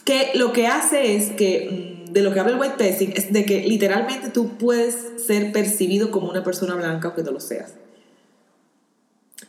que 0.06 0.32
lo 0.36 0.54
que 0.54 0.68
hace 0.68 1.16
es 1.16 1.32
que, 1.32 2.06
mm, 2.08 2.14
de 2.14 2.22
lo 2.22 2.34
que 2.34 2.40
habla 2.40 2.54
el 2.54 2.60
white 2.60 3.14
es 3.16 3.32
de 3.32 3.46
que 3.46 3.62
literalmente 3.68 4.30
tú 4.30 4.58
puedes 4.58 4.96
ser 5.26 5.52
percibido 5.52 6.12
como 6.12 6.30
una 6.30 6.44
persona 6.44 6.76
blanca 6.76 7.10
aunque 7.10 7.24
no 7.24 7.32
lo 7.32 7.40
seas. 7.40 7.74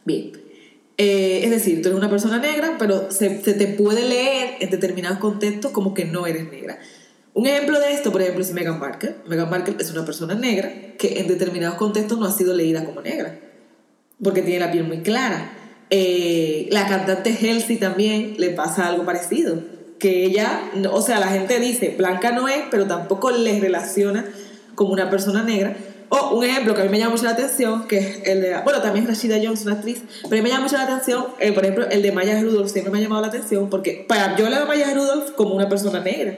Bien. 0.05 0.33
Eh, 0.99 1.41
es 1.45 1.51
decir, 1.51 1.81
tú 1.81 1.89
eres 1.89 1.99
una 1.99 2.11
persona 2.11 2.39
negra, 2.39 2.77
pero 2.79 3.11
se, 3.11 3.43
se 3.43 3.55
te 3.55 3.69
puede 3.69 4.07
leer 4.07 4.57
en 4.61 4.69
determinados 4.69 5.19
contextos 5.19 5.73
como 5.73 5.95
que 5.95 6.05
no 6.05 6.27
eres 6.27 6.51
negra. 6.51 6.79
Un 7.33 7.47
ejemplo 7.47 7.79
de 7.81 7.93
esto, 7.93 8.13
por 8.13 8.21
ejemplo, 8.21 8.43
es 8.43 8.53
Meghan 8.53 8.79
Markle. 8.79 9.15
Meghan 9.27 9.49
Markle 9.49 9.77
es 9.79 9.91
una 9.91 10.05
persona 10.05 10.35
negra 10.35 10.71
que 10.99 11.21
en 11.21 11.29
determinados 11.29 11.77
contextos 11.77 12.19
no 12.19 12.27
ha 12.27 12.33
sido 12.33 12.55
leída 12.55 12.85
como 12.85 13.01
negra, 13.01 13.41
porque 14.23 14.43
tiene 14.43 14.61
la 14.61 14.73
piel 14.73 14.85
muy 14.85 15.01
clara. 15.01 15.53
Eh, 15.91 16.69
la 16.71 16.87
cantante 16.87 17.31
Halsey 17.31 17.77
también 17.77 18.35
le 18.39 18.51
pasa 18.51 18.87
algo 18.87 19.05
parecido, 19.05 19.61
que 19.99 20.25
ella, 20.25 20.71
o 20.91 21.03
sea, 21.03 21.19
la 21.19 21.29
gente 21.29 21.59
dice, 21.59 21.95
blanca 21.97 22.31
no 22.31 22.49
es, 22.49 22.63
pero 22.71 22.87
tampoco 22.87 23.31
le 23.31 23.61
relaciona 23.61 24.25
como 24.75 24.93
una 24.93 25.11
persona 25.11 25.43
negra. 25.43 25.77
O 26.13 26.37
un 26.37 26.45
ejemplo 26.45 26.75
que 26.75 26.81
a 26.81 26.85
mí 26.85 26.91
me 26.91 26.99
llama 26.99 27.13
mucho 27.13 27.25
la 27.25 27.31
atención, 27.31 27.87
que 27.87 27.99
es 27.99 28.21
el 28.25 28.41
de, 28.41 28.57
bueno, 28.65 28.83
también 28.83 29.07
Rashida 29.07 29.37
Jones, 29.41 29.65
una 29.65 29.75
actriz, 29.75 30.03
pero 30.23 30.35
a 30.35 30.37
mí 30.37 30.43
me 30.43 30.49
llama 30.49 30.65
mucho 30.65 30.77
la 30.77 30.83
atención, 30.83 31.27
eh, 31.39 31.53
por 31.53 31.63
ejemplo, 31.65 31.89
el 31.89 32.03
de 32.03 32.11
Maya 32.11 32.41
Rudolph 32.41 32.69
siempre 32.69 32.93
me 32.93 32.99
ha 32.99 33.03
llamado 33.03 33.23
la 33.23 33.29
atención, 33.29 33.71
porque 33.71 34.07
para 34.09 34.37
yo 34.37 34.49
le 34.49 34.57
veo 34.57 34.65
a 34.65 34.67
Maya 34.67 34.93
Rudolph 34.93 35.33
como 35.37 35.55
una 35.55 35.69
persona 35.69 36.01
negra. 36.01 36.37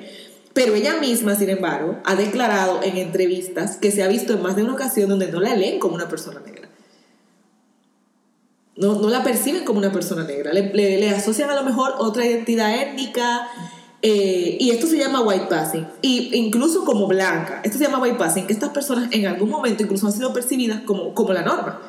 Pero 0.53 0.75
ella 0.75 0.97
misma, 1.01 1.35
sin 1.37 1.49
embargo, 1.49 1.99
ha 2.05 2.15
declarado 2.15 2.81
en 2.83 2.99
entrevistas 2.99 3.79
que 3.79 3.91
se 3.91 4.03
ha 4.03 4.09
visto 4.09 4.35
en 4.35 4.43
más 4.43 4.57
de 4.57 4.63
una 4.63 4.75
ocasión 4.75 5.09
donde 5.09 5.29
no 5.29 5.41
la 5.41 5.57
leen 5.57 5.79
como 5.79 5.95
una 5.95 6.09
persona 6.09 6.41
negra. 6.45 6.69
No, 8.77 8.95
no 9.01 9.11
la 9.11 9.23
perciben 9.23 9.65
como 9.65 9.79
una 9.79 9.93
persona 9.93 10.25
negra. 10.25 10.53
Le, 10.53 10.73
le- 10.73 11.11
asocian 11.11 11.51
a 11.51 11.55
lo 11.55 11.63
mejor 11.63 11.95
otra 11.99 12.25
identidad 12.27 12.75
étnica. 12.81 13.49
eh, 14.01 14.57
y 14.59 14.71
esto 14.71 14.87
se 14.87 14.97
llama 14.99 15.21
white 15.21 15.47
passing. 15.49 15.87
Y 16.01 16.35
incluso 16.37 16.85
como 16.85 17.07
blanca. 17.07 17.61
Esto 17.65 17.79
se 17.79 17.85
llama 17.85 17.99
white 18.01 18.17
passing. 18.19 18.47
Estas 18.49 18.71
personas 18.71 19.09
en 19.13 19.27
algún 19.27 19.51
momento 19.51 19.83
incluso 19.83 20.07
han 20.07 20.13
sido 20.13 20.33
percibidas 20.33 20.81
como, 20.83 21.15
como 21.15 21.33
la 21.33 21.43
norma. 21.43 21.81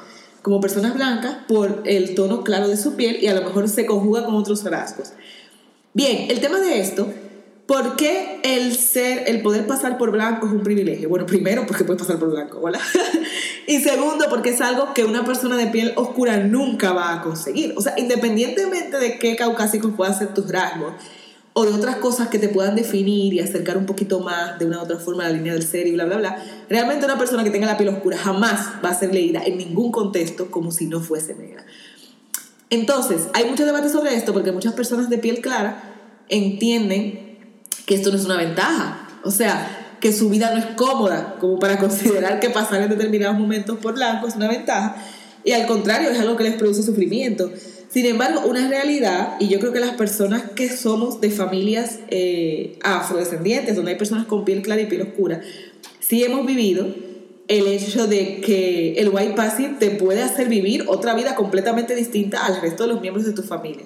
Como 0.41 0.59
personas 0.59 0.93
blancas 0.93 1.37
por 1.47 1.83
el 1.85 2.15
tono 2.15 2.43
claro 2.43 2.67
de 2.67 2.75
su 2.75 2.95
piel 2.95 3.17
y 3.21 3.27
a 3.27 3.33
lo 3.33 3.41
mejor 3.43 3.69
se 3.69 3.85
conjuga 3.85 4.25
con 4.25 4.35
otros 4.35 4.63
rasgos. 4.65 5.13
Bien, 5.93 6.25
el 6.29 6.41
tema 6.41 6.59
de 6.59 6.81
esto, 6.81 7.07
¿por 7.65 7.95
qué 7.95 8.41
el 8.43 8.75
ser, 8.75 9.23
el 9.27 9.41
poder 9.41 9.65
pasar 9.67 9.97
por 9.97 10.11
blanco 10.11 10.47
es 10.47 10.51
un 10.53 10.61
privilegio? 10.63 11.07
Bueno, 11.07 11.25
primero 11.25 11.65
porque 11.65 11.85
puedes 11.85 12.01
pasar 12.01 12.19
por 12.19 12.29
blanco. 12.31 12.59
Y 13.67 13.79
segundo 13.79 14.25
porque 14.29 14.49
es 14.49 14.61
algo 14.61 14.93
que 14.93 15.05
una 15.05 15.25
persona 15.25 15.57
de 15.57 15.67
piel 15.67 15.93
oscura 15.95 16.37
nunca 16.37 16.91
va 16.91 17.13
a 17.13 17.21
conseguir. 17.21 17.73
O 17.77 17.81
sea, 17.81 17.93
independientemente 17.97 18.97
de 18.97 19.17
qué 19.19 19.35
caucásicos 19.35 19.93
puedan 19.95 20.17
ser 20.17 20.33
tus 20.33 20.49
rasgos 20.51 20.93
o 21.53 21.65
de 21.65 21.73
otras 21.73 21.97
cosas 21.97 22.29
que 22.29 22.39
te 22.39 22.49
puedan 22.49 22.75
definir 22.75 23.33
y 23.33 23.39
acercar 23.39 23.77
un 23.77 23.85
poquito 23.85 24.19
más 24.19 24.57
de 24.57 24.65
una 24.65 24.79
u 24.79 24.81
otra 24.81 24.97
forma 24.97 25.25
a 25.25 25.29
la 25.29 25.35
línea 25.35 25.53
del 25.53 25.63
ser 25.63 25.87
y 25.87 25.91
bla, 25.91 26.05
bla, 26.05 26.17
bla, 26.17 26.43
realmente 26.67 27.05
una 27.05 27.17
persona 27.17 27.43
que 27.43 27.51
tenga 27.51 27.67
la 27.67 27.77
piel 27.77 27.89
oscura 27.89 28.17
jamás 28.17 28.69
va 28.83 28.89
a 28.89 28.93
ser 28.95 29.13
leída 29.13 29.43
en 29.45 29.57
ningún 29.57 29.91
contexto 29.91 30.49
como 30.49 30.71
si 30.71 30.87
no 30.87 30.99
fuese 30.99 31.35
negra. 31.35 31.63
Entonces, 32.71 33.27
hay 33.33 33.45
mucho 33.45 33.65
debate 33.65 33.89
sobre 33.89 34.15
esto 34.15 34.33
porque 34.33 34.51
muchas 34.51 34.73
personas 34.73 35.09
de 35.09 35.19
piel 35.19 35.41
clara 35.41 35.93
entienden 36.27 37.37
que 37.85 37.95
esto 37.95 38.09
no 38.09 38.17
es 38.17 38.25
una 38.25 38.37
ventaja. 38.37 39.07
O 39.23 39.29
sea, 39.29 39.82
que 40.03 40.11
su 40.11 40.29
vida 40.29 40.51
no 40.51 40.59
es 40.59 40.65
cómoda 40.75 41.37
como 41.39 41.59
para 41.59 41.79
considerar 41.79 42.41
que 42.41 42.49
pasar 42.49 42.81
en 42.81 42.89
determinados 42.89 43.39
momentos 43.39 43.77
por 43.79 43.93
blanco 43.93 44.27
es 44.27 44.35
una 44.35 44.49
ventaja. 44.49 44.97
Y 45.45 45.53
al 45.53 45.65
contrario, 45.65 46.09
es 46.09 46.19
algo 46.19 46.35
que 46.35 46.43
les 46.43 46.55
produce 46.55 46.83
sufrimiento. 46.83 47.49
Sin 47.87 48.05
embargo, 48.05 48.41
una 48.45 48.67
realidad, 48.67 49.37
y 49.39 49.47
yo 49.47 49.61
creo 49.61 49.71
que 49.71 49.79
las 49.79 49.91
personas 49.95 50.43
que 50.57 50.67
somos 50.67 51.21
de 51.21 51.31
familias 51.31 51.99
eh, 52.09 52.77
afrodescendientes, 52.83 53.77
donde 53.77 53.91
hay 53.91 53.97
personas 53.97 54.25
con 54.25 54.43
piel 54.43 54.61
clara 54.61 54.81
y 54.81 54.87
piel 54.87 55.03
oscura, 55.03 55.39
sí 56.01 56.21
hemos 56.21 56.45
vivido 56.45 56.85
el 57.47 57.67
hecho 57.67 58.05
de 58.05 58.41
que 58.41 58.95
el 58.95 59.07
white 59.07 59.35
passing 59.37 59.79
te 59.79 59.89
puede 59.91 60.21
hacer 60.21 60.49
vivir 60.49 60.83
otra 60.89 61.13
vida 61.13 61.33
completamente 61.33 61.95
distinta 61.95 62.45
al 62.45 62.59
resto 62.59 62.83
de 62.83 62.89
los 62.89 62.99
miembros 62.99 63.25
de 63.25 63.31
tu 63.31 63.43
familia. 63.43 63.85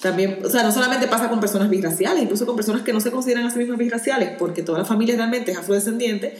También, 0.00 0.40
o 0.44 0.50
sea, 0.50 0.62
no 0.62 0.72
solamente 0.72 1.06
pasa 1.06 1.28
con 1.28 1.40
personas 1.40 1.70
bisraciales, 1.70 2.22
incluso 2.22 2.44
con 2.44 2.56
personas 2.56 2.82
que 2.82 2.92
no 2.92 3.00
se 3.00 3.10
consideran 3.10 3.46
a 3.46 3.50
sí 3.50 3.58
mismas 3.58 3.78
bisraciales, 3.78 4.30
porque 4.38 4.62
toda 4.62 4.78
la 4.78 4.84
familia 4.84 5.16
realmente 5.16 5.52
es 5.52 5.58
afrodescendiente, 5.58 6.36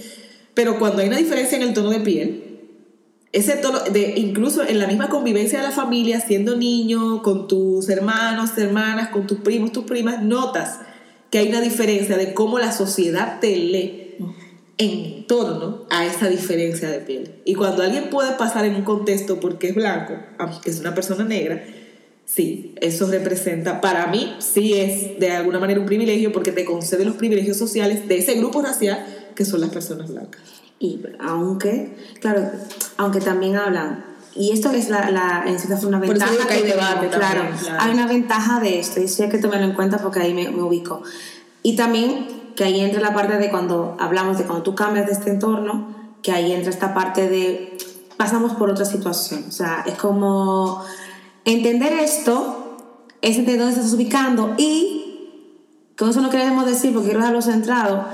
pero 0.55 0.79
cuando 0.79 1.01
hay 1.01 1.09
una 1.09 1.17
diferencia 1.17 1.57
en 1.57 1.63
el 1.63 1.75
tono 1.75 1.91
de 1.91 2.01
piel, 2.01 2.47
ese 3.33 3.57
tono, 3.57 3.81
de, 3.81 4.15
incluso 4.17 4.63
en 4.63 4.79
la 4.79 4.87
misma 4.87 5.09
convivencia 5.09 5.61
de 5.61 5.67
la 5.67 5.73
familia, 5.73 6.21
siendo 6.21 6.57
niño, 6.57 7.23
con 7.23 7.49
tus 7.49 7.89
hermanos, 7.89 8.57
hermanas, 8.57 9.09
con 9.09 9.27
tus 9.27 9.41
primos, 9.41 9.73
tus 9.73 9.85
primas, 9.85 10.23
notas 10.23 10.79
que 11.31 11.39
hay 11.39 11.49
una 11.49 11.61
diferencia 11.61 12.17
de 12.17 12.35
cómo 12.35 12.59
la 12.59 12.73
sociedad 12.73 13.41
te 13.41 13.55
lee 13.57 14.17
en 14.79 15.27
torno 15.27 15.87
a 15.91 16.07
esa 16.07 16.29
diferencia 16.29 16.89
de 16.91 17.01
piel. 17.01 17.43
Y 17.45 17.55
cuando 17.55 17.83
alguien 17.83 18.11
puede 18.11 18.33
pasar 18.33 18.65
en 18.65 18.77
un 18.77 18.83
contexto 18.83 19.41
porque 19.41 19.69
es 19.69 19.75
blanco, 19.75 20.15
aunque 20.39 20.71
es 20.71 20.81
una 20.81 20.95
persona 20.95 21.25
negra, 21.25 21.63
sí, 22.27 22.75
eso 22.81 23.07
representa, 23.07 23.81
para 23.81 24.09
mí, 24.09 24.37
sí 24.41 24.75
es 24.75 25.19
de 25.19 25.31
alguna 25.31 25.59
manera 25.59 25.81
un 25.81 25.87
privilegio 25.87 26.33
porque 26.33 26.53
te 26.53 26.67
concede 26.67 27.05
los 27.05 27.17
privilegios 27.17 27.57
sociales 27.57 28.07
de 28.07 28.19
ese 28.19 28.35
grupo 28.35 28.61
racial 28.61 29.07
que 29.35 29.45
son 29.45 29.61
las 29.61 29.71
personas 29.71 30.11
blancas. 30.11 30.43
Y 30.79 31.01
aunque, 31.21 31.97
claro, 32.21 32.51
aunque 32.99 33.21
también 33.21 33.57
hablan, 33.57 34.05
y 34.35 34.53
esto 34.53 34.71
es 34.71 34.91
la, 34.91 35.11
la 35.11 35.45
en 35.47 35.59
cierta 35.59 35.79
forma 35.79 35.99
una 35.99 36.07
Por 36.07 36.17
eso 36.17 36.27
ventaja 36.27 36.49
que 36.49 36.55
hay 36.55 36.63
debate 36.65 37.09
claro, 37.09 37.41
también, 37.41 37.59
claro. 37.59 37.81
hay 37.81 37.95
una 37.95 38.07
ventaja 38.07 38.61
de 38.61 38.81
esto, 38.81 39.01
y 39.01 39.23
hay 39.23 39.29
que 39.31 39.39
tomarlo 39.39 39.65
en 39.65 39.73
cuenta 39.73 39.99
porque 39.99 40.21
ahí 40.21 40.35
me, 40.35 40.51
me 40.51 40.63
ubico. 40.63 41.03
Y 41.63 41.77
también 41.77 42.53
que 42.55 42.65
ahí 42.65 42.81
entra 42.81 43.01
la 43.01 43.15
parte 43.15 43.39
de 43.39 43.51
cuando 43.51 43.97
hablamos 43.99 44.39
de 44.39 44.45
cuando 44.45 44.63
tú 44.63 44.75
cambias 44.75 45.07
de 45.07 45.13
este 45.13 45.31
entorno, 45.31 45.95
que 46.23 46.33
ahí 46.33 46.53
entra 46.53 46.71
esta 46.71 46.93
parte 46.93 47.29
de 47.29 47.79
pasamos 48.17 48.55
por 48.55 48.71
otra 48.71 48.85
situación, 48.85 49.45
o 49.49 49.53
sea, 49.53 49.85
es 49.87 49.95
como 49.95 50.83
entender 51.47 51.93
esto, 51.95 52.77
es 53.23 53.39
entender 53.39 53.61
dónde 53.65 53.77
estás 53.81 53.93
ubicando 53.95 54.55
y 54.59 55.03
con 55.97 56.11
eso 56.11 56.21
no 56.21 56.29
queremos 56.29 56.67
decir, 56.67 56.93
porque 56.93 57.07
quiero 57.07 57.21
dejarlo 57.21 57.41
centrado, 57.41 58.05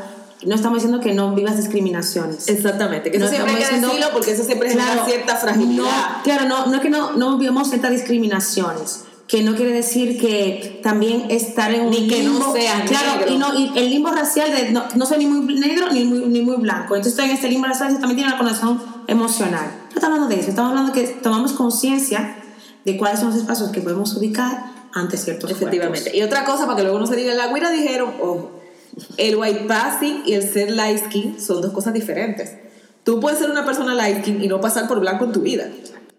no 0.47 0.55
estamos 0.55 0.77
diciendo 0.79 1.01
que 1.01 1.13
no 1.15 1.35
vivas 1.35 1.57
discriminaciones. 1.57 2.49
Exactamente, 2.49 3.11
que 3.11 3.17
eso 3.17 3.27
No 3.27 3.31
siempre 3.33 3.51
hay 3.53 3.57
que 3.59 3.65
diciendo- 3.65 3.89
decirlo 3.89 4.07
porque 4.13 4.31
eso 4.33 4.45
siempre 4.45 4.69
genera 4.71 4.93
Claro, 4.93 5.07
cierta 5.09 5.37
fragilidad. 5.37 5.83
No, 5.85 6.23
claro, 6.23 6.49
no, 6.49 6.67
no 6.67 6.75
es 6.77 6.81
que 6.81 6.91
no, 6.91 7.13
no 7.15 7.39
vivamos 7.39 7.69
ciertas 7.69 7.91
discriminaciones, 7.93 9.05
que 9.29 9.43
no 9.43 9.55
quiere 9.55 9.73
decir 9.73 10.21
que 10.21 10.81
también 10.83 11.31
estar 11.31 11.73
en 11.73 11.83
un 11.83 11.91
Ni 11.91 12.07
que 12.09 12.23
no 12.23 12.33
limbo, 12.35 12.53
seas 12.53 12.83
claro, 12.89 13.19
negro. 13.21 13.33
y 13.33 13.39
no 13.39 13.55
y 13.59 13.73
el 13.79 13.91
limbo 13.91 14.11
racial 14.11 14.51
de 14.55 14.71
no, 14.73 14.85
no 14.95 15.07
soy 15.07 15.19
ni 15.19 15.27
muy 15.27 15.55
negro 15.59 15.91
ni 15.93 16.05
muy, 16.05 16.21
ni 16.27 16.43
muy 16.43 16.57
blanco, 16.57 16.95
entonces 16.97 17.13
estoy 17.15 17.27
en 17.31 17.37
este 17.37 17.49
limbo 17.49 17.67
racial 17.67 17.93
también 17.99 18.17
tiene 18.17 18.29
una 18.31 18.39
connotación 18.39 18.83
emocional. 19.07 19.65
No 19.91 19.95
estamos 19.95 20.15
hablando 20.17 20.29
de 20.29 20.41
eso, 20.41 20.51
estamos 20.51 20.71
hablando 20.71 20.93
que 20.93 21.07
tomamos 21.07 21.53
conciencia 21.53 22.37
de 22.85 22.97
cuáles 22.97 23.21
son 23.21 23.31
los 23.31 23.39
espacios 23.39 23.71
que 23.71 23.81
podemos 23.81 24.15
ubicar 24.17 24.73
ante 24.95 25.17
ciertos 25.17 25.51
Efectivamente. 25.51 26.11
cuerpos. 26.11 26.19
Y 26.19 26.23
otra 26.23 26.45
cosa, 26.45 26.65
para 26.67 26.77
que 26.77 26.83
luego 26.83 26.99
no 26.99 27.07
se 27.07 27.17
diga, 27.17 27.33
en 27.33 27.39
la 27.39 27.49
guira 27.49 27.71
dijeron, 27.71 28.13
ojo, 28.21 28.51
el 29.17 29.37
white 29.37 29.65
passing 29.67 30.23
y 30.27 30.35
el 30.35 30.43
ser 30.53 30.71
light 30.71 30.99
skin 31.07 31.41
son 31.41 31.63
dos 31.63 31.73
cosas 31.73 31.95
diferentes. 31.95 32.53
Tú 33.05 33.21
puedes 33.21 33.39
ser 33.39 33.51
una 33.51 33.65
persona 33.65 33.95
light 33.95 34.21
skin 34.23 34.43
y 34.45 34.49
no 34.49 34.61
pasar 34.61 34.87
por 34.89 35.01
blanco 35.01 35.25
en 35.25 35.33
tu 35.33 35.41
vida. 35.41 35.67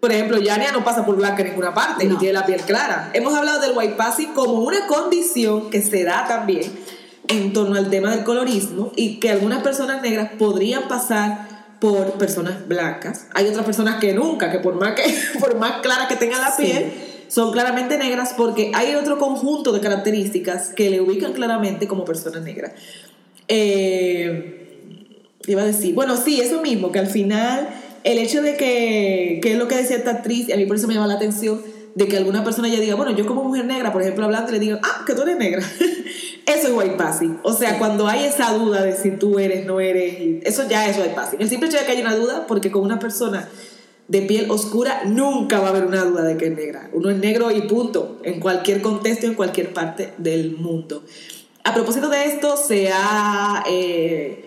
Por 0.00 0.12
ejemplo, 0.12 0.38
Yania 0.38 0.70
no 0.72 0.84
pasa 0.84 1.06
por 1.06 1.16
blanca 1.16 1.40
en 1.42 1.48
ninguna 1.48 1.72
parte, 1.72 2.04
No. 2.04 2.18
tiene 2.18 2.34
la 2.34 2.44
piel 2.44 2.60
clara. 2.62 3.10
Hemos 3.14 3.32
hablado 3.34 3.60
del 3.60 3.72
white 3.76 3.94
passing 3.94 4.34
como 4.34 4.54
una 4.54 4.86
condición 4.86 5.70
que 5.70 5.80
se 5.80 6.04
da 6.04 6.26
también 6.26 6.70
en 7.28 7.54
torno 7.54 7.76
al 7.76 7.88
tema 7.88 8.10
del 8.10 8.22
colorismo 8.24 8.92
y 8.96 9.18
que 9.18 9.30
algunas 9.30 9.62
personas 9.62 10.02
negras 10.02 10.32
podrían 10.38 10.88
pasar 10.88 11.53
por 11.84 12.12
personas 12.12 12.66
blancas. 12.66 13.26
Hay 13.34 13.46
otras 13.46 13.66
personas 13.66 14.00
que 14.00 14.14
nunca, 14.14 14.50
que 14.50 14.58
por 14.58 14.74
más, 14.76 14.94
que, 14.94 15.02
por 15.38 15.58
más 15.58 15.82
clara 15.82 16.08
que 16.08 16.16
tengan 16.16 16.40
la 16.40 16.50
Sí. 16.50 16.62
piel, 16.62 16.90
son 17.28 17.52
claramente 17.52 17.98
negras 17.98 18.32
porque 18.34 18.72
hay 18.72 18.94
otro 18.94 19.18
conjunto 19.18 19.70
de 19.70 19.80
características 19.80 20.70
que 20.70 20.88
le 20.88 21.02
ubican 21.02 21.34
claramente 21.34 21.86
como 21.86 22.06
persona 22.06 22.40
negra. 22.40 22.72
Eh, 23.48 24.96
¿qué 25.42 25.52
iba 25.52 25.60
a 25.60 25.66
decir, 25.66 25.94
bueno, 25.94 26.16
sí, 26.16 26.40
eso 26.40 26.62
mismo, 26.62 26.90
que 26.90 27.00
al 27.00 27.06
final 27.06 27.68
el 28.02 28.16
hecho 28.16 28.40
de 28.40 28.56
que, 28.56 29.40
que 29.42 29.52
es 29.52 29.58
lo 29.58 29.68
que 29.68 29.76
decía 29.76 29.96
esta 29.98 30.12
actriz, 30.12 30.48
y 30.48 30.52
a 30.52 30.56
mí 30.56 30.64
por 30.64 30.76
eso 30.76 30.86
me 30.86 30.94
llama 30.94 31.06
la 31.06 31.16
atención, 31.16 31.60
de 31.94 32.08
que 32.08 32.16
alguna 32.16 32.42
persona 32.44 32.68
ya 32.68 32.80
diga, 32.80 32.94
bueno, 32.94 33.14
yo 33.14 33.26
como 33.26 33.44
mujer 33.44 33.66
negra, 33.66 33.92
por 33.92 34.00
ejemplo, 34.00 34.24
hablando, 34.24 34.52
le 34.52 34.58
digo, 34.58 34.78
ah, 34.82 35.04
que 35.06 35.12
tú 35.12 35.20
eres 35.20 35.36
negra. 35.36 35.62
eso 36.46 36.68
es 36.68 36.74
white 36.74 36.96
passing. 36.96 37.38
O 37.42 37.52
sea, 37.52 37.78
cuando 37.78 38.06
hay 38.06 38.24
esa 38.24 38.52
duda 38.52 38.82
de 38.82 38.96
si 38.96 39.12
tú 39.12 39.38
eres, 39.38 39.64
no 39.66 39.80
eres, 39.80 40.42
eso 40.44 40.68
ya 40.68 40.88
es 40.88 40.98
white 40.98 41.14
passing. 41.14 41.40
El 41.40 41.48
simple 41.48 41.68
hecho 41.68 41.78
de 41.78 41.84
que 41.84 41.92
haya 41.92 42.02
una 42.02 42.16
duda, 42.16 42.46
porque 42.46 42.70
con 42.70 42.82
una 42.82 42.98
persona 42.98 43.48
de 44.08 44.22
piel 44.22 44.50
oscura 44.50 45.02
nunca 45.06 45.60
va 45.60 45.68
a 45.68 45.70
haber 45.70 45.86
una 45.86 46.04
duda 46.04 46.24
de 46.24 46.36
que 46.36 46.46
es 46.46 46.56
negra. 46.56 46.90
Uno 46.92 47.10
es 47.10 47.18
negro 47.18 47.50
y 47.50 47.62
punto, 47.62 48.20
en 48.22 48.40
cualquier 48.40 48.82
contexto, 48.82 49.26
en 49.26 49.34
cualquier 49.34 49.72
parte 49.72 50.12
del 50.18 50.56
mundo. 50.56 51.02
A 51.64 51.72
propósito 51.72 52.10
de 52.10 52.26
esto, 52.26 52.58
se 52.58 52.90
ha, 52.92 53.64
eh, 53.66 54.44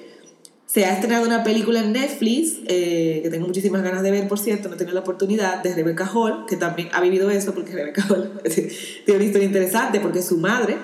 se 0.68 0.86
ha 0.86 0.93
estrenado 0.93 1.26
una 1.26 1.43
película 1.43 1.80
en 1.80 1.93
Netflix, 1.93 2.58
eh, 2.68 3.22
que 3.24 3.30
tengo 3.32 3.48
muchísimas 3.48 3.82
ganas 3.82 4.04
de 4.04 4.12
ver, 4.12 4.28
por 4.28 4.38
cierto, 4.38 4.70
no 4.70 4.76
he 4.76 4.78
tenido 4.78 4.93
la 4.93 5.02
oportunidad, 5.02 5.64
de 5.64 5.74
Rebecca 5.74 6.08
Hall, 6.14 6.45
que 6.48 6.58
también 6.58 6.89
ha 6.93 7.02
vivido 7.02 7.32
eso, 7.32 7.56
porque 7.56 7.72
Rebecca 7.72 8.06
Hall 8.08 8.39
tiene 8.43 9.16
una 9.16 9.24
historia 9.24 9.48
interesante, 9.48 10.00
porque 10.00 10.22
su 10.22 10.38
madre 10.38 10.78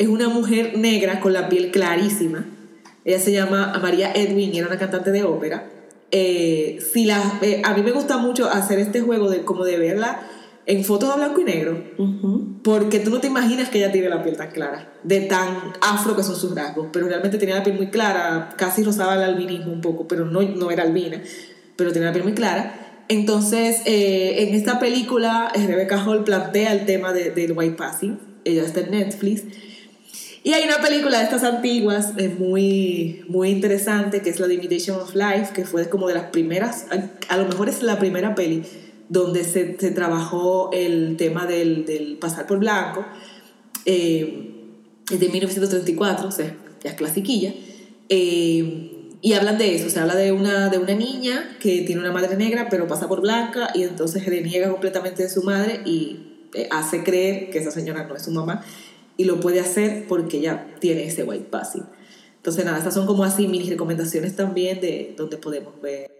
es 0.00 0.08
una 0.08 0.28
mujer 0.30 0.78
negra 0.78 1.20
con 1.20 1.32
la 1.34 1.48
piel 1.50 1.70
clarísima. 1.70 2.46
Ella 3.04 3.20
se 3.20 3.32
llama 3.32 3.78
María 3.82 4.10
Edwin 4.14 4.54
era 4.54 4.66
una 4.66 4.78
cantante 4.78 5.10
de 5.12 5.24
ópera. 5.24 5.70
Eh, 6.10 6.78
si 6.92 7.04
la, 7.04 7.38
eh, 7.42 7.60
a 7.64 7.74
mí 7.74 7.82
me 7.82 7.92
gusta 7.92 8.16
mucho 8.16 8.48
hacer 8.48 8.78
este 8.78 9.02
juego 9.02 9.28
de 9.30 9.42
como 9.44 9.64
de 9.64 9.76
verla 9.78 10.22
en 10.64 10.84
fotos 10.84 11.10
a 11.10 11.16
blanco 11.16 11.40
y 11.42 11.44
negro. 11.44 11.84
Ujú. 11.98 12.60
Porque 12.64 12.98
tú 13.00 13.10
no 13.10 13.20
te 13.20 13.26
imaginas 13.26 13.68
que 13.68 13.76
ella 13.78 13.92
tiene 13.92 14.08
la 14.08 14.22
piel 14.22 14.36
tan 14.38 14.50
clara, 14.52 14.90
de 15.04 15.20
tan 15.20 15.48
afro 15.82 16.16
que 16.16 16.22
son 16.22 16.34
sus 16.36 16.54
rasgos, 16.54 16.88
pero 16.92 17.06
realmente 17.06 17.36
tenía 17.36 17.56
la 17.56 17.62
piel 17.62 17.76
muy 17.76 17.88
clara, 17.90 18.54
casi 18.56 18.82
rozaba 18.82 19.14
el 19.16 19.22
albinismo 19.22 19.70
un 19.72 19.82
poco, 19.82 20.08
pero 20.08 20.24
no, 20.24 20.40
no 20.42 20.70
era 20.70 20.82
albina, 20.84 21.20
pero 21.76 21.92
tenía 21.92 22.08
la 22.08 22.12
piel 22.12 22.24
muy 22.24 22.34
clara. 22.34 23.04
Entonces, 23.08 23.82
eh, 23.84 24.44
en 24.48 24.54
esta 24.54 24.78
película, 24.78 25.52
eh, 25.54 25.66
Rebecca 25.66 26.02
Hall 26.04 26.24
plantea 26.24 26.72
el 26.72 26.86
tema 26.86 27.12
de- 27.12 27.30
del 27.32 27.52
white 27.52 27.76
passing, 27.76 28.18
ella 28.44 28.62
está 28.62 28.80
en 28.80 28.92
Netflix, 28.92 29.42
y 30.42 30.52
hay 30.52 30.64
una 30.64 30.78
película 30.78 31.18
de 31.18 31.24
estas 31.24 31.44
antiguas 31.44 32.12
eh, 32.16 32.28
muy, 32.28 33.24
muy 33.28 33.50
interesante, 33.50 34.22
que 34.22 34.30
es 34.30 34.40
la 34.40 34.46
The 34.46 34.54
Imitation 34.54 35.00
of 35.00 35.14
Life, 35.14 35.52
que 35.54 35.64
fue 35.64 35.88
como 35.88 36.08
de 36.08 36.14
las 36.14 36.30
primeras, 36.30 36.86
a, 37.28 37.36
lo 37.36 37.46
mejor 37.46 37.68
es 37.68 37.82
la 37.82 37.98
primera 37.98 38.34
peli 38.34 38.62
donde 39.08 39.44
se, 39.44 39.76
se 39.78 39.90
trabajó 39.90 40.70
el 40.72 41.16
tema 41.16 41.46
del, 41.46 41.84
del 41.84 42.16
pasar 42.18 42.46
por 42.46 42.58
blanco. 42.58 43.04
Eh, 43.84 44.50
de 45.10 45.28
1934, 45.28 46.28
o 46.28 46.30
sea, 46.30 46.56
ya 46.82 46.90
es 46.90 46.96
clasiquilla. 46.96 47.52
Eh, 48.08 48.96
y 49.22 49.32
hablan 49.34 49.58
de 49.58 49.74
eso, 49.74 49.90
se 49.90 49.98
habla 49.98 50.14
de 50.14 50.32
una, 50.32 50.68
de 50.68 50.78
una 50.78 50.94
niña 50.94 51.56
que 51.60 51.82
tiene 51.82 52.00
una 52.00 52.12
madre 52.12 52.36
negra, 52.36 52.68
pero 52.70 52.86
pasa 52.86 53.06
por 53.08 53.20
blanca 53.20 53.70
y 53.74 53.82
entonces 53.82 54.24
reniega 54.24 54.70
completamente 54.70 55.22
de 55.24 55.28
su 55.28 55.42
madre 55.42 55.80
y 55.84 56.48
eh, 56.54 56.68
hace 56.70 57.02
creer 57.02 57.50
que 57.50 57.58
esa 57.58 57.70
señora 57.70 58.06
no 58.06 58.16
es 58.16 58.22
su 58.22 58.30
mamá 58.30 58.64
y 59.20 59.24
lo 59.24 59.38
puede 59.38 59.60
hacer 59.60 60.06
porque 60.08 60.38
ella 60.38 60.66
tiene 60.80 61.04
ese 61.04 61.24
white 61.24 61.48
passing. 61.50 61.84
Entonces, 62.36 62.64
nada, 62.64 62.78
estas 62.78 62.94
son 62.94 63.06
como 63.06 63.22
así 63.22 63.46
mini 63.48 63.68
recomendaciones 63.68 64.34
también 64.34 64.80
de 64.80 65.14
donde 65.14 65.36
podemos 65.36 65.78
ver. 65.82 66.10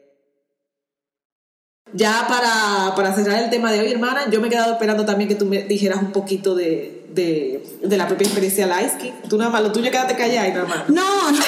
Ya 1.95 2.27
para, 2.29 2.95
para 2.95 3.15
cerrar 3.15 3.43
el 3.43 3.49
tema 3.49 3.73
de 3.73 3.81
hoy, 3.81 3.91
hermana, 3.91 4.29
yo 4.31 4.43
me 4.43 4.49
he 4.49 4.51
quedado 4.51 4.73
esperando 4.73 5.07
también 5.07 5.29
que 5.29 5.35
tú 5.35 5.47
me 5.47 5.63
dijeras 5.63 6.03
un 6.03 6.13
poquito 6.13 6.55
de, 6.55 7.07
de, 7.15 7.65
de 7.83 7.97
la 7.97 8.07
propia 8.07 8.27
experiencia 8.27 8.67
Laisky. 8.67 9.15
Tú 9.31 9.39
nada 9.39 9.51
más, 9.51 9.63
lo 9.63 9.73
tuyo 9.73 9.91
quédate 9.91 10.15
callada 10.15 10.47
y. 10.47 10.53
No, 10.93 11.33
no. 11.33 11.39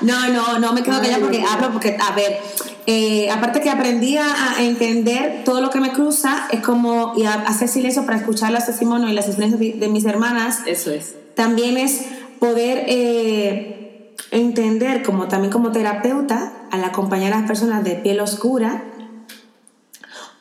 No, 0.00 0.28
no, 0.28 0.58
no 0.58 0.72
me 0.72 0.82
quedo 0.82 0.98
callada 0.98 1.18
porque 1.20 1.44
hablo, 1.46 1.72
porque, 1.72 1.98
a 2.00 2.14
ver, 2.14 2.40
eh, 2.86 3.30
aparte 3.30 3.60
que 3.60 3.70
aprendí 3.70 4.16
a, 4.16 4.56
entender 4.58 5.42
todo 5.44 5.60
lo 5.60 5.70
que 5.70 5.80
me 5.80 5.92
cruza, 5.92 6.48
es 6.50 6.60
como 6.60 7.14
y 7.16 7.24
a 7.24 7.34
hacer 7.34 7.68
silencio 7.68 8.04
para 8.04 8.18
escuchar 8.18 8.50
los 8.50 8.66
testimonios 8.66 9.10
y 9.10 9.14
las 9.14 9.26
experiencias 9.26 9.60
de, 9.60 9.72
de 9.78 9.88
mis 9.88 10.04
hermanas, 10.04 10.60
Eso 10.66 10.90
es. 10.90 11.14
también 11.34 11.76
es 11.78 12.02
poder 12.40 12.84
eh, 12.88 14.14
entender, 14.32 15.04
como 15.04 15.28
también 15.28 15.52
como 15.52 15.70
terapeuta, 15.70 16.52
al 16.72 16.82
acompañar 16.82 17.32
a 17.32 17.38
las 17.38 17.46
personas 17.46 17.84
de 17.84 17.94
piel 17.96 18.18
oscura, 18.18 18.82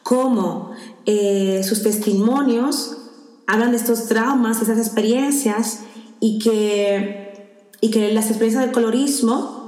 cómo 0.02 0.72
eh, 1.06 1.62
sus 1.64 1.84
testimonios 1.84 2.98
hablan 3.46 3.72
de 3.72 3.78
estos 3.78 4.08
traumas, 4.08 4.62
esas 4.62 4.80
experiencias, 4.80 5.82
y 6.20 6.40
que, 6.40 7.60
y 7.82 7.92
que 7.92 8.12
las 8.14 8.28
experiencias 8.28 8.64
del 8.64 8.74
colorismo 8.74 9.61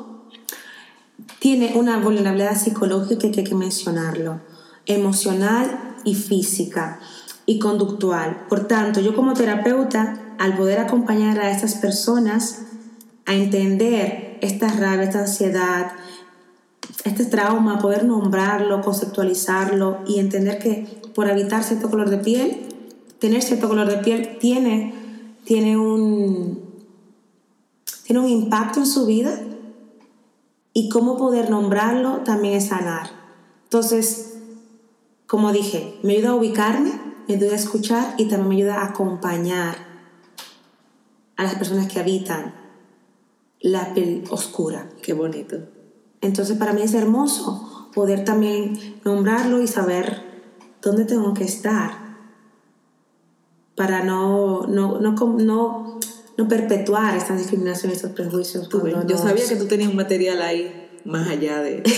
tiene 1.40 1.74
una 1.76 2.00
vulnerabilidad 2.00 2.58
psicológica 2.58 3.32
que 3.32 3.42
hay 3.42 3.46
que 3.46 3.56
mencionarlo, 3.56 4.42
emocional 4.86 5.98
y 6.04 6.16
física 6.16 7.00
y 7.46 7.60
conductual. 7.60 8.46
Por 8.50 8.68
tanto, 8.68 9.02
yo 9.02 9.16
como 9.16 9.34
terapeuta, 9.34 10.36
al 10.40 10.58
poder 10.58 10.80
acompañar 10.80 11.40
a 11.40 11.52
estas 11.52 11.76
personas 11.76 12.62
a 13.26 13.34
entender 13.34 14.38
esta 14.42 14.68
rabia, 14.70 15.04
esta 15.04 15.20
ansiedad, 15.20 15.92
este 17.06 17.26
trauma, 17.26 17.80
poder 17.80 18.06
nombrarlo, 18.06 18.82
conceptualizarlo 18.82 20.00
y 20.08 20.20
entender 20.20 20.60
que 20.60 21.02
por 21.14 21.30
habitar 21.30 21.64
cierto 21.64 21.90
color 21.90 22.10
de 22.10 22.18
piel, 22.18 22.58
tener 23.20 23.42
cierto 23.42 23.70
color 23.70 23.90
de 23.90 23.98
piel 23.98 24.38
tiene, 24.40 24.94
tiene, 25.46 25.78
un, 25.78 26.60
tiene 28.06 28.22
un 28.22 28.30
impacto 28.30 28.80
en 28.80 28.86
su 28.86 29.06
vida 29.06 29.40
y 30.74 30.90
cómo 30.90 31.18
poder 31.18 31.50
nombrarlo 31.50 32.18
también 32.18 32.56
es 32.56 32.68
sanar. 32.68 33.10
Entonces, 33.66 34.34
como 35.28 35.52
dije, 35.52 36.00
me 36.04 36.14
ayuda 36.14 36.30
a 36.30 36.36
ubicarme, 36.36 36.92
me 37.28 37.36
ayuda 37.36 37.54
a 37.54 37.56
escuchar 37.56 38.16
y 38.18 38.28
también 38.28 38.50
me 38.50 38.56
ayuda 38.56 38.82
a 38.82 38.88
acompañar 38.88 39.76
a 41.36 41.44
las 41.44 41.56
personas 41.56 41.92
que 41.92 42.00
habitan 42.00 42.54
la 43.60 43.94
piel 43.94 44.24
oscura. 44.30 44.90
Qué 45.02 45.14
bonito. 45.14 45.58
Entonces 46.22 46.58
para 46.58 46.74
mí 46.74 46.82
es 46.82 46.94
hermoso 46.94 47.90
poder 47.94 48.24
también 48.24 49.00
nombrarlo 49.04 49.62
y 49.62 49.68
saber 49.68 50.22
dónde 50.82 51.06
tengo 51.06 51.34
que 51.34 51.44
estar 51.44 52.04
para 53.76 54.04
no, 54.04 54.68
no, 54.68 55.00
no, 55.00 55.12
no, 55.12 56.00
no 56.38 56.48
perpetuar 56.48 57.16
estas 57.16 57.38
discriminaciones, 57.38 57.98
estos 57.98 58.12
prejuicios. 58.12 58.70
Tú 58.70 58.82
yo 59.08 59.18
sabía 59.18 59.48
que 59.48 59.56
tú 59.56 59.66
tenías 59.68 59.90
un 59.90 59.96
material 59.96 60.42
ahí 60.42 60.90
más 61.06 61.28
allá 61.30 61.62
de. 61.62 61.84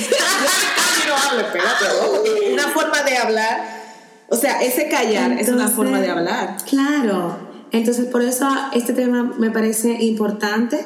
Una 2.53 2.67
forma 2.69 3.03
de 3.03 3.17
hablar. 3.17 3.86
O 4.29 4.36
sea, 4.36 4.61
ese 4.61 4.89
callar 4.89 5.33
es 5.33 5.49
una 5.49 5.67
forma 5.67 6.01
de 6.01 6.09
hablar. 6.09 6.57
Claro. 6.67 7.38
Entonces 7.71 8.05
por 8.05 8.21
eso 8.21 8.47
este 8.73 8.93
tema 8.93 9.23
me 9.38 9.51
parece 9.51 10.03
importante 10.03 10.83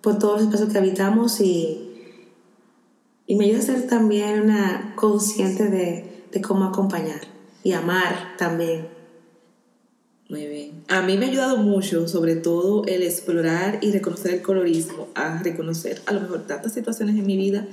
por 0.00 0.18
todos 0.18 0.34
los 0.34 0.42
espacios 0.44 0.70
que 0.70 0.78
habitamos 0.78 1.40
y, 1.40 2.16
y 3.26 3.36
me 3.36 3.46
ayuda 3.46 3.58
a 3.58 3.62
ser 3.62 3.86
también 3.86 4.42
una 4.42 4.94
consciente 4.96 5.68
de, 5.68 6.26
de 6.30 6.40
cómo 6.40 6.64
acompañar 6.64 7.20
y 7.62 7.72
amar 7.72 8.34
también. 8.38 8.93
Muy 10.34 10.48
bien. 10.48 10.82
A 10.88 11.00
mí 11.00 11.16
me 11.16 11.26
ha 11.26 11.28
ayudado 11.28 11.58
mucho, 11.58 12.08
sobre 12.08 12.34
todo, 12.34 12.84
el 12.86 13.04
explorar 13.04 13.78
y 13.82 13.92
reconocer 13.92 14.34
el 14.34 14.42
colorismo, 14.42 15.06
a 15.14 15.40
reconocer 15.40 16.02
a 16.06 16.12
lo 16.12 16.22
mejor 16.22 16.44
tantas 16.44 16.74
situaciones 16.74 17.14
en 17.14 17.24
mi 17.24 17.36
vida 17.36 17.68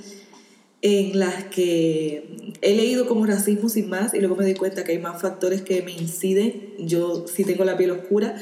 en 0.80 1.18
las 1.18 1.44
que 1.46 2.54
he 2.60 2.76
leído 2.76 3.08
como 3.08 3.26
racismo 3.26 3.68
sin 3.68 3.88
más 3.88 4.14
y 4.14 4.20
luego 4.20 4.36
me 4.36 4.44
doy 4.44 4.54
cuenta 4.54 4.84
que 4.84 4.92
hay 4.92 4.98
más 4.98 5.20
factores 5.20 5.62
que 5.62 5.82
me 5.82 5.90
inciden. 5.90 6.74
Yo, 6.78 7.26
si 7.26 7.44
tengo 7.44 7.64
la 7.64 7.76
piel 7.76 7.90
oscura, 7.90 8.36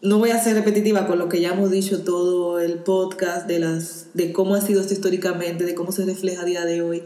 no 0.00 0.18
voy 0.18 0.30
a 0.30 0.42
ser 0.42 0.54
repetitiva 0.56 1.06
con 1.06 1.20
lo 1.20 1.28
que 1.28 1.40
ya 1.40 1.50
hemos 1.50 1.70
dicho 1.70 2.02
todo 2.02 2.58
el 2.58 2.78
podcast 2.78 3.46
de, 3.46 3.60
las, 3.60 4.08
de 4.14 4.32
cómo 4.32 4.56
ha 4.56 4.60
sido 4.60 4.80
esto 4.80 4.92
históricamente, 4.92 5.64
de 5.64 5.76
cómo 5.76 5.92
se 5.92 6.04
refleja 6.04 6.42
a 6.42 6.46
día 6.46 6.64
de 6.64 6.82
hoy. 6.82 7.02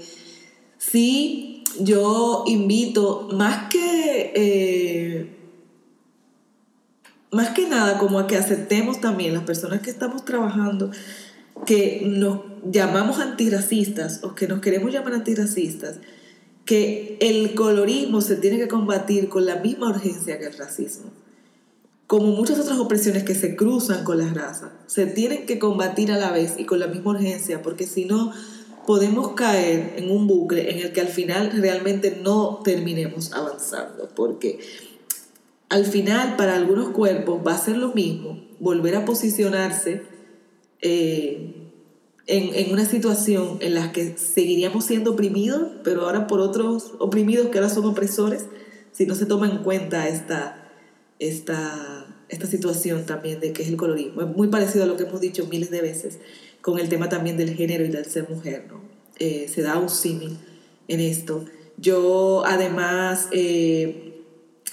Sí, 0.79 1.65
yo 1.81 2.45
invito, 2.47 3.29
más 3.31 3.71
que... 3.71 4.33
eh, 4.35 5.36
más 7.31 7.51
que 7.51 7.69
nada 7.69 7.99
como 7.99 8.19
a 8.19 8.27
que 8.27 8.37
aceptemos 8.37 9.01
también 9.01 9.35
las 9.35 9.45
personas 9.45 9.81
que 9.81 9.91
estamos 9.91 10.25
trabajando 10.25 10.91
que 11.65 12.03
nos 12.05 12.41
llamamos 12.71 13.19
antirracistas 13.19 14.23
o 14.23 14.35
que 14.35 14.47
nos 14.47 14.61
queremos 14.61 14.93
llamar 14.93 15.15
antirracistas, 15.15 15.97
que 16.65 17.17
el 17.21 17.55
colorismo 17.55 18.21
se 18.21 18.37
tiene 18.37 18.59
que 18.59 18.69
combatir 18.69 19.29
con 19.29 19.47
la 19.47 19.57
misma 19.57 19.91
urgencia 19.91 20.39
que 20.39 20.47
el 20.47 20.59
racismo. 20.59 21.11
Como 22.07 22.27
muchas 22.27 22.59
otras 22.61 22.79
opresiones 22.79 23.25
que 23.25 23.35
se 23.35 23.57
cruzan 23.57 24.05
con 24.05 24.19
la 24.19 24.33
raza, 24.33 24.73
se 24.87 25.07
tienen 25.07 25.47
que 25.47 25.59
combatir 25.59 26.13
a 26.13 26.19
la 26.19 26.31
vez 26.31 26.55
y 26.59 26.65
con 26.65 26.79
la 26.79 26.87
misma 26.87 27.13
urgencia, 27.13 27.63
porque 27.63 27.87
si 27.87 28.05
no 28.05 28.33
podemos 28.87 29.33
caer 29.33 29.95
en 29.97 30.11
un 30.11 30.29
bucle 30.29 30.71
en 30.71 30.79
el 30.79 30.93
que 30.93 31.01
al 31.01 31.09
final 31.09 31.51
realmente 31.53 32.21
no 32.23 32.61
terminemos 32.65 33.33
avanzando, 33.33 34.09
porque 34.15 34.61
al 35.69 35.85
final 35.85 36.37
para 36.37 36.55
algunos 36.55 36.91
cuerpos 36.91 37.41
va 37.47 37.55
a 37.55 37.59
ser 37.59 37.77
lo 37.77 37.93
mismo 37.93 38.41
volver 38.61 38.97
a 38.97 39.05
posicionarse 39.05 40.03
eh, 40.81 41.55
en, 42.27 42.55
en, 42.55 42.73
una 42.73 42.85
situación 42.85 43.59
en 43.61 43.75
la 43.75 43.93
que 43.93 44.17
seguiríamos 44.17 44.85
siendo 44.85 45.13
oprimidos, 45.13 45.63
pero 45.85 46.03
ahora 46.03 46.27
por 46.27 46.41
otros 46.41 46.95
oprimidos 46.99 47.49
que 47.49 47.59
ahora 47.59 47.71
son 47.71 47.85
opresores, 47.85 48.47
si 48.93 49.07
no 49.07 49.15
se 49.15 49.27
toma 49.27 49.49
en 49.49 49.59
cuenta 49.59 50.09
esta, 50.09 50.73
esta, 51.19 52.25
esta 52.29 52.47
situación 52.47 53.07
también 53.07 53.41
de 53.41 53.53
que 53.53 53.63
es 53.63 53.69
el 53.69 53.77
colorismo. 53.77 54.23
Es 54.23 54.29
muy 54.29 54.49
parecido 54.49 54.85
a 54.85 54.87
lo 54.87 54.97
que 54.97 55.05
hemos 55.05 55.21
dicho 55.21 55.47
miles 55.47 55.71
de 55.71 55.83
veces 55.83 56.19
con 56.63 56.79
el 56.79 56.89
tema 56.89 57.09
también 57.09 57.37
del 57.37 57.55
género 57.55 57.85
y 57.85 57.89
del 57.89 58.07
ser 58.07 58.29
mujer, 58.29 58.67
¿no? 58.69 58.81
Eh, 59.19 59.49
se 59.53 59.63
da 59.63 59.79
un 59.79 59.89
símil 59.89 60.37
en 60.89 61.01
esto. 61.01 61.45
Yo 61.79 62.43
además 62.45 63.29
eh, 63.33 64.06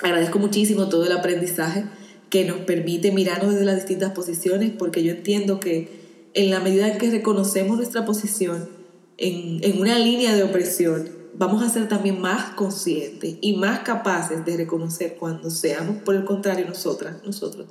agradezco 0.02 0.40
muchísimo 0.40 0.90
todo 0.90 1.06
el 1.06 1.12
aprendizaje 1.12 1.86
que 2.30 2.46
nos 2.46 2.58
permite 2.62 3.12
mirarnos 3.12 3.52
desde 3.52 3.66
las 3.66 3.76
distintas 3.76 4.12
posiciones, 4.14 4.72
porque 4.78 5.04
yo 5.04 5.12
entiendo 5.12 5.60
que 5.60 6.04
en 6.34 6.50
la 6.50 6.60
medida 6.60 6.88
en 6.88 6.98
que 6.98 7.12
reconocemos 7.12 7.78
nuestra 7.78 8.06
posición 8.06 8.70
en, 9.18 9.64
en, 9.64 9.80
una 9.80 10.00
línea 10.00 10.36
de 10.36 10.42
opresión, 10.42 11.10
vamos 11.36 11.62
a 11.62 11.70
ser 11.70 11.88
también 11.88 12.20
más 12.20 12.54
conscientes 12.56 13.36
y 13.40 13.56
más 13.56 13.82
capaces 13.82 14.44
de 14.46 14.58
reconocer 14.58 15.16
cuando 15.20 15.52
seamos, 15.52 15.98
por 16.02 16.16
el 16.16 16.26
contrario, 16.26 16.66
nosotras, 16.68 17.18
nosotros, 17.24 17.68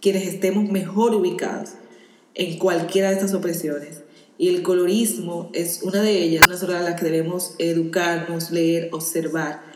quienes 0.00 0.26
estemos 0.26 0.70
mejor 0.70 1.14
ubicados 1.14 1.70
en 2.34 2.58
cualquiera 2.58 3.08
de 3.08 3.14
estas 3.14 3.32
opresiones. 3.32 4.02
Y 4.36 4.48
el 4.48 4.62
colorismo 4.62 5.50
es 5.54 5.82
una 5.82 6.02
de 6.02 6.22
ellas, 6.22 6.42
una 6.46 6.56
sobre 6.56 6.80
la 6.80 6.96
que 6.96 7.04
debemos 7.04 7.54
educarnos, 7.58 8.50
leer, 8.50 8.88
observar 8.92 9.71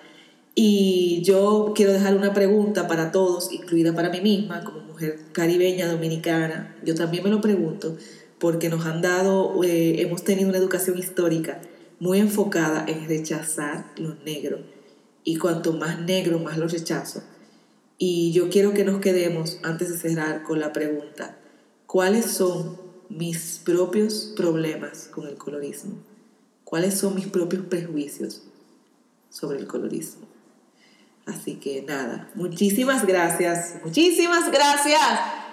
Y 0.59 1.21
yo 1.23 1.75
quiero 1.77 1.93
dejar 1.93 2.17
una 2.17 2.33
pregunta 2.33 2.89
para 2.89 3.13
todos, 3.13 3.53
incluida 3.53 3.95
para 3.95 4.09
mí 4.09 4.23
misma, 4.23 4.65
como 4.65 4.81
mujer 4.81 5.19
caribeña, 5.33 5.87
dominicana. 5.87 6.75
Yo 6.83 6.95
también 6.95 7.25
me 7.25 7.29
lo 7.29 7.43
pregunto, 7.43 7.99
porque 8.39 8.71
nos 8.71 8.87
han 8.87 9.03
dado, 9.03 9.63
eh, 9.65 10.01
hemos 10.01 10.25
tenido 10.25 10.49
una 10.49 10.57
educación 10.57 10.97
histórica 10.97 11.61
muy 12.01 12.21
enfocada 12.21 12.87
en 12.89 13.07
rechazar 13.07 13.93
lo 13.99 14.15
negro. 14.25 14.61
Y 15.25 15.37
cuanto 15.37 15.75
más 15.75 16.01
negro, 16.01 16.39
más 16.39 16.57
lo 16.57 16.67
rechazo. 16.67 17.23
Y 17.99 18.33
yo 18.33 18.49
quiero 18.49 18.73
que 18.73 18.85
nos 18.85 19.03
quedemos, 19.03 19.59
antes 19.63 19.91
de 19.91 19.99
cerrar, 19.99 20.43
con 20.43 20.59
la 20.59 20.73
pregunta, 20.73 21.37
¿cuáles 21.87 22.25
son 22.31 22.79
mis 23.11 23.61
propios 23.63 24.33
problemas 24.35 25.09
con 25.09 25.27
el 25.27 25.35
colorismo? 25.35 25.99
¿Cuáles 26.65 26.95
son 26.95 27.15
mis 27.15 27.27
propios 27.27 27.67
prejuicios 27.67 28.45
sobre 29.29 29.59
el 29.59 29.67
colorismo? 29.67 30.36
Así 31.27 31.57
que 31.57 31.83
nada, 31.83 32.29
muchísimas 32.35 33.05
gracias, 33.05 33.75
muchísimas 33.83 34.51
gracias 34.51 35.01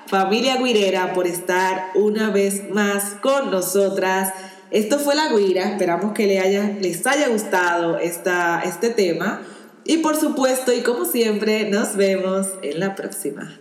familia 0.08 0.58
guirera 0.58 1.14
por 1.14 1.28
estar 1.28 1.92
una 1.96 2.30
vez 2.30 2.70
más 2.70 3.16
con 3.22 3.52
nosotras. 3.52 4.34
Esto 4.72 5.00
fue 5.00 5.16
La 5.16 5.30
Guira, 5.34 5.70
esperamos 5.70 6.14
que 6.14 6.28
les 6.28 6.44
haya, 6.44 6.64
les 6.80 7.06
haya 7.06 7.30
gustado 7.30 7.98
esta, 7.98 8.62
este 8.64 8.90
tema 8.90 9.42
y 9.86 9.98
por 9.98 10.16
supuesto 10.16 10.74
y 10.74 10.82
como 10.82 11.06
siempre 11.06 11.70
nos 11.70 11.96
vemos 11.96 12.48
en 12.62 12.80
la 12.80 12.96
próxima. 12.96 13.60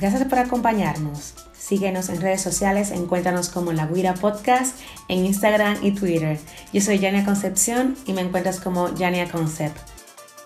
Gracias 0.00 0.24
por 0.24 0.38
acompañarnos. 0.38 1.45
Síguenos 1.66 2.10
en 2.10 2.20
redes 2.20 2.42
sociales, 2.42 2.92
encuéntranos 2.92 3.48
como 3.48 3.72
La 3.72 3.88
Guira 3.88 4.14
Podcast 4.14 4.78
en 5.08 5.26
Instagram 5.26 5.78
y 5.82 5.90
Twitter. 5.90 6.38
Yo 6.72 6.80
soy 6.80 7.00
Yania 7.00 7.24
Concepción 7.24 7.96
y 8.06 8.12
me 8.12 8.20
encuentras 8.20 8.60
como 8.60 8.94
Yania 8.94 9.28
Concept. 9.28 9.76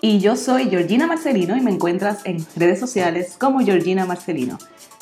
Y 0.01 0.21
yo 0.21 0.35
soy 0.35 0.71
Georgina 0.71 1.07
Marcelino 1.07 1.59
y 1.59 1.61
me 1.61 1.73
encuentras 1.73 2.21
en 2.25 2.47
redes 2.57 2.81
sociales 2.81 3.35
como 3.39 3.61
Georgina 3.61 4.07
Marcelino. 4.07 4.57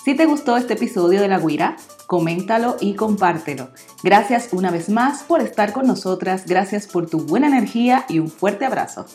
Si 0.04 0.16
te 0.16 0.26
gustó 0.26 0.56
este 0.56 0.74
episodio 0.74 1.20
de 1.20 1.28
La 1.28 1.38
Guira, 1.38 1.76
coméntalo 2.08 2.78
y 2.80 2.94
compártelo. 2.94 3.68
Gracias 4.02 4.48
una 4.50 4.72
vez 4.72 4.88
más 4.88 5.22
por 5.22 5.40
estar 5.40 5.72
con 5.72 5.86
nosotras, 5.86 6.46
gracias 6.46 6.88
por 6.88 7.08
tu 7.08 7.20
buena 7.20 7.46
energía 7.46 8.06
y 8.08 8.18
un 8.18 8.28
fuerte 8.28 8.64
abrazo. 8.64 9.06